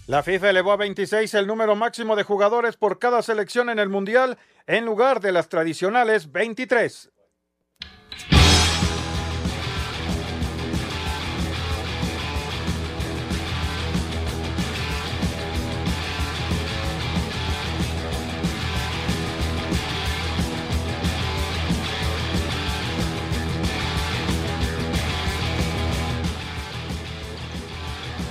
La 0.09 0.23
FIFA 0.23 0.49
elevó 0.49 0.71
a 0.71 0.77
26 0.77 1.35
el 1.35 1.45
número 1.45 1.75
máximo 1.75 2.15
de 2.15 2.23
jugadores 2.23 2.77
por 2.77 2.97
cada 2.97 3.21
selección 3.21 3.69
en 3.69 3.77
el 3.77 3.89
Mundial 3.89 4.39
en 4.65 4.83
lugar 4.83 5.19
de 5.19 5.31
las 5.31 5.49
tradicionales 5.49 6.31
23. 6.31 7.11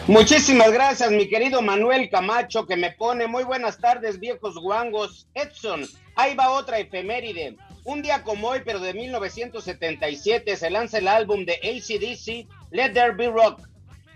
Muchísimas 0.09 0.73
gracias, 0.73 1.11
mi 1.11 1.29
querido 1.29 1.61
Manuel 1.61 2.09
Camacho, 2.09 2.65
que 2.65 2.79
me 2.79 2.93
pone 2.93 3.27
muy 3.27 3.45
buenas 3.45 3.77
tardes, 3.77 4.19
viejos 4.19 4.55
guangos. 4.55 5.29
Edson, 5.35 5.87
ahí 6.17 6.35
va 6.35 6.49
otra 6.49 6.79
efeméride. 6.79 7.59
Un 7.85 8.01
día 8.01 8.23
como 8.23 8.49
hoy, 8.49 8.63
pero 8.65 8.81
de 8.81 8.95
1977, 8.95 10.57
se 10.57 10.71
lanza 10.71 10.97
el 10.97 11.09
álbum 11.09 11.45
de 11.45 11.57
ACDC, 11.57 12.49
Let 12.71 12.95
There 12.95 13.17
Be 13.17 13.29
Rock. 13.29 13.69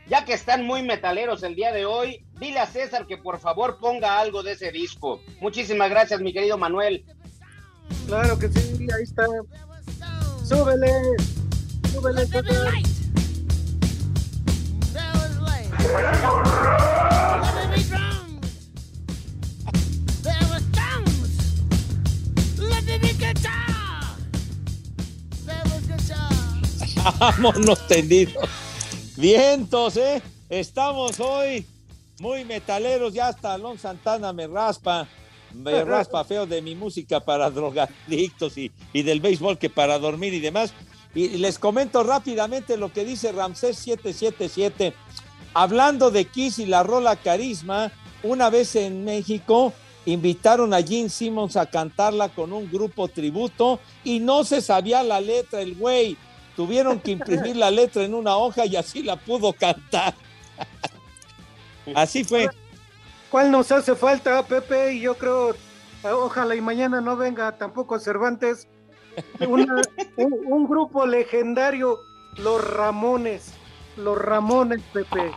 Ya 0.09 0.25
que 0.25 0.33
están 0.33 0.65
muy 0.65 0.83
metaleros 0.83 1.43
el 1.43 1.57
día 1.57 1.73
de 1.73 1.85
hoy, 1.85 2.25
dile 2.41 2.61
a 2.61 2.67
César 2.67 3.07
que 3.07 3.19
por 3.19 3.39
favor 3.39 3.79
ponga 3.79 4.19
algo 4.19 4.43
de 4.43 4.53
ese 4.53 4.73
disco. 4.73 5.21
Muchísimas 5.43 5.91
gracias, 5.91 6.23
mi 6.23 6.33
querido 6.33 6.57
Manuel. 6.57 7.05
Claro 8.07 8.39
que 8.39 8.49
sí, 8.49 8.89
ahí 8.97 9.03
está. 9.03 9.27
Súbele, 10.43 10.91
súbele, 11.93 12.27
César. 12.27 13.02
Vámonos 27.19 27.87
tendidos. 27.87 28.49
Vientos, 29.17 29.97
¿eh? 29.97 30.23
Estamos 30.49 31.21
hoy 31.21 31.67
muy 32.21 32.45
metaleros. 32.45 33.13
Ya 33.13 33.29
hasta 33.29 33.55
Alon 33.55 33.79
Santana 33.79 34.33
me 34.33 34.47
raspa. 34.47 35.09
Me 35.53 35.85
raspa 35.85 36.25
feo 36.25 36.47
de 36.47 36.63
mi 36.63 36.75
música 36.75 37.21
para 37.21 37.51
drogadictos 37.51 38.57
y, 38.57 38.71
y 38.93 39.03
del 39.03 39.21
béisbol 39.21 39.59
que 39.59 39.71
para 39.71 39.99
dormir 39.99 40.35
y 40.35 40.41
demás. 40.41 40.73
Y 41.15 41.29
les 41.39 41.59
comento 41.59 42.03
rápidamente 42.03 42.77
lo 42.77 42.93
que 42.93 43.05
dice 43.05 43.33
Ramsés 43.33 43.77
777. 43.79 44.95
Hablando 45.55 46.11
de 46.11 46.25
Kiss 46.25 46.59
y 46.59 46.67
la 46.67 46.83
rola 46.83 47.17
Carisma, 47.17 47.93
una 48.23 48.51
vez 48.51 48.77
en 48.77 49.05
México 49.05 49.73
invitaron 50.07 50.75
a 50.75 50.83
Gene 50.83 51.09
Simmons 51.09 51.57
a 51.57 51.67
cantarla 51.67 52.29
con 52.29 52.53
un 52.53 52.71
grupo 52.71 53.07
tributo 53.09 53.79
y 54.03 54.19
no 54.21 54.45
se 54.45 54.61
sabía 54.61 55.03
la 55.03 55.21
letra, 55.21 55.61
el 55.61 55.75
güey. 55.77 56.17
Tuvieron 56.57 57.01
que 57.01 57.13
imprimir 57.13 57.57
la 57.57 57.71
letra 57.71 58.03
en 58.03 58.13
una 58.15 58.37
hoja 58.37 58.67
y 58.67 58.77
así 58.77 59.03
la 59.03 59.17
pudo 59.17 59.53
cantar. 59.53 60.15
Así 61.95 62.25
fue. 62.25 62.49
¿Cuál 63.31 63.51
nos 63.51 63.73
hace 63.73 63.95
falta, 63.97 64.47
Pepe? 64.47 64.95
Y 64.95 65.01
yo 65.01 65.17
creo, 65.17 65.57
ojalá 66.05 66.55
y 66.55 66.61
mañana 66.61 67.01
no 67.01 67.17
venga 67.17 67.57
tampoco 67.57 67.99
Cervantes. 67.99 68.69
Una- 69.41 69.83
un, 70.17 70.33
un 70.47 70.69
grupo 70.69 71.07
legendario, 71.07 71.99
los 72.37 72.63
Ramones. 72.63 73.53
Los 73.97 74.19
Ramones, 74.19 74.81
Pepe. 74.93 75.31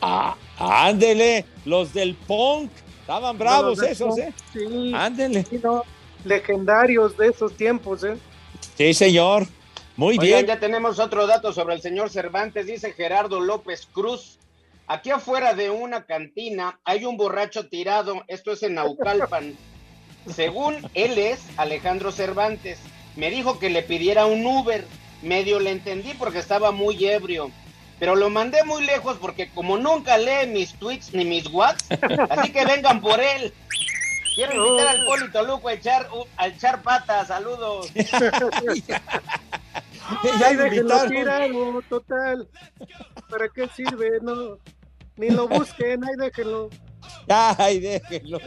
Ah, 0.00 0.36
ándele, 0.58 1.44
los 1.64 1.92
del 1.92 2.14
punk. 2.14 2.70
Estaban 3.00 3.38
bravos 3.38 3.82
esos, 3.82 4.14
punk, 4.14 4.18
¿eh? 4.18 4.34
Sí, 4.52 4.92
Ándele. 4.94 5.44
sí, 5.44 5.60
no, 5.62 5.82
legendarios 6.24 7.16
de 7.16 7.28
esos 7.28 7.54
tiempos, 7.56 8.04
¿eh? 8.04 8.16
Sí, 8.76 8.94
señor. 8.94 9.46
Muy 9.96 10.16
Oigan, 10.18 10.26
bien. 10.26 10.46
ya 10.46 10.60
tenemos 10.60 10.98
otro 11.00 11.26
dato 11.26 11.52
sobre 11.52 11.74
el 11.74 11.80
señor 11.82 12.10
Cervantes, 12.10 12.66
dice 12.66 12.92
Gerardo 12.92 13.40
López 13.40 13.88
Cruz. 13.92 14.38
Aquí 14.86 15.10
afuera 15.10 15.54
de 15.54 15.70
una 15.70 16.04
cantina 16.04 16.78
hay 16.84 17.04
un 17.04 17.16
borracho 17.16 17.68
tirado, 17.68 18.22
esto 18.28 18.52
es 18.52 18.62
en 18.62 18.74
Naucalpan. 18.74 19.56
Según 20.34 20.76
él 20.94 21.18
es 21.18 21.40
Alejandro 21.56 22.12
Cervantes, 22.12 22.78
me 23.16 23.30
dijo 23.30 23.58
que 23.58 23.70
le 23.70 23.82
pidiera 23.82 24.26
un 24.26 24.46
Uber. 24.46 24.84
Medio 25.22 25.58
le 25.58 25.72
entendí 25.72 26.14
porque 26.14 26.38
estaba 26.38 26.70
muy 26.70 27.04
ebrio. 27.04 27.50
Pero 27.98 28.14
lo 28.14 28.30
mandé 28.30 28.62
muy 28.64 28.84
lejos 28.84 29.16
porque 29.20 29.50
como 29.50 29.76
nunca 29.76 30.18
lee 30.18 30.46
mis 30.46 30.74
tweets 30.74 31.12
ni 31.14 31.24
mis 31.24 31.46
whats, 31.48 31.86
así 32.30 32.52
que 32.52 32.64
vengan 32.64 33.00
por 33.00 33.20
él. 33.20 33.52
Quiero 34.34 34.54
invitar 34.54 34.88
al 34.88 35.04
Poli 35.04 35.32
Toluco 35.32 35.68
a 35.68 35.72
echar, 35.72 36.08
a 36.36 36.46
echar 36.46 36.82
patas, 36.82 37.28
saludos. 37.28 37.90
Ya 40.40 40.54
déjenlo 40.54 41.06
tirado, 41.06 41.82
total. 41.88 42.48
¿Para 43.28 43.48
qué 43.50 43.68
sirve? 43.76 44.08
No, 44.22 44.58
ni 45.16 45.30
lo 45.30 45.48
busquen, 45.48 46.02
ahí 46.04 46.16
déjenlo. 46.16 46.70
Ay, 47.28 47.80
déjenlo. 47.80 48.38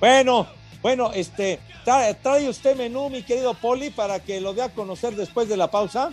Bueno, 0.00 0.46
bueno, 0.82 1.12
este, 1.14 1.60
trae, 1.84 2.14
trae 2.14 2.48
usted 2.48 2.76
menú, 2.76 3.08
mi 3.10 3.22
querido 3.22 3.54
Poli, 3.54 3.90
para 3.90 4.20
que 4.20 4.40
lo 4.40 4.54
dé 4.54 4.62
a 4.62 4.74
conocer 4.74 5.14
después 5.14 5.48
de 5.48 5.56
la 5.56 5.70
pausa. 5.70 6.10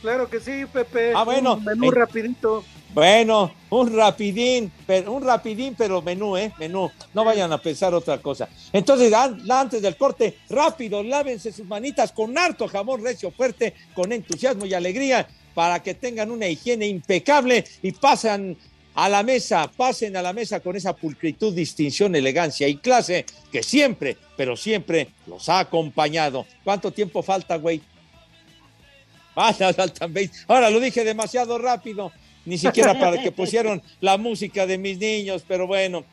Claro 0.00 0.28
que 0.28 0.40
sí, 0.40 0.64
Pepe. 0.72 1.12
Ah, 1.14 1.24
bueno. 1.24 1.54
Un 1.54 1.64
menú 1.64 1.86
Eh, 1.86 1.94
rapidito. 1.94 2.64
Bueno, 2.94 3.52
un 3.70 3.94
rapidín, 3.94 4.72
pero 4.86 5.12
un 5.12 5.22
rapidín, 5.22 5.74
pero 5.76 6.00
menú, 6.00 6.36
¿eh? 6.36 6.52
Menú. 6.58 6.90
No 7.12 7.24
vayan 7.24 7.52
a 7.52 7.58
pensar 7.58 7.92
otra 7.94 8.18
cosa. 8.18 8.48
Entonces, 8.72 9.12
an- 9.12 9.40
antes 9.50 9.82
del 9.82 9.96
corte, 9.96 10.38
rápido, 10.48 11.02
lávense 11.02 11.52
sus 11.52 11.66
manitas 11.66 12.12
con 12.12 12.36
harto 12.38 12.66
jabón 12.66 13.04
recio 13.04 13.30
fuerte, 13.30 13.74
con 13.94 14.10
entusiasmo 14.12 14.64
y 14.66 14.72
alegría, 14.74 15.28
para 15.54 15.82
que 15.82 15.94
tengan 15.94 16.30
una 16.30 16.46
higiene 16.48 16.86
impecable 16.86 17.64
y 17.82 17.92
pasen 17.92 18.56
a 18.94 19.08
la 19.08 19.22
mesa, 19.22 19.70
pasen 19.76 20.16
a 20.16 20.22
la 20.22 20.32
mesa 20.32 20.60
con 20.60 20.74
esa 20.74 20.94
pulcritud, 20.96 21.52
distinción, 21.54 22.16
elegancia 22.16 22.66
y 22.68 22.76
clase 22.78 23.26
que 23.52 23.62
siempre, 23.62 24.16
pero 24.36 24.56
siempre 24.56 25.08
los 25.26 25.48
ha 25.50 25.60
acompañado. 25.60 26.46
¿Cuánto 26.64 26.90
tiempo 26.90 27.22
falta, 27.22 27.56
güey? 27.56 27.80
Ah, 29.40 29.52
ya 29.52 29.72
faltan 29.72 30.12
20. 30.12 30.36
Ahora 30.48 30.68
lo 30.68 30.80
dije 30.80 31.04
demasiado 31.04 31.58
rápido, 31.58 32.10
ni 32.44 32.58
siquiera 32.58 32.98
para 32.98 33.22
que 33.22 33.30
pusieron 33.40 33.82
la 34.00 34.18
música 34.18 34.66
de 34.66 34.78
mis 34.78 34.98
niños, 34.98 35.44
pero 35.46 35.66
bueno. 35.66 36.04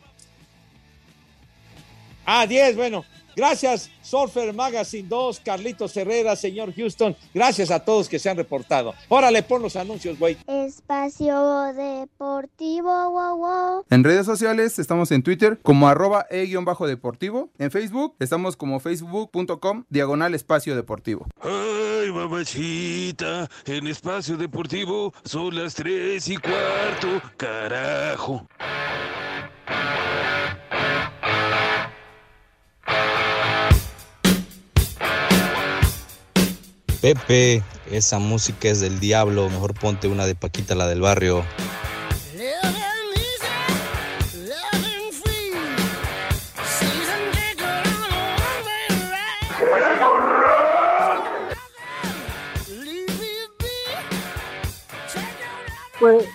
Ah, 2.25 2.45
10, 2.45 2.75
bueno. 2.75 3.03
Gracias, 3.35 3.89
Surfer 4.01 4.53
Magazine 4.53 5.07
2, 5.07 5.41
Carlitos 5.41 5.95
Herrera, 5.97 6.35
señor 6.35 6.73
Houston. 6.73 7.15
Gracias 7.33 7.71
a 7.71 7.79
todos 7.79 8.07
que 8.09 8.19
se 8.19 8.29
han 8.29 8.37
reportado. 8.37 8.93
Órale, 9.09 9.43
pon 9.43 9.61
los 9.61 9.75
anuncios, 9.75 10.17
güey. 10.17 10.37
Espacio 10.47 11.73
Deportivo, 11.73 13.09
wow, 13.09 13.37
wow. 13.37 13.85
En 13.89 14.03
redes 14.03 14.25
sociales 14.25 14.79
estamos 14.79 15.11
en 15.11 15.23
Twitter 15.23 15.59
como 15.61 15.87
arroba 15.87 16.25
e-deportivo. 16.29 17.49
En 17.57 17.71
Facebook 17.71 18.15
estamos 18.19 18.55
como 18.55 18.79
facebook.com 18.79 19.85
diagonal 19.89 20.33
espacio 20.33 20.75
deportivo. 20.75 21.27
Ay, 21.41 22.11
mamachita, 22.11 23.49
en 23.65 23.87
espacio 23.87 24.37
deportivo 24.37 25.13
son 25.23 25.55
las 25.55 25.75
tres 25.75 26.27
y 26.29 26.37
cuarto, 26.37 27.21
carajo. 27.37 28.47
Pepe, 37.05 37.61
esa 37.91 38.17
música 38.17 38.67
es 38.67 38.79
del 38.79 38.99
diablo, 38.99 39.47
mejor 39.47 39.75
ponte 39.75 40.07
una 40.07 40.25
de 40.25 40.33
Paquita, 40.33 40.73
la 40.73 40.87
del 40.87 41.01
barrio. 41.01 41.45
Pues, 55.99 56.25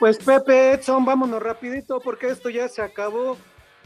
pues 0.00 0.18
Pepe 0.18 0.72
Edson, 0.72 1.04
vámonos 1.04 1.40
rapidito 1.40 2.00
porque 2.00 2.26
esto 2.26 2.50
ya 2.50 2.68
se 2.68 2.82
acabó. 2.82 3.36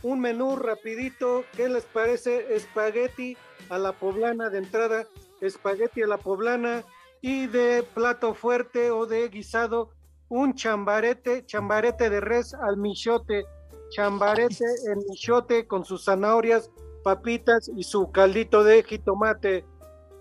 Un 0.02 0.20
menú 0.20 0.56
rapidito, 0.56 1.44
¿qué 1.54 1.68
les 1.68 1.84
parece? 1.84 2.56
Espagueti 2.56 3.36
a 3.68 3.76
la 3.76 3.92
poblana 3.92 4.48
de 4.48 4.58
entrada, 4.58 5.06
espagueti 5.47 6.03
a 6.03 6.07
la 6.07 6.18
poblana 6.18 6.84
y 7.20 7.47
de 7.47 7.82
plato 7.94 8.34
fuerte 8.34 8.90
o 8.90 9.07
de 9.07 9.28
guisado, 9.28 9.90
un 10.28 10.55
chambarete, 10.55 11.44
chambarete 11.47 12.11
de 12.11 12.20
res 12.20 12.55
al 12.55 12.76
michote, 12.76 13.44
chambarete 13.90 14.64
en 14.90 14.99
michote 15.09 15.66
con 15.66 15.84
sus 15.84 16.05
zanahorias, 16.05 16.70
papitas 17.03 17.70
y 17.74 17.84
su 17.84 18.11
caldito 18.11 18.64
de 18.64 18.82
jitomate. 18.82 19.64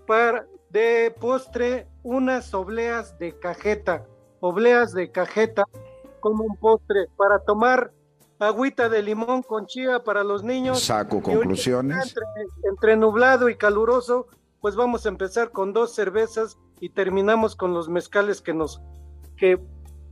Para, 0.06 0.46
de 0.70 1.14
postre 1.20 1.88
unas 2.02 2.54
obleas 2.54 3.18
de 3.18 3.38
cajeta, 3.38 4.04
obleas 4.40 4.92
de 4.92 5.10
cajeta 5.10 5.64
como 6.20 6.44
un 6.44 6.56
postre 6.56 7.06
para 7.16 7.40
tomar 7.40 7.92
agüita 8.38 8.88
de 8.88 9.02
limón 9.02 9.42
con 9.42 9.66
chía 9.66 10.02
para 10.02 10.22
los 10.22 10.42
niños. 10.42 10.80
Saco 10.82 11.22
conclusiones. 11.22 12.08
Entre, 12.08 12.24
entre 12.70 12.96
nublado 12.96 13.48
y 13.48 13.56
caluroso, 13.56 14.26
pues 14.66 14.74
vamos 14.74 15.06
a 15.06 15.10
empezar 15.10 15.52
con 15.52 15.72
dos 15.72 15.94
cervezas 15.94 16.58
y 16.80 16.88
terminamos 16.88 17.54
con 17.54 17.72
los 17.72 17.88
mezcales 17.88 18.40
que 18.40 18.52
nos, 18.52 18.82
que, 19.36 19.60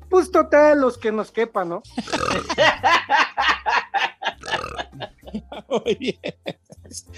pues 0.09 0.31
total, 0.31 0.81
los 0.81 0.97
que 0.97 1.11
nos 1.11 1.33
quepan, 1.33 1.71
¿no? 1.71 1.83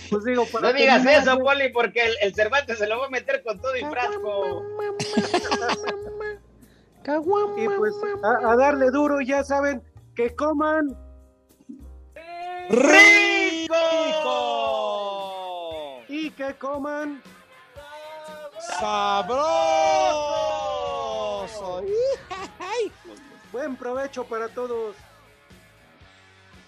Pues 0.09 0.25
digo, 0.25 0.47
para 0.51 0.69
No 0.69 0.79
digas 0.79 1.03
terminar, 1.03 1.23
eso. 1.23 1.39
Poli, 1.39 1.69
porque 1.69 2.07
el, 2.07 2.15
el 2.23 2.35
Cervantes 2.35 2.79
se 2.79 2.87
lo 2.87 2.99
va 2.99 3.09
a 3.09 3.11
meter 3.11 3.43
con 3.43 3.61
todo 3.61 3.77
y 3.77 3.85
frasco. 3.85 4.63
Y 7.59 7.69
pues 7.69 7.95
a, 8.23 8.53
a 8.53 8.57
darle 8.57 8.91
duro, 8.91 9.21
ya 9.21 9.45
saben, 9.45 9.83
que 10.15 10.35
coman. 10.35 10.97
¡Rico! 12.71 13.77
Y 16.27 16.31
que 16.31 16.55
coman. 16.55 17.23
¡Sabroso! 18.81 19.47
Buen 23.53 23.77
provecho 23.77 24.25
para 24.25 24.49
todos. 24.49 24.97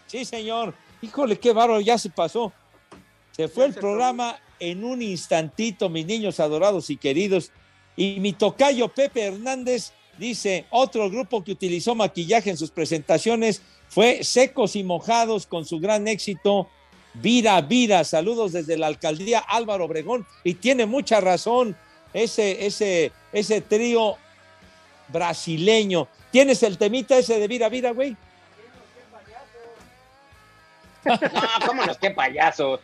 Sí, 0.06 0.24
señor. 0.24 0.74
Híjole, 1.02 1.40
qué 1.40 1.52
bárbaro, 1.52 1.80
ya 1.80 1.98
se 1.98 2.08
pasó. 2.08 2.52
Se 3.32 3.48
fue 3.48 3.64
el 3.64 3.74
programa 3.74 4.38
en 4.60 4.84
un 4.84 5.02
instantito, 5.02 5.88
mis 5.88 6.06
niños 6.06 6.38
adorados 6.38 6.88
y 6.90 6.96
queridos. 6.96 7.50
Y 7.96 8.20
mi 8.20 8.34
tocayo 8.34 8.86
Pepe 8.86 9.24
Hernández 9.24 9.90
dice, 10.18 10.66
otro 10.70 11.10
grupo 11.10 11.42
que 11.42 11.50
utilizó 11.50 11.96
maquillaje 11.96 12.50
en 12.50 12.56
sus 12.56 12.70
presentaciones 12.70 13.60
fue 13.88 14.22
Secos 14.22 14.76
y 14.76 14.84
Mojados 14.84 15.48
con 15.48 15.64
su 15.64 15.80
gran 15.80 16.06
éxito 16.06 16.68
Vira 17.14 17.60
Vira. 17.60 18.04
Saludos 18.04 18.52
desde 18.52 18.76
la 18.76 18.86
alcaldía 18.86 19.40
Álvaro 19.40 19.84
Obregón. 19.84 20.26
Y 20.44 20.54
tiene 20.54 20.86
mucha 20.86 21.20
razón 21.20 21.76
ese, 22.12 22.66
ese, 22.66 23.12
ese 23.32 23.60
trío 23.60 24.16
brasileño. 25.08 26.08
¿Tienes 26.30 26.62
el 26.62 26.78
temita 26.78 27.16
ese 27.16 27.38
de 27.38 27.48
Vira 27.48 27.68
Vira, 27.68 27.92
güey? 27.92 28.16
No, 31.04 31.66
cómonos, 31.66 31.96
qué 31.98 32.10
payaso. 32.10 32.80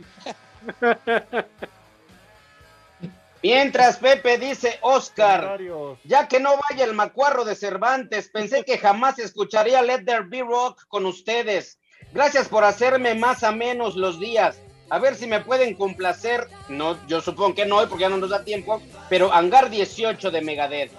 Mientras 3.43 3.99
Pepe 3.99 4.39
dice, 4.39 4.79
Oscar, 4.81 5.61
ya 6.05 6.27
que 6.29 6.41
no 6.41 6.55
vaya 6.71 6.85
el 6.87 6.95
macuarro 6.95 7.45
de 7.45 7.55
Cervantes, 7.55 8.31
pensé 8.31 8.65
que 8.65 8.79
jamás 8.79 9.19
escucharía 9.19 9.83
Let 9.83 10.05
There 10.07 10.25
Be 10.27 10.41
Rock 10.41 10.87
con 10.89 11.05
ustedes. 11.05 11.79
Gracias 12.15 12.49
por 12.49 12.63
hacerme 12.63 13.17
más 13.17 13.43
a 13.43 13.51
menos 13.51 13.97
los 13.97 14.21
días. 14.21 14.57
A 14.89 15.01
ver 15.01 15.17
si 15.17 15.27
me 15.27 15.41
pueden 15.41 15.75
complacer. 15.75 16.47
No, 16.69 16.97
yo 17.09 17.21
supongo 17.21 17.57
que 17.57 17.67
no, 17.67 17.79
hoy 17.79 17.87
porque 17.89 18.03
ya 18.03 18.09
no 18.09 18.19
nos 18.19 18.31
da 18.31 18.45
tiempo. 18.45 18.81
Pero 19.09 19.33
Hangar 19.33 19.69
18 19.69 20.31
de 20.31 20.41
Megadeth. 20.41 20.93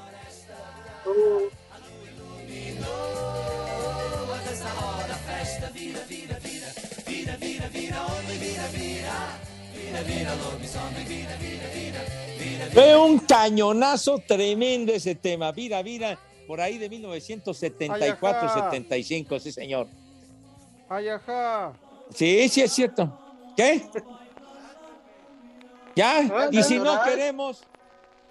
Fue 12.73 12.97
un 12.97 13.19
cañonazo 13.19 14.19
tremendo 14.27 14.91
ese 14.91 15.15
tema. 15.15 15.53
Vira, 15.53 15.81
vira, 15.81 16.19
por 16.45 16.59
ahí 16.59 16.77
de 16.77 16.89
1974, 16.89 17.93
Ay, 17.93 18.47
ajá. 18.47 18.71
75, 18.71 19.39
sí, 19.39 19.53
señor. 19.53 19.87
Ay, 20.89 21.09
ajá. 21.09 21.73
Sí, 22.13 22.47
sí, 22.49 22.61
es 22.61 22.71
cierto. 22.73 23.11
¿Qué? 23.55 23.87
¿Ya? 25.95 26.19
Ah, 26.31 26.47
Y 26.51 26.61
si 26.61 26.77
no 26.77 27.01
queremos, 27.03 27.63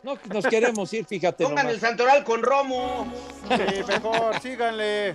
no 0.03 0.19
nos 0.33 0.47
queremos 0.47 0.93
ir, 0.93 1.05
fíjate. 1.07 1.45
Pongan 1.45 1.65
nomás. 1.67 1.75
el 1.75 1.81
Santoral 1.81 2.23
con 2.25 2.43
Romo. 2.43 3.07
Sí, 3.49 3.83
mejor, 3.89 4.41
síganle. 4.41 5.15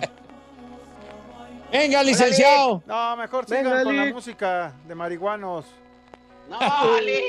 Venga, 1.70 2.02
licenciado. 2.02 2.82
No, 2.86 3.16
mejor 3.16 3.46
Venga, 3.46 3.70
sigan 3.70 3.84
con 3.84 3.96
la 3.96 4.06
música 4.06 4.72
de 4.86 4.94
marihuanos. 4.94 5.64
No, 6.48 6.58
Ali. 6.58 7.22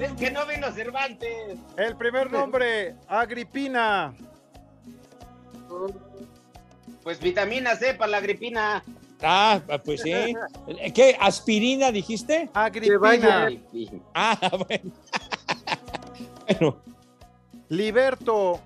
Es 0.00 0.12
que 0.12 0.30
no 0.30 0.46
vino 0.46 0.72
Cervantes. 0.72 1.58
El 1.76 1.96
primer 1.96 2.30
nombre, 2.32 2.96
Agripina. 3.06 4.14
Pues 7.02 7.20
vitamina 7.20 7.76
C 7.76 7.94
para 7.94 8.10
la 8.10 8.20
gripina. 8.20 8.82
Ah, 9.22 9.60
pues 9.84 10.02
sí. 10.02 10.12
¿Qué? 10.94 11.16
¿Aspirina 11.20 11.90
dijiste? 11.90 12.50
Agripina. 12.54 13.50
Ah, 14.14 14.38
bueno. 14.68 14.92
bueno. 16.46 16.76
Liberto. 17.68 18.60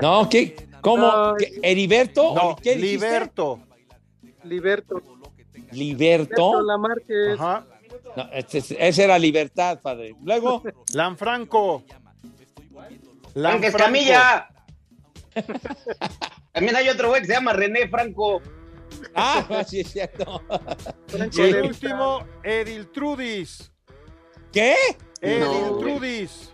No, 0.00 0.28
¿qué? 0.28 0.68
¿Cómo? 0.80 1.06
No, 1.06 1.34
¿Qué? 1.36 1.60
¿Heriberto? 1.62 2.34
No, 2.34 2.56
¿Qué 2.56 2.74
dijiste? 2.74 3.06
Liberto. 3.06 3.60
Liberto. 4.44 5.02
¿Liberto? 5.70 5.72
Liberto 5.72 6.62
Lamarquez. 6.62 7.40
Ajá. 7.40 7.64
No, 8.16 8.28
ese, 8.32 8.58
ese 8.78 9.04
era 9.04 9.18
libertad, 9.18 9.80
padre. 9.80 10.14
Luego, 10.22 10.62
Lanfranco. 10.92 11.82
Frank 13.32 13.64
Escamilla. 13.64 14.48
También 16.52 16.76
hay 16.76 16.88
otro 16.88 17.08
güey 17.08 17.20
que 17.22 17.26
se 17.28 17.32
llama 17.34 17.52
René 17.52 17.88
Franco. 17.88 18.40
ah, 19.14 19.64
sí 19.68 19.80
es 19.80 19.90
cierto. 19.92 20.42
Franco 21.08 21.36
Y 21.38 21.40
el 21.40 21.62
último, 21.62 22.26
Ediltrudis. 22.42 23.72
¿Qué? 24.52 24.76
Ediltrudis. 25.20 26.52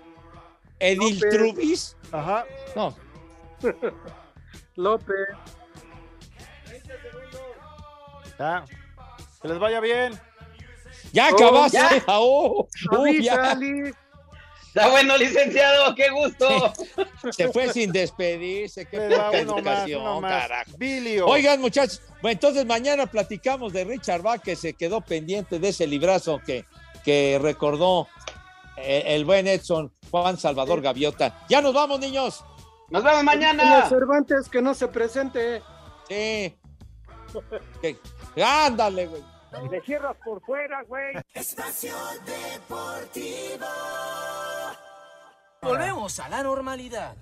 ¿Edil 0.79 1.15
López. 1.17 1.31
Trubis? 1.31 1.97
Ajá. 2.13 2.45
No. 2.77 2.97
López. 4.77 5.17
Ya. 8.39 8.65
Que 9.43 9.49
les 9.49 9.59
vaya 9.59 9.81
bien. 9.81 10.13
Ya 11.13 11.29
Oh, 11.33 11.35
acabaste. 11.35 11.79
ya. 11.79 12.05
Ah, 12.07 12.19
oh, 12.21 12.69
Avisa, 12.93 13.21
ya. 13.21 13.93
Está 14.79 14.91
bueno, 14.91 15.17
licenciado, 15.17 15.95
qué 15.95 16.11
gusto. 16.11 16.73
Se 17.31 17.49
fue 17.53 17.73
sin 17.73 17.91
despedirse. 17.91 18.87
Qué 18.87 18.99
poca 19.01 19.25
más, 19.25 19.35
educación, 19.35 20.03
uno 20.03 20.21
más. 20.21 20.43
carajo. 20.43 20.71
Bilio. 20.79 21.27
Oigan, 21.27 21.61
muchachos, 21.61 22.01
bueno, 22.23 22.33
entonces 22.35 22.65
mañana 22.65 23.07
platicamos 23.07 23.73
de 23.73 23.85
Richard 23.85 24.23
Bach, 24.23 24.41
que 24.41 24.57
se 24.57 24.75
quedó 24.75 25.01
pendiente 25.01 25.59
de 25.59 25.69
ese 25.69 25.87
librazo 25.87 26.41
que, 26.45 26.65
que 27.05 27.39
recordó 27.43 28.09
eh, 28.77 29.03
el 29.07 29.25
buen 29.25 29.47
Edson 29.49 29.93
Juan 30.11 30.39
Salvador 30.39 30.81
Gaviota. 30.81 31.45
Ya 31.49 31.61
nos 31.61 31.75
vamos, 31.75 31.99
niños. 31.99 32.45
Nos 32.91 33.03
vemos 33.03 33.19
Los 33.19 33.25
mañana. 33.25 33.89
Cervantes 33.89 34.49
que 34.49 34.63
no 34.63 34.75
se 34.75 34.89
presente. 34.89 35.63
Sí. 36.09 36.57
Ándale, 38.43 39.07
güey. 39.07 39.38
Le 39.71 39.81
cierras 39.81 40.17
por 40.25 40.41
fuera, 40.43 40.83
güey. 40.83 41.15
Espacio 41.35 41.95
Deportivo. 42.25 43.67
Volvemos 45.63 46.21
a 46.21 46.29
la 46.29 46.43
normalidad. 46.43 47.17